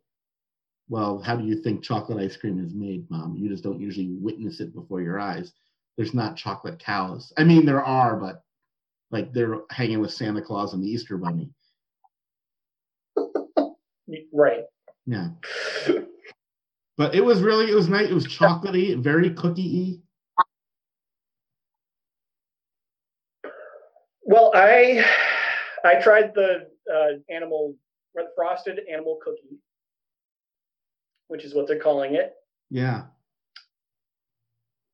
well, 0.90 1.20
how 1.20 1.36
do 1.36 1.46
you 1.46 1.62
think 1.62 1.84
chocolate 1.84 2.20
ice 2.20 2.36
cream 2.36 2.64
is 2.64 2.74
made, 2.74 3.10
mom? 3.10 3.36
You 3.38 3.50
just 3.50 3.64
don't 3.64 3.80
usually 3.80 4.10
witness 4.20 4.60
it 4.60 4.74
before 4.74 5.02
your 5.02 5.20
eyes. 5.20 5.54
There's 5.96 6.14
not 6.14 6.36
chocolate 6.36 6.80
cows. 6.80 7.32
I 7.38 7.44
mean, 7.44 7.66
there 7.66 7.84
are, 7.84 8.16
but 8.18 8.42
like 9.12 9.32
they're 9.32 9.60
hanging 9.70 10.00
with 10.00 10.12
Santa 10.12 10.42
Claus 10.42 10.74
and 10.74 10.84
the 10.84 10.90
Easter 10.90 11.18
Bunny. 11.18 11.52
Right. 14.32 14.64
Yeah. 15.06 15.30
But 16.98 17.16
it 17.16 17.22
was 17.26 17.42
really, 17.42 17.70
it 17.72 17.76
was 17.76 17.90
nice. 17.90 18.10
It 18.10 18.14
was 18.14 18.28
chocolatey, 18.28 19.02
very 19.02 19.32
cookie 19.32 20.02
y. 20.38 20.44
Well, 24.26 24.52
I 24.56 25.04
I 25.84 25.96
tried 26.02 26.34
the 26.34 26.68
uh, 26.92 27.34
animal 27.34 27.76
frosted 28.36 28.80
animal 28.92 29.20
cookie, 29.24 29.58
which 31.28 31.44
is 31.44 31.54
what 31.54 31.68
they're 31.68 31.80
calling 31.80 32.16
it. 32.16 32.34
Yeah. 32.70 33.04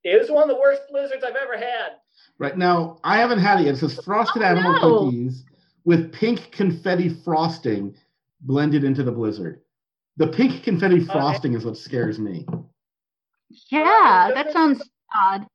It 0.04 0.20
was 0.20 0.32
one 0.32 0.44
of 0.44 0.50
the 0.50 0.60
worst 0.60 0.84
blizzards 0.90 1.24
I've 1.24 1.36
ever 1.36 1.58
had. 1.58 1.98
Right 2.38 2.58
now, 2.58 3.00
I 3.04 3.18
haven't 3.18 3.40
had 3.40 3.60
it 3.60 3.66
yet. 3.66 3.76
It 3.76 3.78
says 3.78 4.00
frosted 4.04 4.42
Oh, 4.42 4.46
animal 4.46 4.74
no. 4.74 4.80
cookies 4.80 5.44
with 5.84 6.14
pink 6.14 6.52
confetti 6.52 7.10
frosting 7.10 7.96
blended 8.42 8.84
into 8.84 9.04
the 9.04 9.12
blizzard. 9.12 9.62
The 10.18 10.28
pink 10.28 10.64
confetti 10.64 11.00
frosting 11.00 11.54
is 11.54 11.66
what 11.66 11.78
scares 11.78 12.20
me. 12.20 12.46
Yeah, 13.72 14.32
that 14.34 14.52
sounds 14.52 14.82
odd. 15.16 15.46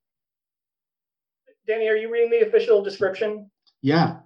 Danny, 1.67 1.89
are 1.89 1.97
you 1.97 2.13
reading 2.13 2.31
the 2.31 2.47
official 2.47 2.83
description? 2.83 3.51
Yeah. 3.83 4.21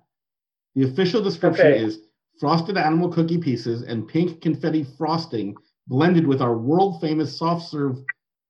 The 0.74 0.84
official 0.84 1.22
description 1.22 1.66
Okay. 1.66 1.84
is 1.84 2.00
frosted 2.38 2.76
animal 2.76 3.08
cookie 3.08 3.38
pieces 3.38 3.82
and 3.82 4.06
pink 4.06 4.40
confetti 4.40 4.84
frosting 4.84 5.56
blended 5.86 6.26
with 6.26 6.40
our 6.40 6.56
world 6.56 7.00
famous 7.00 7.36
soft 7.36 7.68
serve 7.68 7.98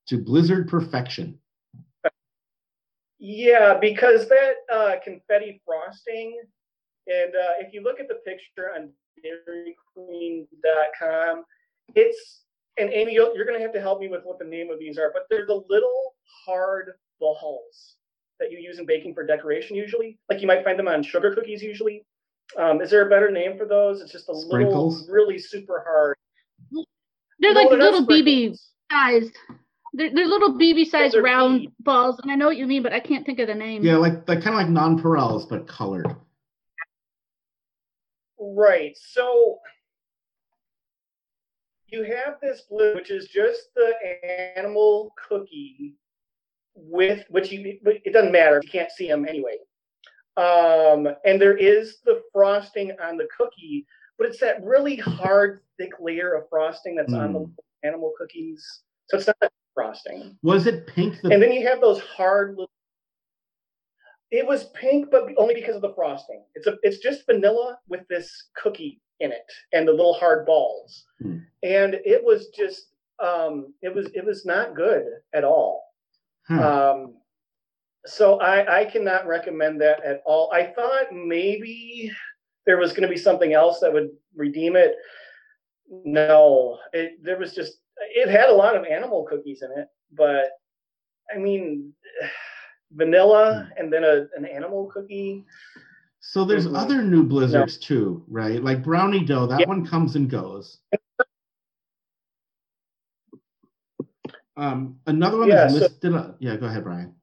to 0.09 0.18
blizzard 0.18 0.68
perfection. 0.68 1.38
Yeah, 3.18 3.78
because 3.80 4.28
that 4.28 4.54
uh, 4.72 4.96
confetti 5.02 5.61
frosting, 5.66 6.40
and 7.06 7.34
uh, 7.34 7.54
if 7.59 7.72
you 7.72 7.82
look 7.82 7.98
at 7.98 8.09
the 8.09 8.20
picture 8.26 8.70
on 8.74 8.90
dairyqueen.com, 9.24 11.44
it's, 11.94 12.42
and 12.78 12.90
Amy, 12.92 13.14
you'll, 13.14 13.34
you're 13.34 13.44
going 13.46 13.58
to 13.58 13.62
have 13.62 13.72
to 13.74 13.80
help 13.80 14.00
me 14.00 14.08
with 14.08 14.22
what 14.24 14.38
the 14.38 14.44
name 14.44 14.70
of 14.70 14.78
these 14.78 14.98
are, 14.98 15.10
but 15.12 15.22
they're 15.30 15.46
the 15.46 15.62
little 15.68 16.14
hard 16.46 16.92
balls 17.20 17.96
that 18.40 18.50
you 18.52 18.58
use 18.58 18.78
in 18.78 18.86
baking 18.86 19.14
for 19.14 19.26
decoration 19.26 19.76
usually. 19.76 20.18
Like 20.30 20.40
you 20.40 20.46
might 20.46 20.64
find 20.64 20.78
them 20.78 20.88
on 20.88 21.02
sugar 21.02 21.34
cookies 21.34 21.62
usually. 21.62 22.04
Um, 22.56 22.80
is 22.80 22.90
there 22.90 23.06
a 23.06 23.10
better 23.10 23.30
name 23.30 23.58
for 23.58 23.66
those? 23.66 24.00
It's 24.00 24.12
just 24.12 24.28
a 24.28 24.34
Sprinkles? 24.34 25.00
little, 25.02 25.14
really 25.14 25.38
super 25.38 25.84
hard. 25.86 26.16
They're 27.40 27.52
No, 27.54 27.60
like 27.60 27.68
they're 27.70 27.78
little 27.78 28.06
BB 28.06 28.56
sprinkles. 28.56 28.70
sized. 28.90 29.36
They're, 29.94 30.10
they're 30.14 30.26
little 30.26 30.54
BB 30.54 30.86
sized 30.86 31.14
they're 31.14 31.22
round 31.22 31.60
bead. 31.62 31.72
balls, 31.80 32.18
and 32.22 32.30
I 32.30 32.34
know 32.36 32.46
what 32.46 32.56
you 32.56 32.66
mean, 32.66 32.82
but 32.82 32.92
I 32.92 33.00
can't 33.00 33.24
think 33.26 33.38
of 33.38 33.48
the 33.48 33.54
name. 33.54 33.84
Yeah, 33.84 33.96
like 33.96 34.28
like 34.28 34.42
kind 34.42 34.58
of 34.58 34.64
like 34.66 34.68
nonpareils 34.68 35.48
but 35.48 35.66
colored. 35.66 36.06
Right. 38.39 38.97
So 38.97 39.59
you 41.89 42.03
have 42.05 42.36
this 42.41 42.62
blue, 42.62 42.95
which 42.95 43.11
is 43.11 43.28
just 43.28 43.74
the 43.74 43.93
animal 44.57 45.12
cookie 45.28 45.95
with 46.74 47.24
which 47.30 47.51
you 47.51 47.78
but 47.82 47.95
it 48.05 48.12
doesn't 48.12 48.32
matter. 48.32 48.61
You 48.62 48.68
can't 48.68 48.91
see 48.93 49.09
them 49.09 49.26
anyway. 49.26 49.57
Um, 50.36 51.09
and 51.24 51.41
there 51.41 51.57
is 51.57 51.99
the 52.05 52.22
frosting 52.32 52.93
on 53.03 53.16
the 53.16 53.26
cookie, 53.36 53.84
but 54.16 54.28
it's 54.28 54.39
that 54.39 54.62
really 54.62 54.97
hard, 54.97 55.62
thick 55.78 55.93
layer 56.01 56.34
of 56.34 56.49
frosting 56.49 56.95
that's 56.95 57.12
on 57.12 57.32
the 57.32 57.41
Mm. 57.41 57.53
animal 57.82 58.12
cookies. 58.16 58.82
So 59.09 59.16
it's 59.16 59.26
not 59.26 59.53
frosting. 59.74 60.39
Was 60.43 60.66
it 60.66 60.86
pink? 60.86 61.20
The 61.22 61.32
And 61.32 61.43
then 61.43 61.53
you 61.53 61.66
have 61.66 61.80
those 61.80 62.01
hard 62.01 62.51
little. 62.51 62.70
It 64.30 64.46
was 64.46 64.64
pink, 64.74 65.10
but 65.10 65.28
only 65.36 65.54
because 65.54 65.76
of 65.76 65.82
the 65.82 65.94
frosting. 65.94 66.42
It's 66.54 66.66
a, 66.66 66.76
it's 66.82 66.98
just 66.98 67.24
vanilla 67.26 67.78
with 67.88 68.06
this 68.08 68.30
cookie 68.56 69.00
in 69.20 69.32
it 69.32 69.42
and 69.72 69.86
the 69.88 69.92
little 69.92 70.14
hard 70.14 70.46
balls, 70.46 71.04
Hmm. 71.20 71.38
and 71.62 71.94
it 72.04 72.22
was 72.22 72.48
just, 72.48 72.92
um, 73.20 73.74
it 73.82 73.92
was, 73.94 74.06
it 74.14 74.24
was 74.24 74.46
not 74.46 74.76
good 74.76 75.06
at 75.32 75.44
all. 75.44 75.82
Huh. 76.46 76.92
Um, 76.92 77.14
so 78.06 78.38
I, 78.40 78.80
I 78.80 78.84
cannot 78.84 79.26
recommend 79.26 79.80
that 79.80 80.04
at 80.04 80.22
all. 80.24 80.50
I 80.52 80.66
thought 80.66 81.12
maybe 81.12 82.12
there 82.64 82.78
was 82.78 82.92
going 82.92 83.02
to 83.02 83.08
be 83.08 83.16
something 83.16 83.54
else 83.54 83.80
that 83.80 83.92
would 83.92 84.10
redeem 84.36 84.76
it. 84.76 84.94
No, 85.90 86.78
it, 86.92 87.22
there 87.22 87.38
was 87.38 87.54
just, 87.54 87.78
it 87.96 88.28
had 88.28 88.50
a 88.50 88.54
lot 88.54 88.76
of 88.76 88.84
animal 88.84 89.24
cookies 89.24 89.62
in 89.62 89.70
it, 89.80 89.88
but 90.12 90.50
I 91.34 91.38
mean, 91.38 91.92
vanilla 92.93 93.68
and 93.76 93.93
then 93.93 94.05
a, 94.05 94.26
an 94.36 94.45
animal 94.45 94.86
cookie. 94.86 95.45
so 96.20 96.45
there's 96.45 96.66
Mhm. 96.66 96.76
other 96.76 97.03
new 97.03 97.22
blizzards 97.24 97.78
too, 97.78 98.24
right? 98.28 98.62
Like 98.62 98.82
brownie 98.82 99.24
dough, 99.24 99.47
that 99.47 99.61
Yeah. 99.61 99.68
one 99.68 99.86
comes 99.86 100.16
and 100.16 100.28
goes. 100.28 100.80
Um, 104.57 104.99
another 105.07 105.39
one 105.39 105.49
Yeah, 105.49 105.68
so- 105.68 105.74
listed. 105.78 106.14
uh, 106.14 106.32
yeah, 106.41 106.57
go 106.57 106.66
ahead, 106.66 106.82
Brian. 106.82 107.14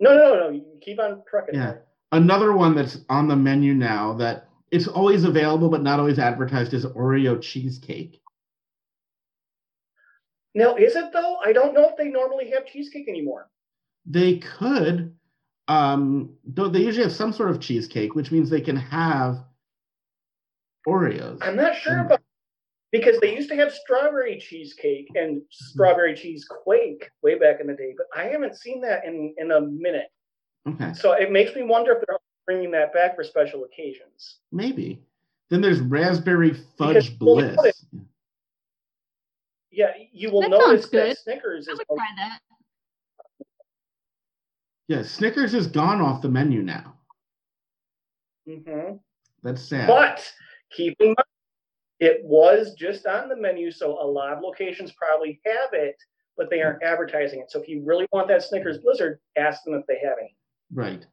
No, 0.00 0.16
no, 0.16 0.34
no, 0.34 0.40
no. 0.40 0.48
You 0.50 0.64
keep 0.80 0.98
on 0.98 1.22
trucking. 1.28 1.54
Yeah. 1.54 1.76
Another 2.12 2.52
one 2.52 2.74
that's 2.74 2.98
on 3.08 3.28
the 3.28 3.36
menu 3.36 3.74
now 3.74 4.14
that 4.14 4.48
it's 4.72 4.88
always 4.88 5.24
available 5.24 5.68
but 5.68 5.82
not 5.82 6.00
always 6.00 6.18
advertised 6.18 6.74
is 6.74 6.84
Oreo 6.86 7.40
cheesecake. 7.40 8.20
Now, 10.54 10.74
is 10.76 10.96
it 10.96 11.12
though? 11.12 11.36
I 11.44 11.52
don't 11.52 11.74
know 11.74 11.88
if 11.88 11.96
they 11.96 12.08
normally 12.08 12.50
have 12.50 12.66
cheesecake 12.66 13.08
anymore. 13.08 13.48
They 14.06 14.38
could, 14.38 15.14
um, 15.68 16.34
though 16.44 16.68
they 16.68 16.80
usually 16.80 17.04
have 17.04 17.12
some 17.12 17.32
sort 17.32 17.50
of 17.50 17.60
cheesecake, 17.60 18.14
which 18.14 18.32
means 18.32 18.50
they 18.50 18.60
can 18.60 18.76
have 18.76 19.44
Oreos. 20.88 21.38
I'm 21.42 21.56
not 21.56 21.76
sure 21.76 21.96
Mm. 21.98 22.06
about 22.06 22.20
because 22.90 23.20
they 23.20 23.36
used 23.36 23.48
to 23.50 23.54
have 23.56 23.72
strawberry 23.72 24.38
cheesecake 24.40 25.08
and 25.14 25.42
strawberry 25.50 26.14
cheese 26.14 26.44
quake 26.48 27.08
way 27.22 27.36
back 27.36 27.60
in 27.60 27.68
the 27.68 27.74
day, 27.74 27.94
but 27.96 28.06
I 28.16 28.24
haven't 28.24 28.56
seen 28.56 28.80
that 28.80 29.04
in 29.04 29.34
in 29.38 29.52
a 29.52 29.60
minute. 29.60 30.08
Okay, 30.66 30.92
So 30.94 31.12
it 31.12 31.30
makes 31.30 31.54
me 31.54 31.62
wonder 31.62 31.92
if 31.92 32.04
they're 32.06 32.18
bringing 32.46 32.70
that 32.72 32.92
back 32.92 33.14
for 33.14 33.22
special 33.24 33.64
occasions. 33.64 34.40
maybe. 34.50 35.00
Then 35.50 35.60
there's 35.60 35.80
raspberry 35.80 36.50
Because 36.50 36.64
fudge 36.76 37.18
put 37.18 37.18
bliss. 37.18 37.84
Yeah, 39.80 39.92
you 40.12 40.30
will 40.30 40.42
That 40.42 40.50
notice 40.50 40.82
sounds 40.82 40.90
that 40.90 41.08
good. 41.08 41.18
Snickers 41.18 41.66
I 41.66 41.72
is 41.72 41.78
would 41.78 41.96
try 41.96 42.06
that. 42.18 42.38
Yeah, 44.88 45.02
Snickers 45.02 45.54
is 45.54 45.68
gone 45.68 46.02
off 46.02 46.20
the 46.20 46.28
menu 46.28 46.60
now. 46.60 46.98
Mm-hmm. 48.46 48.96
That's 49.42 49.62
sad. 49.62 49.86
But 49.86 50.30
keep 50.70 50.96
in 51.00 51.06
mind, 51.06 51.16
it 51.98 52.20
was 52.22 52.74
just 52.74 53.06
on 53.06 53.30
the 53.30 53.36
menu, 53.36 53.70
so 53.70 53.92
a 54.02 54.04
lot 54.04 54.34
of 54.34 54.42
locations 54.42 54.92
probably 54.92 55.40
have 55.46 55.70
it, 55.72 55.96
but 56.36 56.50
they 56.50 56.60
aren't 56.60 56.82
advertising 56.82 57.40
it. 57.40 57.50
So 57.50 57.58
if 57.58 57.66
you 57.66 57.82
really 57.82 58.06
want 58.12 58.28
that 58.28 58.42
Snickers 58.42 58.76
Blizzard, 58.76 59.18
ask 59.38 59.64
them 59.64 59.72
if 59.72 59.86
they 59.86 60.06
have 60.06 60.18
any. 60.20 60.36
Right. 60.74 61.06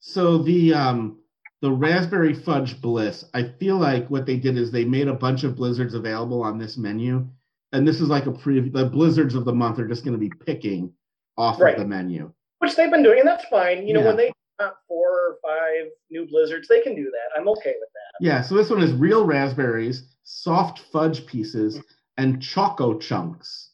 So 0.00 0.38
the 0.38 0.72
um 0.72 1.18
the 1.60 1.70
raspberry 1.70 2.32
fudge 2.32 2.80
bliss, 2.80 3.26
I 3.34 3.42
feel 3.42 3.76
like 3.76 4.08
what 4.08 4.24
they 4.24 4.38
did 4.38 4.56
is 4.56 4.70
they 4.70 4.86
made 4.86 5.08
a 5.08 5.14
bunch 5.14 5.44
of 5.44 5.56
blizzards 5.56 5.92
available 5.92 6.42
on 6.42 6.56
this 6.56 6.78
menu. 6.78 7.28
And 7.74 7.86
this 7.86 8.00
is 8.00 8.08
like 8.08 8.26
a 8.26 8.30
pre 8.32 8.60
the 8.60 8.86
blizzards 8.86 9.34
of 9.34 9.44
the 9.44 9.52
month 9.52 9.80
are 9.80 9.88
just 9.88 10.04
going 10.04 10.12
to 10.12 10.18
be 10.18 10.30
picking 10.46 10.92
off 11.36 11.60
Right. 11.60 11.74
of 11.74 11.80
the 11.80 11.86
menu. 11.86 12.32
Which 12.58 12.76
they've 12.76 12.90
been 12.90 13.02
doing, 13.02 13.18
and 13.18 13.28
that's 13.28 13.44
fine. 13.46 13.86
You 13.86 13.94
know, 13.94 14.00
Yeah. 14.00 14.06
when 14.06 14.16
they 14.16 14.32
got 14.60 14.76
four 14.86 15.10
or 15.10 15.38
five 15.42 15.90
new 16.08 16.24
Blizzards, 16.26 16.68
they 16.68 16.80
can 16.82 16.94
do 16.94 17.10
that. 17.10 17.36
I'm 17.38 17.48
okay 17.48 17.74
with 17.80 17.88
that. 17.92 18.24
Yeah, 18.24 18.42
so 18.42 18.54
this 18.54 18.70
one 18.70 18.80
is 18.80 18.92
real 18.92 19.26
raspberries, 19.26 20.14
soft 20.22 20.78
fudge 20.92 21.26
pieces, 21.26 21.82
and 22.16 22.40
choco 22.40 22.96
chunks. 22.96 23.72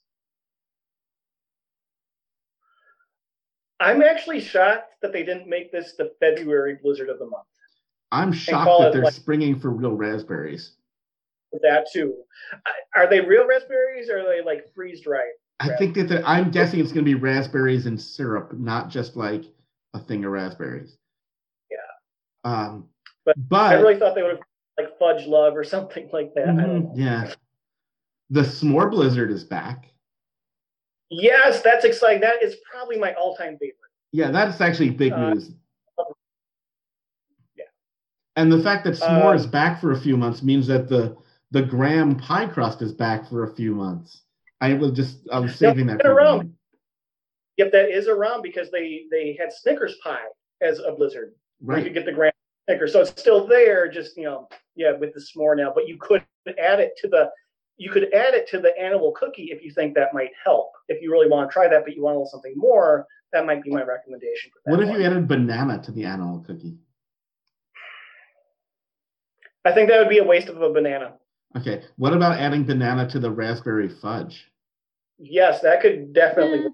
I'm 3.80 4.02
actually 4.02 4.40
shocked 4.40 4.94
that 5.02 5.12
they 5.12 5.24
didn't 5.24 5.46
make 5.46 5.72
this 5.72 5.92
the 5.96 6.14
February 6.20 6.78
Blizzard 6.82 7.10
of 7.10 7.18
the 7.18 7.26
month. 7.26 7.46
I'm 8.12 8.32
shocked 8.32 8.80
that 8.82 8.92
they're 8.94 9.04
like- 9.04 9.12
springing 9.12 9.58
for 9.60 9.68
real 9.70 9.94
raspberries. 9.94 10.72
That 11.52 11.86
too. 11.92 12.14
Are 12.94 13.08
they 13.08 13.20
real 13.20 13.46
raspberries 13.46 14.08
or 14.08 14.20
are 14.20 14.24
they 14.24 14.42
like 14.42 14.72
freeze 14.74 15.00
dried? 15.00 15.30
I 15.58 15.76
think 15.76 15.94
that 15.96 16.22
I'm 16.26 16.50
guessing 16.50 16.80
it's 16.80 16.92
going 16.92 17.04
to 17.04 17.10
be 17.10 17.16
raspberries 17.16 17.86
and 17.86 18.00
syrup, 18.00 18.52
not 18.54 18.88
just 18.88 19.16
like 19.16 19.44
a 19.92 19.98
thing 20.00 20.24
of 20.24 20.30
raspberries. 20.32 20.96
Yeah. 21.70 21.78
Um, 22.50 22.88
But 23.24 23.34
but 23.48 23.74
I 23.76 23.80
really 23.80 23.98
thought 23.98 24.14
they 24.14 24.22
would 24.22 24.36
have 24.36 24.40
like 24.78 24.98
fudge 24.98 25.26
love 25.26 25.56
or 25.56 25.64
something 25.76 26.08
like 26.12 26.32
that. 26.34 26.44
I 26.44 26.46
don't 26.46 26.56
know. 26.56 26.64
Mhm, 26.64 26.92
yeah, 26.94 27.34
the 28.30 28.42
s'more 28.42 28.90
blizzard 28.90 29.30
is 29.30 29.44
back. 29.44 29.86
Yes, 31.10 31.60
that's 31.62 31.84
exciting. 31.84 32.20
That 32.20 32.40
is 32.42 32.56
probably 32.70 32.96
my 32.96 33.12
all-time 33.14 33.58
favorite. 33.58 33.76
Yeah, 34.12 34.30
that's 34.30 34.60
actually 34.60 34.90
big 34.90 35.12
Uh, 35.12 35.30
news. 35.34 35.50
yeah. 37.56 37.64
And 38.36 38.50
the 38.50 38.62
fact 38.62 38.84
that 38.84 38.94
s'more 38.94 39.30
Um, 39.32 39.36
is 39.36 39.46
back 39.46 39.80
for 39.80 39.90
a 39.90 40.00
few 40.00 40.16
months 40.16 40.42
means 40.42 40.68
that 40.68 40.88
the 40.88 41.16
the 41.50 41.62
graham 41.62 42.16
pie 42.16 42.46
crust 42.46 42.82
is 42.82 42.92
back 42.92 43.28
for 43.28 43.44
a 43.44 43.54
few 43.54 43.74
months. 43.74 44.22
I 44.60 44.74
was 44.74 44.92
just 44.92 45.28
I 45.32 45.38
was 45.38 45.54
saving 45.54 45.86
that 45.86 46.02
for 46.02 46.12
around. 46.12 46.54
Yep, 47.56 47.72
that 47.72 47.90
is 47.90 48.08
around 48.08 48.42
because 48.42 48.70
they 48.70 49.04
they 49.10 49.36
had 49.38 49.52
Snickers 49.52 49.96
pie 50.02 50.18
as 50.60 50.78
a 50.78 50.92
Blizzard. 50.92 51.34
Where 51.60 51.78
you 51.78 51.84
could 51.84 51.94
get 51.94 52.06
the 52.06 52.12
grand 52.12 52.32
Snickers, 52.68 52.92
so 52.92 53.00
it's 53.00 53.10
still 53.10 53.46
there. 53.46 53.88
Just 53.88 54.16
you 54.16 54.24
know, 54.24 54.48
yeah, 54.76 54.92
with 54.92 55.14
the 55.14 55.20
s'more 55.20 55.56
now. 55.56 55.72
But 55.74 55.88
you 55.88 55.96
could 55.98 56.24
add 56.58 56.80
it 56.80 56.92
to 56.98 57.08
the 57.08 57.30
you 57.78 57.90
could 57.90 58.12
add 58.12 58.34
it 58.34 58.46
to 58.48 58.60
the 58.60 58.78
animal 58.78 59.12
cookie 59.12 59.48
if 59.50 59.64
you 59.64 59.72
think 59.72 59.94
that 59.94 60.12
might 60.12 60.30
help. 60.44 60.70
If 60.88 61.02
you 61.02 61.10
really 61.10 61.28
want 61.28 61.48
to 61.48 61.52
try 61.52 61.66
that, 61.66 61.84
but 61.84 61.96
you 61.96 62.02
want 62.02 62.16
a 62.16 62.18
little 62.18 62.30
something 62.30 62.52
more, 62.54 63.06
that 63.32 63.46
might 63.46 63.62
be 63.62 63.70
my 63.70 63.82
recommendation 63.82 64.50
for 64.52 64.60
that. 64.64 64.70
What 64.70 64.80
if 64.82 64.90
one. 64.90 65.00
you 65.00 65.06
added 65.06 65.26
banana 65.26 65.80
to 65.82 65.90
the 65.90 66.04
animal 66.04 66.40
cookie? 66.40 66.76
I 69.64 69.72
think 69.72 69.88
that 69.88 69.98
would 69.98 70.10
be 70.10 70.18
a 70.18 70.24
waste 70.24 70.48
of 70.48 70.60
a 70.60 70.70
banana. 70.70 71.14
Okay. 71.56 71.82
What 71.96 72.12
about 72.12 72.38
adding 72.38 72.64
banana 72.64 73.08
to 73.10 73.18
the 73.18 73.30
raspberry 73.30 73.88
fudge? 73.88 74.50
Yes, 75.18 75.60
that 75.62 75.80
could 75.82 76.12
definitely. 76.12 76.60
Yeah. 76.60 76.68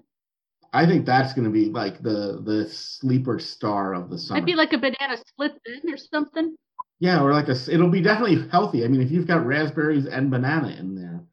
I 0.73 0.85
think 0.85 1.05
that's 1.05 1.33
going 1.33 1.45
to 1.45 1.51
be 1.51 1.65
like 1.65 2.01
the 2.03 2.41
the 2.43 2.69
sleeper 2.69 3.39
star 3.39 3.93
of 3.93 4.09
the 4.09 4.17
summer. 4.19 4.37
I'd 4.39 4.45
be 4.45 4.55
like 4.55 4.73
a 4.73 4.77
banana 4.77 5.17
split 5.25 5.53
then 5.65 5.93
or 5.93 5.97
something. 5.97 6.55
yeah, 6.99 7.21
or 7.21 7.31
like 7.33 7.47
a. 7.47 7.55
It'll 7.71 7.89
be 7.89 8.01
definitely 8.01 8.47
healthy. 8.49 8.83
I 8.83 8.87
mean, 8.87 9.01
if 9.01 9.09
you've 9.11 9.27
got 9.27 9.45
raspberries 9.45 10.05
and 10.05 10.29
banana 10.29 10.69
in 10.79 10.93
there, 10.95 11.23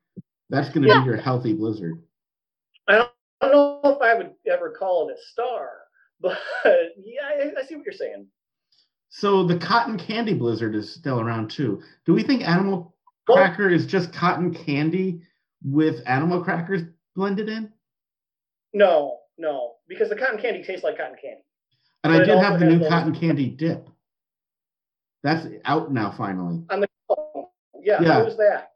that's 0.50 0.68
going 0.70 0.82
to 0.82 0.88
Yeah. 0.88 1.00
be 1.00 1.06
your 1.06 1.16
healthy 1.16 1.52
blizzard. 1.52 2.02
I 2.88 2.92
don't, 2.96 3.10
I 3.40 3.48
don't 3.48 3.82
know 3.84 3.90
if 3.92 4.00
I 4.02 4.14
would 4.14 4.32
ever 4.50 4.70
call 4.70 5.08
it 5.08 5.16
a 5.18 5.22
star, 5.32 5.70
but 6.20 6.38
yeah, 6.98 7.22
I, 7.28 7.60
I 7.60 7.64
see 7.64 7.74
what 7.76 7.84
you're 7.84 7.92
saying. 7.92 8.26
So 9.10 9.44
the 9.44 9.58
cotton 9.58 9.98
candy 9.98 10.34
blizzard 10.34 10.74
is 10.74 10.92
still 10.92 11.20
around 11.20 11.50
too. 11.50 11.82
Do 12.06 12.14
we 12.14 12.22
think 12.22 12.46
animal 12.48 12.72
Well- 12.76 12.93
cracker 13.28 13.68
is 13.68 13.86
just 13.86 14.12
cotton 14.12 14.52
candy 14.52 15.22
with 15.64 16.02
animal 16.06 16.42
crackers 16.42 16.82
blended 17.14 17.48
in? 17.48 17.72
No, 18.72 19.18
no, 19.38 19.74
because 19.88 20.08
the 20.08 20.16
cotton 20.16 20.38
candy 20.40 20.62
tastes 20.62 20.84
like 20.84 20.98
cotton 20.98 21.16
candy. 21.20 21.42
And 22.02 22.12
But 22.12 22.22
I 22.22 22.24
did 22.24 22.38
have 22.38 22.60
the 22.60 22.66
new 22.66 22.78
those- 22.80 22.88
cotton 22.88 23.14
candy 23.14 23.48
dip. 23.48 23.88
That's 25.22 25.46
out 25.64 25.90
now 25.92 26.10
finally. 26.10 26.62
On 26.70 26.80
the 26.80 26.88
yeah, 27.82 28.00
Yeah. 28.02 28.12
how 28.14 28.24
was 28.24 28.36
that? 28.36 28.72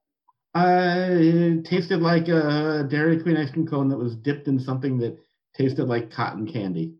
Uh, 0.55 1.09
it 1.11 1.65
tasted 1.67 2.01
like 2.01 2.29
a 2.29 2.87
Dairy 2.89 3.21
Queen 3.23 3.37
ice 3.37 3.51
cream 3.51 3.67
cone 3.67 3.89
that 3.91 3.99
was 3.99 4.17
dipped 4.17 4.49
in 4.49 4.59
something 4.59 4.99
that 4.99 5.19
tasted 5.55 5.85
like 5.85 6.11
cotton 6.11 6.47
candy. 6.47 6.95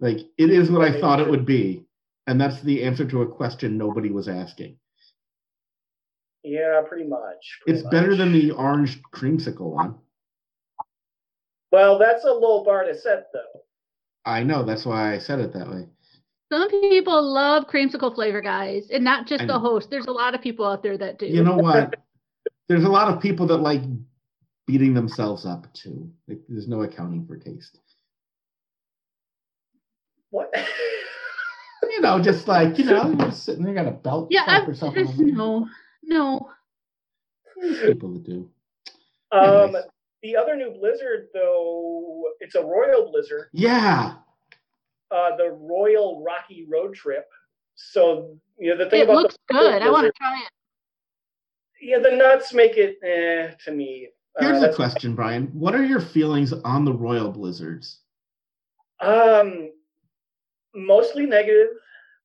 Like 0.00 0.18
it 0.38 0.50
is 0.50 0.70
what 0.70 0.82
I 0.82 1.00
thought 1.00 1.20
it 1.20 1.28
would 1.28 1.44
be, 1.44 1.84
and 2.28 2.40
that's 2.40 2.60
the 2.62 2.84
answer 2.84 3.04
to 3.06 3.22
a 3.22 3.26
question 3.28 3.76
nobody 3.76 4.10
was 4.10 4.28
asking. 4.28 4.78
Yeah, 6.44 6.82
pretty 6.88 7.08
much. 7.08 7.58
pretty 7.64 7.80
It's 7.80 7.88
better 7.88 8.16
than 8.16 8.32
the 8.32 8.52
orange 8.52 9.02
creamsicle 9.14 9.70
one. 9.72 9.96
Well, 11.72 11.98
that's 11.98 12.24
a 12.24 12.32
low 12.32 12.64
bar 12.64 12.84
to 12.84 12.96
set, 12.96 13.26
though. 13.32 13.60
I 14.24 14.42
know. 14.42 14.62
That's 14.62 14.86
why 14.86 15.14
I 15.14 15.18
said 15.18 15.40
it 15.40 15.52
that 15.52 15.68
way. 15.68 15.86
Some 16.50 16.70
people 16.70 17.22
love 17.22 17.66
creamsicle 17.66 18.14
flavor, 18.14 18.40
guys, 18.40 18.88
and 18.90 19.04
not 19.04 19.26
just 19.26 19.42
I 19.42 19.46
the 19.46 19.52
know. 19.54 19.58
host. 19.58 19.90
There's 19.90 20.06
a 20.06 20.12
lot 20.12 20.34
of 20.34 20.40
people 20.40 20.64
out 20.64 20.82
there 20.82 20.96
that 20.96 21.18
do. 21.18 21.26
You 21.26 21.44
know 21.44 21.56
what? 21.56 21.96
There's 22.68 22.84
a 22.84 22.88
lot 22.88 23.08
of 23.14 23.20
people 23.22 23.46
that 23.46 23.58
like 23.58 23.80
beating 24.66 24.92
themselves 24.92 25.46
up 25.46 25.72
too. 25.72 26.10
Like, 26.28 26.40
there's 26.50 26.68
no 26.68 26.82
accounting 26.82 27.26
for 27.26 27.38
taste. 27.38 27.78
What? 30.30 30.54
You 31.90 32.02
know, 32.02 32.20
just 32.20 32.46
like 32.46 32.76
you 32.78 32.84
know, 32.84 33.06
you're 33.08 33.16
just 33.16 33.44
sitting 33.44 33.64
there, 33.64 33.72
got 33.72 33.86
a 33.86 33.92
belt. 33.92 34.28
yeah, 34.30 34.44
slap 34.44 34.62
I, 34.64 34.66
yourself 34.66 34.90
on 34.90 34.94
there's 34.96 35.16
the- 35.16 35.24
no, 35.32 35.66
no. 36.02 36.50
People 37.60 38.12
that 38.14 38.24
do. 38.24 38.48
um, 39.32 39.42
Anyways. 39.66 39.84
the 40.22 40.36
other 40.36 40.56
new 40.56 40.70
Blizzard, 40.78 41.28
though, 41.34 42.24
it's 42.40 42.54
a 42.54 42.62
Royal 42.62 43.10
Blizzard, 43.10 43.48
Yeah, 43.52 44.14
uh, 45.10 45.36
the 45.36 45.50
Royal 45.50 46.22
Rocky 46.22 46.66
Road 46.68 46.94
Trip. 46.94 47.26
So, 47.74 48.36
you 48.58 48.70
know, 48.70 48.84
the 48.84 48.90
thing 48.90 49.00
It 49.00 49.04
about 49.04 49.16
looks 49.22 49.36
the 49.48 49.54
good. 49.54 49.82
I 49.82 49.90
want 49.90 50.06
to 50.06 50.12
try 50.12 50.36
it. 50.44 50.50
Yeah, 51.80 51.98
the 52.00 52.10
nuts 52.16 52.52
make 52.52 52.76
it 52.76 52.98
eh, 53.04 53.54
to 53.64 53.70
me. 53.72 54.08
Uh, 54.38 54.44
here's 54.44 54.62
a 54.62 54.72
question, 54.72 55.14
Brian. 55.14 55.46
What 55.52 55.74
are 55.74 55.84
your 55.84 56.00
feelings 56.00 56.52
on 56.52 56.84
the 56.84 56.92
Royal 56.92 57.30
Blizzards? 57.30 58.00
Um, 59.00 59.70
mostly 60.74 61.24
negative 61.26 61.68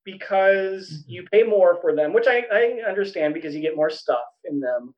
because 0.05 1.03
you 1.07 1.23
pay 1.31 1.43
more 1.43 1.77
for 1.81 1.95
them, 1.95 2.13
which 2.13 2.25
I, 2.27 2.43
I 2.51 2.87
understand 2.87 3.33
because 3.33 3.55
you 3.55 3.61
get 3.61 3.75
more 3.75 3.89
stuff 3.89 4.19
in 4.45 4.59
them. 4.59 4.93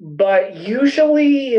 But 0.00 0.56
usually 0.56 1.58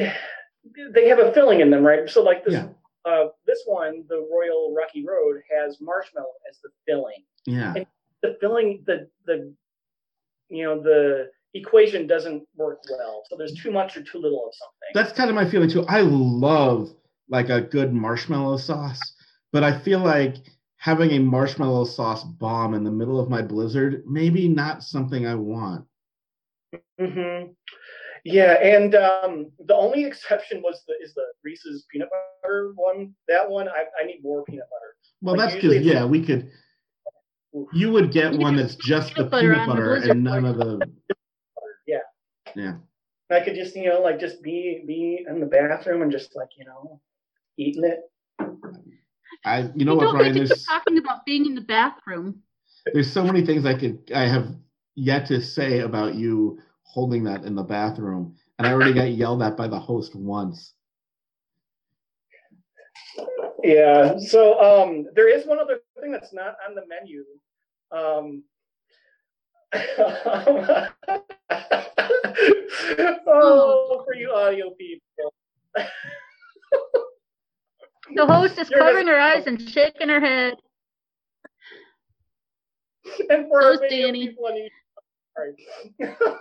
they 0.94 1.08
have 1.08 1.20
a 1.20 1.32
filling 1.32 1.62
in 1.62 1.70
them, 1.70 1.84
right? 1.84 2.10
So 2.10 2.24
like 2.24 2.44
this 2.44 2.54
Yeah. 2.54 2.68
uh 3.06 3.28
this 3.46 3.64
one, 3.66 4.04
the 4.10 4.28
Royal 4.32 4.74
Rocky 4.76 5.06
Road, 5.06 5.42
has 5.56 5.80
marshmallow 5.80 6.28
as 6.50 6.60
the 6.62 6.70
filling. 6.88 7.24
Yeah, 7.46 7.74
The 8.22 8.38
filling 8.42 8.84
the 8.86 9.08
the 9.26 9.54
you 10.50 10.64
know 10.66 10.82
the 10.82 11.30
equation 11.54 12.08
doesn't 12.08 12.44
work 12.56 12.82
well. 12.90 13.24
So 13.30 13.38
there's 13.38 13.54
too 13.54 13.72
much 13.72 13.96
or 13.96 14.02
too 14.04 14.18
little 14.20 14.46
of 14.48 14.54
something. 14.54 14.90
that's 14.94 15.14
kind 15.14 15.30
of 15.30 15.36
my 15.36 15.50
feeling 15.50 15.70
too. 15.70 15.86
I 15.88 16.02
love 16.02 16.94
like 17.30 17.50
a 17.50 17.62
good 17.62 17.94
marshmallow 17.94 18.58
sauce, 18.58 19.00
but 19.54 19.64
I 19.64 19.78
feel 19.80 20.00
like 20.00 20.36
having 20.86 21.14
a 21.14 21.20
marshmallow 21.20 21.84
sauce 21.84 22.24
bomb 22.24 22.76
in 22.76 22.84
the 22.84 22.92
middle 22.92 23.20
of 23.20 23.28
my 23.28 23.42
blizzard 23.42 24.04
maybe 24.06 24.48
not 24.48 24.84
something 24.84 25.26
I 25.26 25.34
want. 25.34 25.84
Mm-hmm. 27.02 27.54
Yeah, 28.24 28.54
and 28.62 28.94
um, 28.94 29.52
the 29.66 29.76
only 29.76 30.06
exception 30.06 30.62
was 30.62 30.84
the 30.88 30.94
is 31.04 31.16
the 31.16 31.24
Reese's 31.44 31.88
peanut 31.92 32.10
butter 32.44 32.74
one. 32.76 33.16
That 33.28 33.50
one, 33.50 33.68
I, 33.68 33.86
I 34.00 34.06
need 34.06 34.20
more 34.22 34.44
peanut 34.44 34.68
butter. 34.70 34.96
Well, 35.24 35.36
Like, 35.36 35.54
that's 35.54 35.56
because 35.56 35.84
yeah, 35.84 36.06
we 36.06 36.24
could. 36.24 36.52
You 37.74 37.92
would 37.92 38.12
get 38.12 38.34
You 38.34 38.40
one 38.40 38.56
that's 38.56 38.76
just 38.76 39.16
the 39.16 39.26
peanut 39.26 39.68
butter 39.68 40.00
the 40.00 40.12
and 40.12 40.24
none 40.24 40.46
of 40.46 40.58
the. 40.58 40.88
Yeah, 41.88 41.98
Yeah, 42.56 42.76
I 43.32 43.40
could 43.40 43.56
just 43.56 43.76
you 43.76 43.90
know 43.90 44.02
like 44.02 44.20
just 44.20 44.44
be 44.44 44.84
be 44.86 45.26
in 45.28 45.40
the 45.40 45.48
bathroom 45.48 46.04
and 46.04 46.12
just 46.12 46.36
like 46.36 46.50
you 46.60 46.66
know 46.66 47.02
eating 47.58 47.86
it. 47.86 48.02
I. 49.46 49.70
You 49.76 49.86
know 49.86 49.92
you 49.94 49.98
what, 49.98 50.04
don't 50.06 50.18
Brian? 50.18 50.34
get 50.34 50.42
to 50.42 50.48
There's 50.48 50.66
talking 50.66 50.98
about 50.98 51.26
being 51.26 51.46
in 51.46 51.56
the 51.56 51.62
bathroom. 51.62 52.42
there's 52.94 53.12
so 53.12 53.24
many 53.24 53.46
things 53.46 53.66
I 53.66 53.76
could 53.76 54.12
I 54.14 54.28
have 54.28 54.56
yet 54.96 55.28
to 55.28 55.42
say 55.42 55.80
about 55.80 56.16
you 56.16 56.60
holding 56.84 57.24
that 57.26 57.44
in 57.44 57.56
the 57.56 57.64
bathroom, 57.64 58.36
and 58.58 58.68
I 58.68 58.72
already 58.74 58.94
got 58.94 59.12
yelled 59.12 59.42
at 59.44 59.58
by 59.58 59.68
the 59.68 59.80
host 59.80 60.16
once. 60.16 60.74
Yeah. 63.64 64.18
So 64.20 64.60
um, 64.60 65.08
there 65.16 65.28
is 65.30 65.46
one 65.46 65.60
other 65.60 65.80
thing 66.02 66.12
that's 66.12 66.34
not 66.34 66.56
on 66.68 66.76
the 66.76 66.84
menu. 66.88 67.24
Um, 67.92 68.44
oh, 73.28 74.04
for 74.06 74.16
you 74.16 74.32
audio 74.32 74.70
people. 74.72 75.34
The 78.14 78.26
host 78.26 78.60
is 78.60 78.70
covering 78.70 79.08
her 79.08 79.20
eyes 79.20 79.48
and 79.48 79.60
shaking 79.70 80.10
her 80.10 80.20
head. 80.20 80.54
and 83.30 83.48
for 83.48 83.62
Those 83.62 83.80
our 83.80 83.90
Danny. 83.90 84.28
people 84.30 84.46
on 84.46 84.54
YouTube. 84.54 84.70
Sorry. 85.36 85.56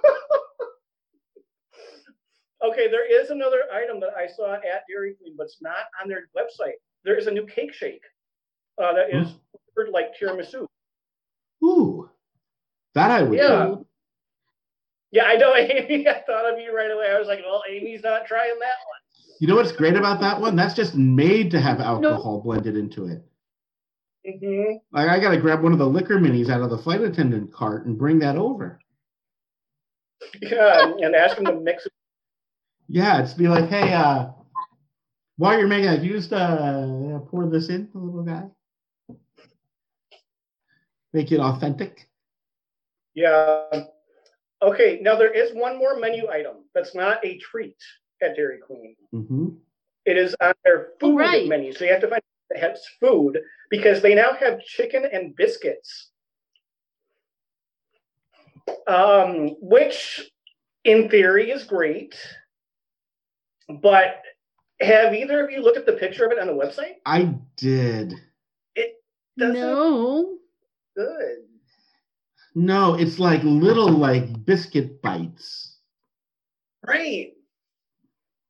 okay, 2.64 2.88
there 2.88 3.22
is 3.22 3.30
another 3.30 3.62
item 3.72 4.00
that 4.00 4.10
I 4.16 4.26
saw 4.26 4.54
at 4.54 4.84
Dairy 4.88 5.14
Queen, 5.14 5.34
but 5.36 5.44
it's 5.44 5.58
not 5.60 5.76
on 6.02 6.08
their 6.08 6.28
website. 6.36 6.74
There 7.04 7.16
is 7.18 7.26
a 7.26 7.30
new 7.30 7.46
cake 7.46 7.72
shake 7.72 8.02
uh, 8.82 8.92
that 8.94 9.14
is 9.14 9.28
flavored 9.74 9.92
like 9.92 10.12
tiramisu. 10.20 10.66
Ooh, 11.62 12.08
that 12.94 13.10
I 13.10 13.22
would. 13.22 13.38
Yeah. 13.38 13.48
try. 13.48 13.74
Yeah, 15.10 15.24
I 15.26 15.36
know, 15.36 15.54
Amy. 15.56 16.08
I 16.08 16.22
thought 16.26 16.52
of 16.52 16.58
you 16.58 16.74
right 16.74 16.90
away. 16.90 17.10
I 17.10 17.18
was 17.18 17.28
like, 17.28 17.40
well, 17.44 17.62
Amy's 17.70 18.02
not 18.02 18.26
trying 18.26 18.58
that 18.58 18.78
one. 18.88 19.00
You 19.44 19.48
know 19.48 19.56
what's 19.56 19.72
great 19.72 19.94
about 19.94 20.22
that 20.22 20.40
one? 20.40 20.56
That's 20.56 20.72
just 20.72 20.94
made 20.94 21.50
to 21.50 21.60
have 21.60 21.78
alcohol 21.78 22.40
blended 22.40 22.78
into 22.78 23.08
it. 23.08 23.22
hmm 24.24 24.76
Like 24.90 25.10
I 25.10 25.20
gotta 25.20 25.36
grab 25.36 25.62
one 25.62 25.74
of 25.74 25.78
the 25.78 25.86
liquor 25.86 26.14
minis 26.14 26.48
out 26.48 26.62
of 26.62 26.70
the 26.70 26.78
flight 26.78 27.02
attendant 27.02 27.52
cart 27.52 27.84
and 27.84 27.98
bring 27.98 28.18
that 28.20 28.36
over. 28.36 28.78
Yeah, 30.40 30.94
and 30.98 31.14
ask 31.14 31.36
them 31.36 31.44
to 31.44 31.52
mix 31.52 31.84
it. 31.84 31.92
Yeah, 32.88 33.20
it's 33.20 33.34
be 33.34 33.46
like, 33.46 33.68
hey, 33.68 33.92
uh, 33.92 34.28
while 35.36 35.58
you're 35.58 35.68
making 35.68 35.90
that, 35.90 36.02
you 36.02 36.14
just 36.14 36.32
uh, 36.32 37.18
pour 37.28 37.46
this 37.50 37.68
in, 37.68 37.90
the 37.92 37.98
little 37.98 38.22
guy. 38.22 38.44
Make 41.12 41.32
it 41.32 41.40
authentic. 41.40 42.08
Yeah. 43.12 43.66
Okay, 44.62 45.00
now 45.02 45.16
there 45.16 45.34
is 45.34 45.54
one 45.54 45.76
more 45.76 45.98
menu 45.98 46.30
item 46.30 46.64
that's 46.74 46.94
not 46.94 47.22
a 47.26 47.36
treat 47.36 47.76
at 48.24 48.36
Dairy 48.36 48.58
Queen. 48.58 48.96
hmm 49.12 49.48
It 50.04 50.16
is 50.16 50.34
on 50.40 50.54
their 50.64 50.88
food 51.00 51.14
Oh, 51.14 51.16
right. 51.18 51.48
menu. 51.48 51.72
So 51.72 51.84
you 51.84 51.92
have 51.92 52.00
to 52.02 52.08
find 52.08 52.22
it 52.50 52.58
has 52.60 52.80
food 53.00 53.40
because 53.70 54.02
they 54.02 54.14
now 54.14 54.32
have 54.34 54.60
chicken 54.60 55.04
and 55.10 55.34
biscuits. 55.36 56.10
Um, 58.86 59.56
which 59.60 60.30
in 60.84 61.08
theory 61.08 61.50
is 61.50 61.64
great. 61.64 62.14
But 63.68 64.22
have 64.80 65.14
either 65.14 65.44
of 65.44 65.50
you 65.50 65.62
looked 65.62 65.78
at 65.78 65.86
the 65.86 65.94
picture 65.94 66.26
of 66.26 66.32
it 66.32 66.38
on 66.38 66.46
the 66.46 66.52
website? 66.52 66.96
I 67.06 67.34
did. 67.56 68.14
It 68.74 68.96
doesn't 69.38 69.54
No. 69.54 70.36
good. 70.96 71.38
No, 72.54 72.94
it's 72.94 73.18
like 73.18 73.42
little 73.42 73.90
like 73.90 74.44
biscuit 74.44 75.02
bites. 75.02 75.78
Right. 76.86 77.32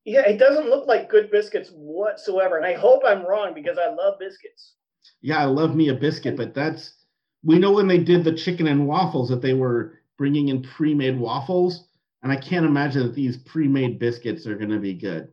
Yeah, 0.04 0.26
it 0.26 0.38
doesn't 0.38 0.68
look 0.68 0.86
like 0.86 1.08
good 1.08 1.30
biscuits 1.30 1.70
whatsoever. 1.70 2.58
And 2.58 2.66
I 2.66 2.74
hope 2.74 3.02
I'm 3.06 3.26
wrong 3.26 3.54
because 3.54 3.78
I 3.78 3.88
love 3.88 4.18
biscuits. 4.18 4.74
Yeah, 5.22 5.38
I 5.38 5.44
love 5.44 5.74
me 5.74 5.88
a 5.88 5.94
biscuit, 5.94 6.36
but 6.36 6.54
that's 6.54 6.94
we 7.42 7.58
know 7.58 7.72
when 7.72 7.88
they 7.88 7.98
did 7.98 8.24
the 8.24 8.32
chicken 8.32 8.66
and 8.66 8.86
waffles 8.86 9.28
that 9.28 9.42
they 9.42 9.54
were 9.54 10.00
bringing 10.16 10.48
in 10.48 10.62
pre-made 10.62 11.18
waffles, 11.18 11.88
and 12.22 12.32
I 12.32 12.36
can't 12.36 12.64
imagine 12.64 13.02
that 13.02 13.14
these 13.14 13.36
pre-made 13.36 13.98
biscuits 13.98 14.46
are 14.46 14.56
going 14.56 14.70
to 14.70 14.78
be 14.78 14.94
good. 14.94 15.28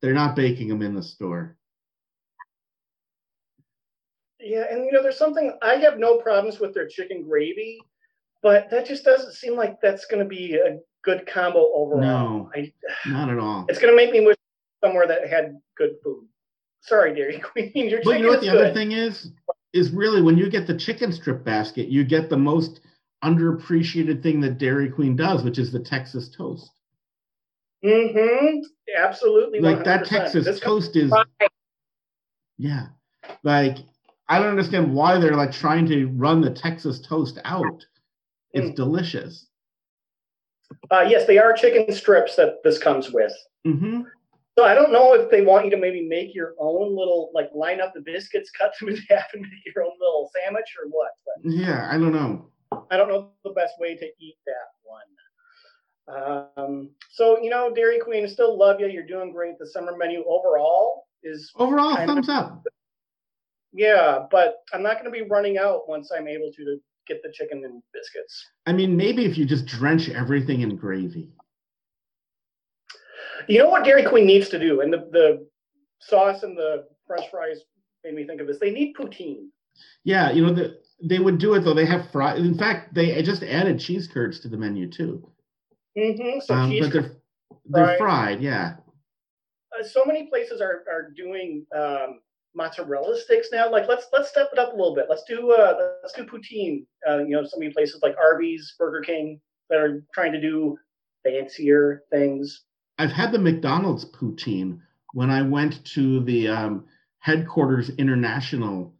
They're 0.00 0.12
not 0.14 0.36
baking 0.36 0.68
them 0.68 0.82
in 0.82 0.94
the 0.94 1.02
store. 1.02 1.56
Yeah, 4.40 4.66
and 4.70 4.84
you 4.84 4.92
know, 4.92 5.02
there's 5.02 5.18
something 5.18 5.56
I 5.62 5.74
have 5.74 5.98
no 5.98 6.18
problems 6.18 6.60
with 6.60 6.74
their 6.74 6.86
chicken 6.86 7.24
gravy, 7.24 7.80
but 8.42 8.70
that 8.70 8.86
just 8.86 9.04
doesn't 9.04 9.32
seem 9.32 9.56
like 9.56 9.80
that's 9.80 10.06
going 10.06 10.22
to 10.22 10.28
be 10.28 10.54
a 10.54 10.78
good 11.04 11.26
combo 11.26 11.70
overall. 11.74 12.00
No. 12.00 12.50
I, 12.54 12.72
Not 13.06 13.30
at 13.30 13.38
all. 13.38 13.66
it's 13.68 13.78
going 13.78 13.92
to 13.92 13.96
make 13.96 14.12
me 14.12 14.24
wish 14.24 14.36
somewhere 14.84 15.06
that 15.06 15.28
had 15.28 15.58
good 15.76 15.96
food. 16.02 16.26
Sorry, 16.82 17.14
Dairy 17.14 17.38
Queen, 17.52 17.72
your 17.74 18.00
But 18.04 18.18
you 18.18 18.22
know 18.24 18.28
what 18.30 18.40
the 18.40 18.46
good. 18.46 18.56
other 18.66 18.74
thing 18.74 18.92
is? 18.92 19.30
Is 19.74 19.90
really 19.90 20.22
when 20.22 20.38
you 20.38 20.48
get 20.48 20.66
the 20.66 20.76
chicken 20.76 21.12
strip 21.12 21.44
basket, 21.44 21.88
you 21.88 22.02
get 22.04 22.30
the 22.30 22.36
most 22.38 22.80
underappreciated 23.22 24.22
thing 24.22 24.40
that 24.40 24.58
Dairy 24.58 24.88
Queen 24.90 25.14
does, 25.16 25.42
which 25.42 25.58
is 25.58 25.70
the 25.72 25.80
Texas 25.80 26.30
toast. 26.34 26.70
Mm-hmm. 27.84 28.60
Absolutely. 28.96 29.60
Like 29.60 29.84
that 29.84 30.04
100%. 30.04 30.08
Texas 30.08 30.44
This 30.46 30.60
toast 30.60 30.96
is 30.96 31.10
Right. 31.10 31.50
yeah. 32.56 32.86
Like 33.42 33.76
I 34.28 34.38
don't 34.38 34.48
understand 34.48 34.94
why 34.94 35.18
they're 35.18 35.36
like 35.36 35.52
trying 35.52 35.86
to 35.86 36.06
run 36.06 36.40
the 36.40 36.50
Texas 36.50 37.00
toast 37.00 37.38
out. 37.44 37.84
It's 38.52 38.70
Mm. 38.70 38.74
delicious. 38.76 39.46
Uh, 40.90 41.04
yes, 41.08 41.26
they 41.26 41.38
are 41.38 41.52
chicken 41.52 41.92
strips 41.94 42.36
that 42.36 42.56
this 42.64 42.78
comes 42.78 43.10
with. 43.12 43.32
hmm 43.64 44.02
So 44.56 44.64
I 44.64 44.74
don't 44.74 44.92
know 44.92 45.14
if 45.14 45.30
they 45.30 45.42
want 45.42 45.64
you 45.66 45.70
to 45.72 45.76
maybe 45.76 46.06
make 46.06 46.34
your 46.34 46.54
own 46.58 46.96
little, 46.96 47.30
like 47.34 47.48
line 47.54 47.80
up 47.80 47.92
the 47.94 48.00
biscuits, 48.00 48.50
cut 48.58 48.72
them 48.80 48.88
in 48.90 48.96
half, 49.08 49.26
and 49.34 49.42
make 49.42 49.74
your 49.74 49.84
own 49.84 49.92
little 50.00 50.30
sandwich 50.34 50.74
or 50.82 50.88
what. 50.90 51.10
But 51.26 51.50
Yeah, 51.52 51.88
I 51.90 51.94
don't 51.98 52.12
know. 52.12 52.46
I 52.90 52.96
don't 52.96 53.08
know 53.08 53.30
the 53.44 53.50
best 53.50 53.74
way 53.78 53.96
to 53.96 54.06
eat 54.20 54.36
that 54.46 54.68
one. 54.84 56.48
Um, 56.56 56.90
so 57.10 57.38
you 57.42 57.50
know, 57.50 57.72
Dairy 57.74 57.98
Queen, 57.98 58.26
still 58.28 58.58
love 58.58 58.80
you. 58.80 58.86
You're 58.88 59.06
doing 59.06 59.32
great. 59.32 59.58
The 59.58 59.66
summer 59.66 59.94
menu 59.96 60.24
overall 60.26 61.06
is 61.22 61.50
Overall, 61.56 61.96
kind 61.96 62.08
of- 62.10 62.14
thumbs 62.16 62.28
up. 62.28 62.64
yeah, 63.72 64.26
but 64.30 64.56
I'm 64.72 64.82
not 64.82 64.94
going 64.94 65.04
to 65.04 65.10
be 65.10 65.28
running 65.28 65.58
out 65.58 65.88
once 65.88 66.10
I'm 66.16 66.28
able 66.28 66.50
to, 66.56 66.64
to 66.64 66.76
get 67.08 67.22
the 67.22 67.32
chicken 67.32 67.64
and 67.64 67.82
biscuits. 67.92 68.44
I 68.66 68.72
mean, 68.72 68.96
maybe 68.96 69.24
if 69.24 69.36
you 69.38 69.44
just 69.46 69.66
drench 69.66 70.08
everything 70.08 70.60
in 70.60 70.76
gravy. 70.76 71.30
You 73.48 73.58
know 73.58 73.68
what 73.68 73.84
Dairy 73.84 74.04
Queen 74.04 74.26
needs 74.26 74.48
to 74.50 74.58
do, 74.58 74.80
and 74.82 74.92
the 74.92 75.08
the 75.10 75.46
sauce 76.00 76.42
and 76.42 76.56
the 76.56 76.86
French 77.06 77.30
fries 77.30 77.58
made 78.04 78.14
me 78.14 78.26
think 78.26 78.40
of 78.40 78.46
this. 78.46 78.58
They 78.58 78.70
need 78.70 78.94
poutine. 78.94 79.48
Yeah, 80.04 80.30
you 80.32 80.44
know, 80.44 80.52
the, 80.52 80.78
they 81.02 81.18
would 81.18 81.38
do 81.38 81.54
it 81.54 81.60
though. 81.60 81.74
They 81.74 81.86
have 81.86 82.10
fries. 82.10 82.40
In 82.40 82.58
fact, 82.58 82.94
they 82.94 83.22
just 83.22 83.42
added 83.42 83.78
cheese 83.80 84.08
curds 84.08 84.40
to 84.40 84.48
the 84.48 84.56
menu 84.56 84.90
too. 84.90 85.30
Mm-hmm. 85.96 86.40
So 86.40 86.54
Um, 86.54 86.70
cheese. 86.70 86.84
but 86.84 86.92
they're 86.92 87.16
they're 87.66 87.96
fried. 87.96 87.98
fried. 87.98 88.42
Yeah. 88.42 88.76
uh, 89.78 89.84
so 89.84 90.04
many 90.04 90.26
places 90.26 90.60
are 90.60 90.84
are 90.90 91.10
doing 91.16 91.64
um, 91.74 92.20
mozzarella 92.54 93.16
sticks 93.16 93.48
now. 93.52 93.70
Like 93.70 93.88
let's 93.88 94.06
let's 94.12 94.28
step 94.28 94.50
it 94.52 94.58
up 94.58 94.72
a 94.72 94.76
little 94.76 94.94
bit. 94.94 95.06
Let's 95.08 95.24
do 95.24 95.52
uh 95.52 95.74
let's 96.02 96.14
do 96.14 96.24
poutine. 96.24 96.84
Uh, 97.08 97.18
you 97.18 97.30
know, 97.30 97.44
so 97.44 97.58
many 97.58 97.72
places 97.72 98.00
like 98.02 98.16
Arby's, 98.18 98.74
Burger 98.78 99.00
King 99.00 99.40
that 99.70 99.78
are 99.78 100.04
trying 100.12 100.32
to 100.32 100.40
do 100.40 100.76
fancier 101.24 102.02
things. 102.10 102.64
I've 102.98 103.12
had 103.12 103.32
the 103.32 103.38
McDonald's 103.38 104.04
poutine 104.06 104.80
when 105.12 105.30
I 105.30 105.42
went 105.42 105.84
to 105.94 106.20
the 106.24 106.48
um, 106.48 106.84
headquarters 107.20 107.90
international. 107.90 108.94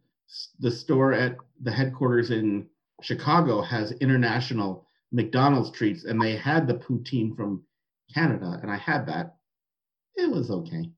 The 0.59 0.71
store 0.71 1.13
at 1.13 1.37
the 1.61 1.71
headquarters 1.71 2.31
in 2.31 2.67
Chicago 3.01 3.61
has 3.61 3.91
international 3.93 4.85
McDonald's 5.11 5.71
treats, 5.71 6.05
and 6.05 6.21
they 6.21 6.35
had 6.35 6.67
the 6.67 6.75
poutine 6.75 7.35
from 7.35 7.63
Canada, 8.13 8.59
and 8.61 8.71
I 8.71 8.77
had 8.77 9.07
that. 9.07 9.35
It 10.15 10.29
was 10.29 10.51
okay. 10.51 10.91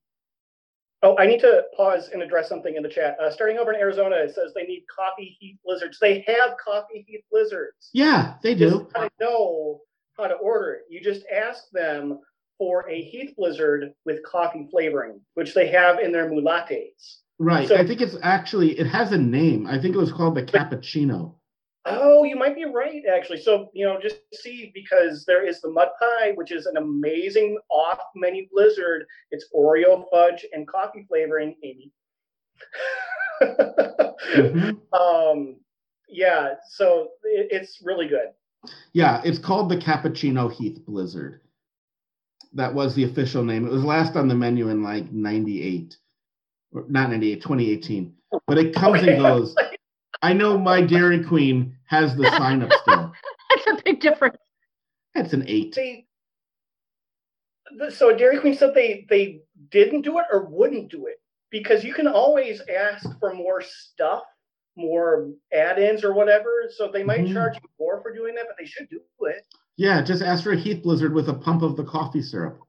Oh, 1.04 1.18
I 1.18 1.26
need 1.26 1.40
to 1.40 1.64
pause 1.76 2.10
and 2.14 2.22
address 2.22 2.48
something 2.48 2.76
in 2.76 2.84
the 2.84 2.90
chat. 2.90 3.18
Uh, 3.20 3.32
starting 3.32 3.58
over 3.58 3.74
in 3.74 3.80
Arizona, 3.80 4.18
it 4.18 4.36
says 4.36 4.54
they 4.54 4.64
need 4.64 4.84
coffee 4.94 5.36
Heath 5.40 5.58
blizzards. 5.66 5.98
They 6.00 6.24
have 6.28 6.56
coffee 6.64 7.04
Heath 7.08 7.24
blizzards. 7.32 7.90
Yeah, 7.94 8.36
they 8.44 8.54
do. 8.54 8.88
I 8.96 9.10
know 9.20 9.82
how 10.18 10.28
to 10.28 10.36
order 10.36 10.74
it. 10.74 10.82
You 10.90 11.02
just 11.02 11.26
ask 11.34 11.70
them 11.72 12.20
for 12.60 12.88
a 12.88 13.02
Heath 13.02 13.34
blizzard 13.36 13.94
with 14.06 14.24
coffee 14.24 14.68
flavoring, 14.70 15.20
which 15.34 15.56
they 15.56 15.70
have 15.70 16.00
in 16.00 16.12
their 16.12 16.30
MooLattes. 16.30 17.18
Right. 17.40 17.68
So- 17.68 17.76
I 17.78 17.86
think 17.86 18.02
it's 18.02 18.18
actually 18.22 18.78
it 18.80 18.86
has 18.86 19.12
a 19.12 19.18
name. 19.18 19.66
I 19.66 19.80
think 19.80 19.96
it 19.96 20.00
was 20.00 20.12
called 20.12 20.36
the 20.36 20.44
cappuccino. 20.44 21.34
Oh, 21.86 22.24
you 22.24 22.36
might 22.36 22.56
be 22.56 22.66
right, 22.66 23.02
actually. 23.12 23.42
So, 23.42 23.70
you 23.74 23.86
know, 23.86 24.00
just 24.00 24.18
see 24.34 24.72
because 24.74 25.26
there 25.26 25.46
is 25.48 25.62
the 25.62 25.70
mud 25.70 25.90
pie, 26.00 26.32
which 26.36 26.52
is 26.52 26.68
an 26.68 26.78
amazing 26.78 27.58
off 27.72 28.00
menu 28.16 28.48
blizzard. 28.52 29.06
It's 29.32 29.48
Oreo 29.56 30.06
fudge 30.12 30.46
and 30.54 30.68
coffee 30.68 31.06
flavoring, 31.08 31.56
Amy. 31.64 31.92
Mhm. 33.42 34.78
um, 34.94 35.56
yeah, 36.08 36.54
so 36.70 37.10
it, 37.24 37.48
it's 37.52 37.80
really 37.84 38.08
good. 38.08 38.30
Yeah, 38.94 39.22
it's 39.26 39.40
called 39.40 39.70
the 39.70 39.78
Cappuccino 39.78 40.52
Heath 40.52 40.80
Blizzard. 40.86 41.42
That 42.54 42.74
was 42.74 42.94
the 42.94 43.06
official 43.06 43.44
name. 43.44 43.66
It 43.66 43.72
was 43.72 43.84
last 43.84 44.16
on 44.16 44.28
the 44.28 44.36
menu 44.36 44.70
in 44.70 44.84
like 44.84 45.12
98. 45.12 45.98
Or 46.74 46.86
not 46.88 47.10
98, 47.10 47.42
2018. 47.42 48.14
But 48.46 48.58
it 48.60 48.76
comes 48.76 49.00
Okay. 49.00 49.14
and 49.14 49.22
goes. 49.24 49.56
I 50.22 50.34
know 50.34 50.58
my 50.58 50.82
Dairy 50.94 51.24
Queen 51.24 51.78
has 51.86 52.16
the 52.16 52.30
sign 52.32 52.62
up 52.64 52.72
still. 52.82 53.12
That's 53.66 53.80
a 53.80 53.84
big 53.84 54.00
difference. 54.00 54.38
That's 55.16 55.34
an 55.34 55.44
eight. 55.48 55.76
They, 55.76 56.06
the- 57.78 57.92
so 57.92 58.16
Dairy 58.16 58.40
Queen 58.40 58.56
said 58.56 58.74
they 58.74 59.06
they 59.10 59.42
didn't 59.70 60.02
do 60.02 60.20
it 60.20 60.26
or 60.32 60.46
wouldn't 60.46 60.90
do 60.92 61.08
it 61.08 61.22
because 61.50 61.84
you 61.84 61.94
can 61.94 62.08
always 62.08 62.62
ask 62.74 63.08
for 63.20 63.34
more 63.34 63.62
stuff, 63.62 64.24
more 64.78 65.30
add-ins 65.54 66.04
or 66.04 66.14
whatever. 66.14 66.70
So 66.76 66.90
they 66.92 67.04
might 67.04 67.22
Mhm. 67.26 67.34
charge 67.34 67.56
you 67.56 67.70
more 67.80 68.02
for 68.02 68.14
doing 68.14 68.36
that, 68.36 68.46
but 68.48 68.56
they 68.58 68.66
should 68.66 68.90
do 68.90 69.02
it. 69.22 69.46
Yeah, 69.78 70.02
just 70.02 70.22
ask 70.22 70.44
for 70.44 70.52
a 70.52 70.58
Heath 70.58 70.84
Blizzard 70.84 71.14
with 71.14 71.28
a 71.30 71.34
pump 71.34 71.62
of 71.62 71.76
the 71.76 71.84
coffee 71.84 72.22
syrup. 72.22 72.60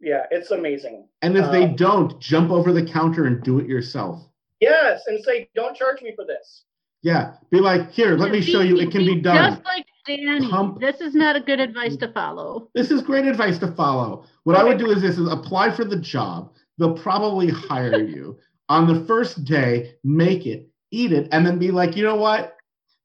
Yeah, 0.00 0.26
it's 0.30 0.50
amazing. 0.50 1.08
And 1.22 1.36
if 1.36 1.50
they 1.50 1.64
Um, 1.64 1.76
don't, 1.76 2.20
jump 2.20 2.50
over 2.50 2.72
the 2.72 2.84
counter 2.84 3.24
and 3.24 3.42
do 3.42 3.58
it 3.58 3.66
yourself. 3.66 4.22
Yes, 4.64 5.02
and 5.06 5.22
say, 5.24 5.48
don't 5.54 5.76
charge 5.76 6.00
me 6.02 6.12
for 6.16 6.24
this. 6.24 6.64
Yeah, 7.02 7.34
be 7.50 7.60
like, 7.60 7.90
here, 7.92 8.16
let 8.16 8.30
me 8.32 8.40
show 8.40 8.60
you. 8.60 8.78
It 8.78 8.90
can 8.90 9.04
be 9.04 9.20
done. 9.20 9.52
Just 9.52 9.64
like 9.66 9.84
Danny. 10.06 10.48
Pump- 10.48 10.80
This 10.80 11.00
is 11.02 11.14
not 11.14 11.36
a 11.36 11.40
good 11.40 11.60
advice 11.60 11.96
to 11.96 12.08
follow. 12.12 12.70
This 12.74 12.90
is 12.90 13.02
great 13.02 13.26
advice 13.26 13.58
to 13.58 13.68
follow. 13.72 14.24
What 14.44 14.56
I 14.56 14.64
would 14.64 14.78
do 14.78 14.90
is 14.90 15.02
this 15.02 15.18
is 15.18 15.28
apply 15.30 15.70
for 15.70 15.84
the 15.84 15.96
job. 15.98 16.52
They'll 16.78 16.96
probably 16.96 17.48
hire 17.50 17.98
you. 18.16 18.38
On 18.70 18.86
the 18.86 19.04
first 19.04 19.44
day, 19.44 19.96
make 20.02 20.46
it, 20.46 20.66
eat 20.90 21.12
it, 21.12 21.28
and 21.32 21.46
then 21.46 21.58
be 21.58 21.70
like, 21.70 21.94
you 21.96 22.04
know 22.04 22.16
what? 22.16 22.56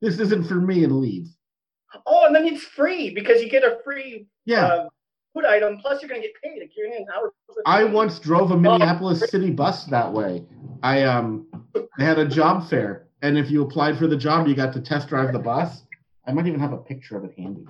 This 0.02 0.18
isn't 0.20 0.46
for 0.48 0.56
me 0.56 0.86
and 0.86 1.02
leave. 1.02 1.28
Oh, 2.06 2.26
and 2.26 2.34
then 2.34 2.46
it's 2.48 2.64
free 2.64 3.10
because 3.14 3.42
you 3.42 3.50
get 3.50 3.64
a 3.64 3.80
free 3.84 4.28
Yeah. 4.46 4.66
uh, 4.66 4.88
food 5.34 5.46
item. 5.46 5.78
Plus, 5.82 6.02
you're 6.02 6.10
going 6.10 6.22
to 6.22 6.28
get 6.28 6.36
paid. 6.42 6.60
Like, 6.60 6.72
you're 6.76 6.88
in 6.88 6.94
an 6.94 7.06
hour. 7.16 7.34
I 7.66 7.84
once 7.84 8.20
drove 8.20 8.52
a 8.52 8.58
Minneapolis 8.58 9.30
city 9.30 9.52
bus 9.52 9.86
that 9.86 10.12
way. 10.12 10.46
I 10.84 11.04
um 11.04 11.48
had 11.98 12.20
a 12.20 12.28
job 12.28 12.70
fair, 12.70 13.08
and 13.22 13.38
if 13.38 13.52
you 13.52 13.62
applied 13.64 13.98
for 13.98 14.08
the 14.08 14.18
job, 14.18 14.48
you 14.48 14.56
got 14.56 14.74
to 14.74 14.82
test 14.82 15.10
drive 15.10 15.34
the 15.34 15.40
bus. 15.40 15.84
I 16.28 16.32
might 16.32 16.48
even 16.48 16.60
have 16.60 16.74
a 16.74 16.78
picture 16.78 17.18
of 17.18 17.26
it 17.26 17.34
handy. 17.38 17.66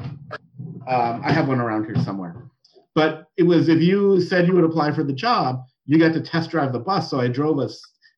Um, 0.88 1.22
I 1.24 1.32
have 1.32 1.47
one 1.47 1.60
around 1.60 1.86
here 1.86 1.95
somewhere. 2.03 2.49
But 2.95 3.28
it 3.38 3.43
was 3.43 3.70
if 3.70 3.82
you 3.82 4.20
said 4.22 4.47
you 4.47 4.53
would 4.53 4.64
apply 4.64 4.91
for 4.91 5.03
the 5.03 5.14
job, 5.14 5.64
you 5.86 5.97
got 5.97 6.14
to 6.14 6.22
test 6.22 6.49
drive 6.49 6.74
the 6.74 6.80
bus. 6.80 7.10
So 7.10 7.20
I 7.20 7.28
drove 7.28 7.60
a 7.60 7.70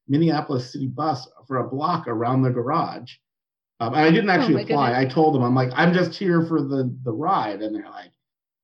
Minneapolis 0.08 0.72
city 0.72 0.88
bus 0.88 1.28
for 1.48 1.58
a 1.58 1.68
block 1.68 2.08
around 2.08 2.42
the 2.42 2.50
garage. 2.50 3.14
Um, 3.80 3.94
and 3.94 4.04
I 4.04 4.12
didn't 4.12 4.30
actually 4.30 4.56
my 4.56 4.62
apply. 4.62 5.00
I 5.00 5.06
told 5.06 5.36
them, 5.36 5.44
I'm 5.44 5.56
like, 5.56 5.72
I'm 5.76 5.94
just 5.94 6.14
here 6.14 6.46
for 6.46 6.62
the 6.62 6.96
the 7.04 7.12
ride, 7.12 7.62
and 7.62 7.76
they're 7.76 7.90
like, 7.90 8.12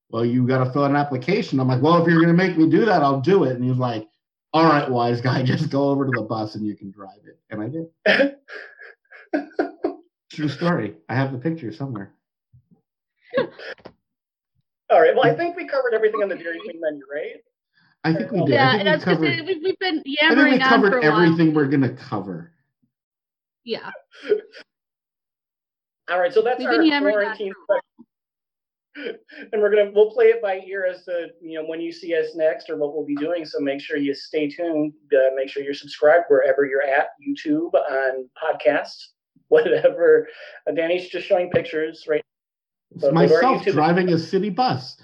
well, 0.10 0.26
you 0.26 0.47
got 0.47 0.64
to 0.64 0.72
fill 0.72 0.84
out 0.86 0.91
an 0.91 0.95
application. 0.95 1.60
I'm 1.60 1.68
like, 1.68 1.82
well, 1.82 2.01
if 2.01 2.08
you're 2.08 2.22
going 2.24 2.36
to 2.36 2.43
make 2.43 2.58
me 2.58 2.70
do 2.70 2.86
that, 2.86 3.01
I'll 3.03 3.22
do 3.22 3.43
it. 3.43 3.55
And 3.55 3.64
he 3.64 3.70
was 3.70 3.80
like, 3.80 4.08
all 4.53 4.64
right, 4.66 4.89
wise 4.89 5.22
guy, 5.22 5.43
just 5.45 5.70
go 5.70 5.89
over 5.89 6.05
to 6.05 6.12
the 6.12 6.22
bus 6.22 6.55
and 6.55 6.66
you 6.66 6.76
can 6.76 6.91
drive 6.91 7.20
it. 7.26 7.39
And 7.49 7.62
I 7.62 7.68
did. 7.68 8.36
True 10.32 10.49
story. 10.49 10.95
I 11.10 11.16
have 11.16 11.32
the 11.32 11.38
picture 11.38 11.72
somewhere. 11.74 12.14
All 14.89 15.01
right. 15.01 15.14
Well, 15.16 15.26
I 15.26 15.36
think 15.36 15.58
we 15.58 15.68
covered 15.68 15.93
everything 15.93 16.24
on 16.24 16.30
the 16.30 16.36
Dairy 16.36 16.60
Queen 16.60 16.80
menu, 16.80 17.01
right? 17.14 17.43
I 18.03 18.14
think 18.14 18.32
we 18.32 18.39
did. 18.45 18.49
Yeah, 18.49 18.70
I 18.70 18.72
think 18.72 18.82
and 18.82 18.89
I 18.89 18.91
we 18.93 18.95
was 18.95 19.03
gonna 19.05 19.18
covered, 19.18 19.38
say 19.39 19.41
we've, 19.41 19.64
we've 19.64 19.80
been 19.80 19.99
I 19.99 20.03
think 20.03 20.18
yammering 20.22 20.53
we 20.53 20.62
on 20.62 20.70
covered 20.70 20.91
for 20.91 20.99
a 20.99 21.01
while. 21.12 21.22
everything 21.24 21.53
we're 21.53 21.68
going 21.68 21.82
to 21.82 21.89
cover. 21.89 22.53
Yeah, 23.66 23.89
All 26.10 26.20
right. 26.20 26.34
So 26.34 26.41
that's 26.41 26.60
we've 26.60 26.68
our 26.68 26.78
been 26.78 26.86
yammering 26.86 27.16
on 27.16 27.22
quarantine. 27.24 27.53
For 28.98 29.02
a 29.02 29.06
while. 29.12 29.16
and 29.54 29.62
we're 29.62 29.70
gonna 29.70 29.91
we'll 29.93 30.12
play 30.12 30.26
it 30.28 30.41
by 30.41 30.60
ear 30.68 30.86
as 30.86 31.04
to 31.06 31.28
you 31.41 31.60
know 31.60 31.66
when 31.68 31.80
you 31.82 31.91
see 31.91 32.16
us 32.16 32.36
next 32.36 32.70
or 32.70 32.78
what 32.78 32.95
we'll 32.95 33.06
be 33.06 33.16
doing. 33.16 33.45
So 33.45 33.60
make 33.60 33.82
sure 33.82 33.98
you 33.98 34.14
stay 34.14 34.48
tuned. 34.50 34.93
Uh, 35.14 35.34
make 35.36 35.50
sure 35.50 35.64
you're 35.64 35.74
subscribed 35.74 36.26
wherever 36.30 36.66
you're 36.66 36.84
at, 36.84 37.08
YouTube, 37.28 37.74
on 37.74 38.30
podcasts, 38.41 39.08
whatever. 39.50 40.28
Uh, 40.68 40.74
Danny's 40.74 41.10
just 41.10 41.28
showing 41.28 41.50
pictures, 41.50 42.06
right? 42.08 42.24
It's 42.91 43.02
But 43.04 43.14
myself 43.14 43.64
to 43.64 43.72
the- 43.72 43.76
driving 43.76 44.10
a 44.10 44.18
city 44.18 44.50
bus. 44.50 44.98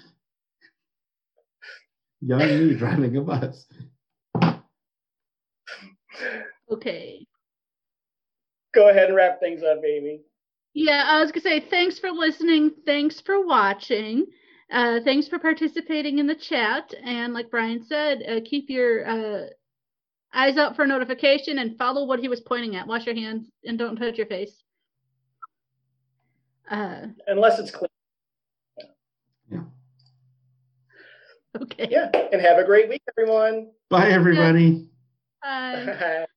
Young 2.20 2.38
me 2.38 2.74
driving 2.78 3.16
a 3.16 3.20
bus. 3.20 3.66
Okay. 6.70 7.26
Go 8.74 8.88
ahead 8.88 9.08
and 9.08 9.14
wrap 9.16 9.38
things 9.40 9.62
up, 9.62 9.78
Amy. 9.86 10.22
Yeah, 10.74 11.04
I 11.06 11.20
was 11.20 11.30
gonna 11.30 11.42
say 11.42 11.60
thanks 11.60 12.00
for 12.00 12.10
listening. 12.10 12.72
Thanks 12.84 13.20
for 13.20 13.46
watching. 13.46 14.26
Uh, 14.70 14.98
thanks 15.04 15.28
for 15.28 15.38
participating 15.38 16.18
in 16.18 16.26
the 16.26 16.34
chat. 16.34 16.92
And 17.04 17.32
like 17.32 17.48
Brian 17.48 17.84
said, 17.84 18.24
uh, 18.28 18.40
keep 18.44 18.68
your 18.68 19.06
uh, 19.06 19.46
eyes 20.32 20.56
out 20.56 20.74
for 20.74 20.84
notification 20.84 21.58
and 21.58 21.78
follow 21.78 22.04
what 22.06 22.18
he 22.18 22.28
was 22.28 22.40
pointing 22.40 22.74
at. 22.74 22.88
Wash 22.88 23.06
your 23.06 23.14
hands 23.14 23.48
and 23.64 23.78
don't 23.78 23.94
touch 23.96 24.18
your 24.18 24.26
face. 24.26 24.64
Uh, 26.68 27.06
Unless 27.28 27.60
it's 27.60 27.70
clean. 27.70 27.88
Yeah. 29.52 29.60
Okay. 31.60 31.86
Yeah. 31.88 32.10
And 32.32 32.40
have 32.40 32.58
a 32.58 32.64
great 32.64 32.88
week, 32.88 33.02
everyone. 33.16 33.70
Bye, 33.90 34.08
everybody. 34.08 34.88
Bye. 35.40 36.26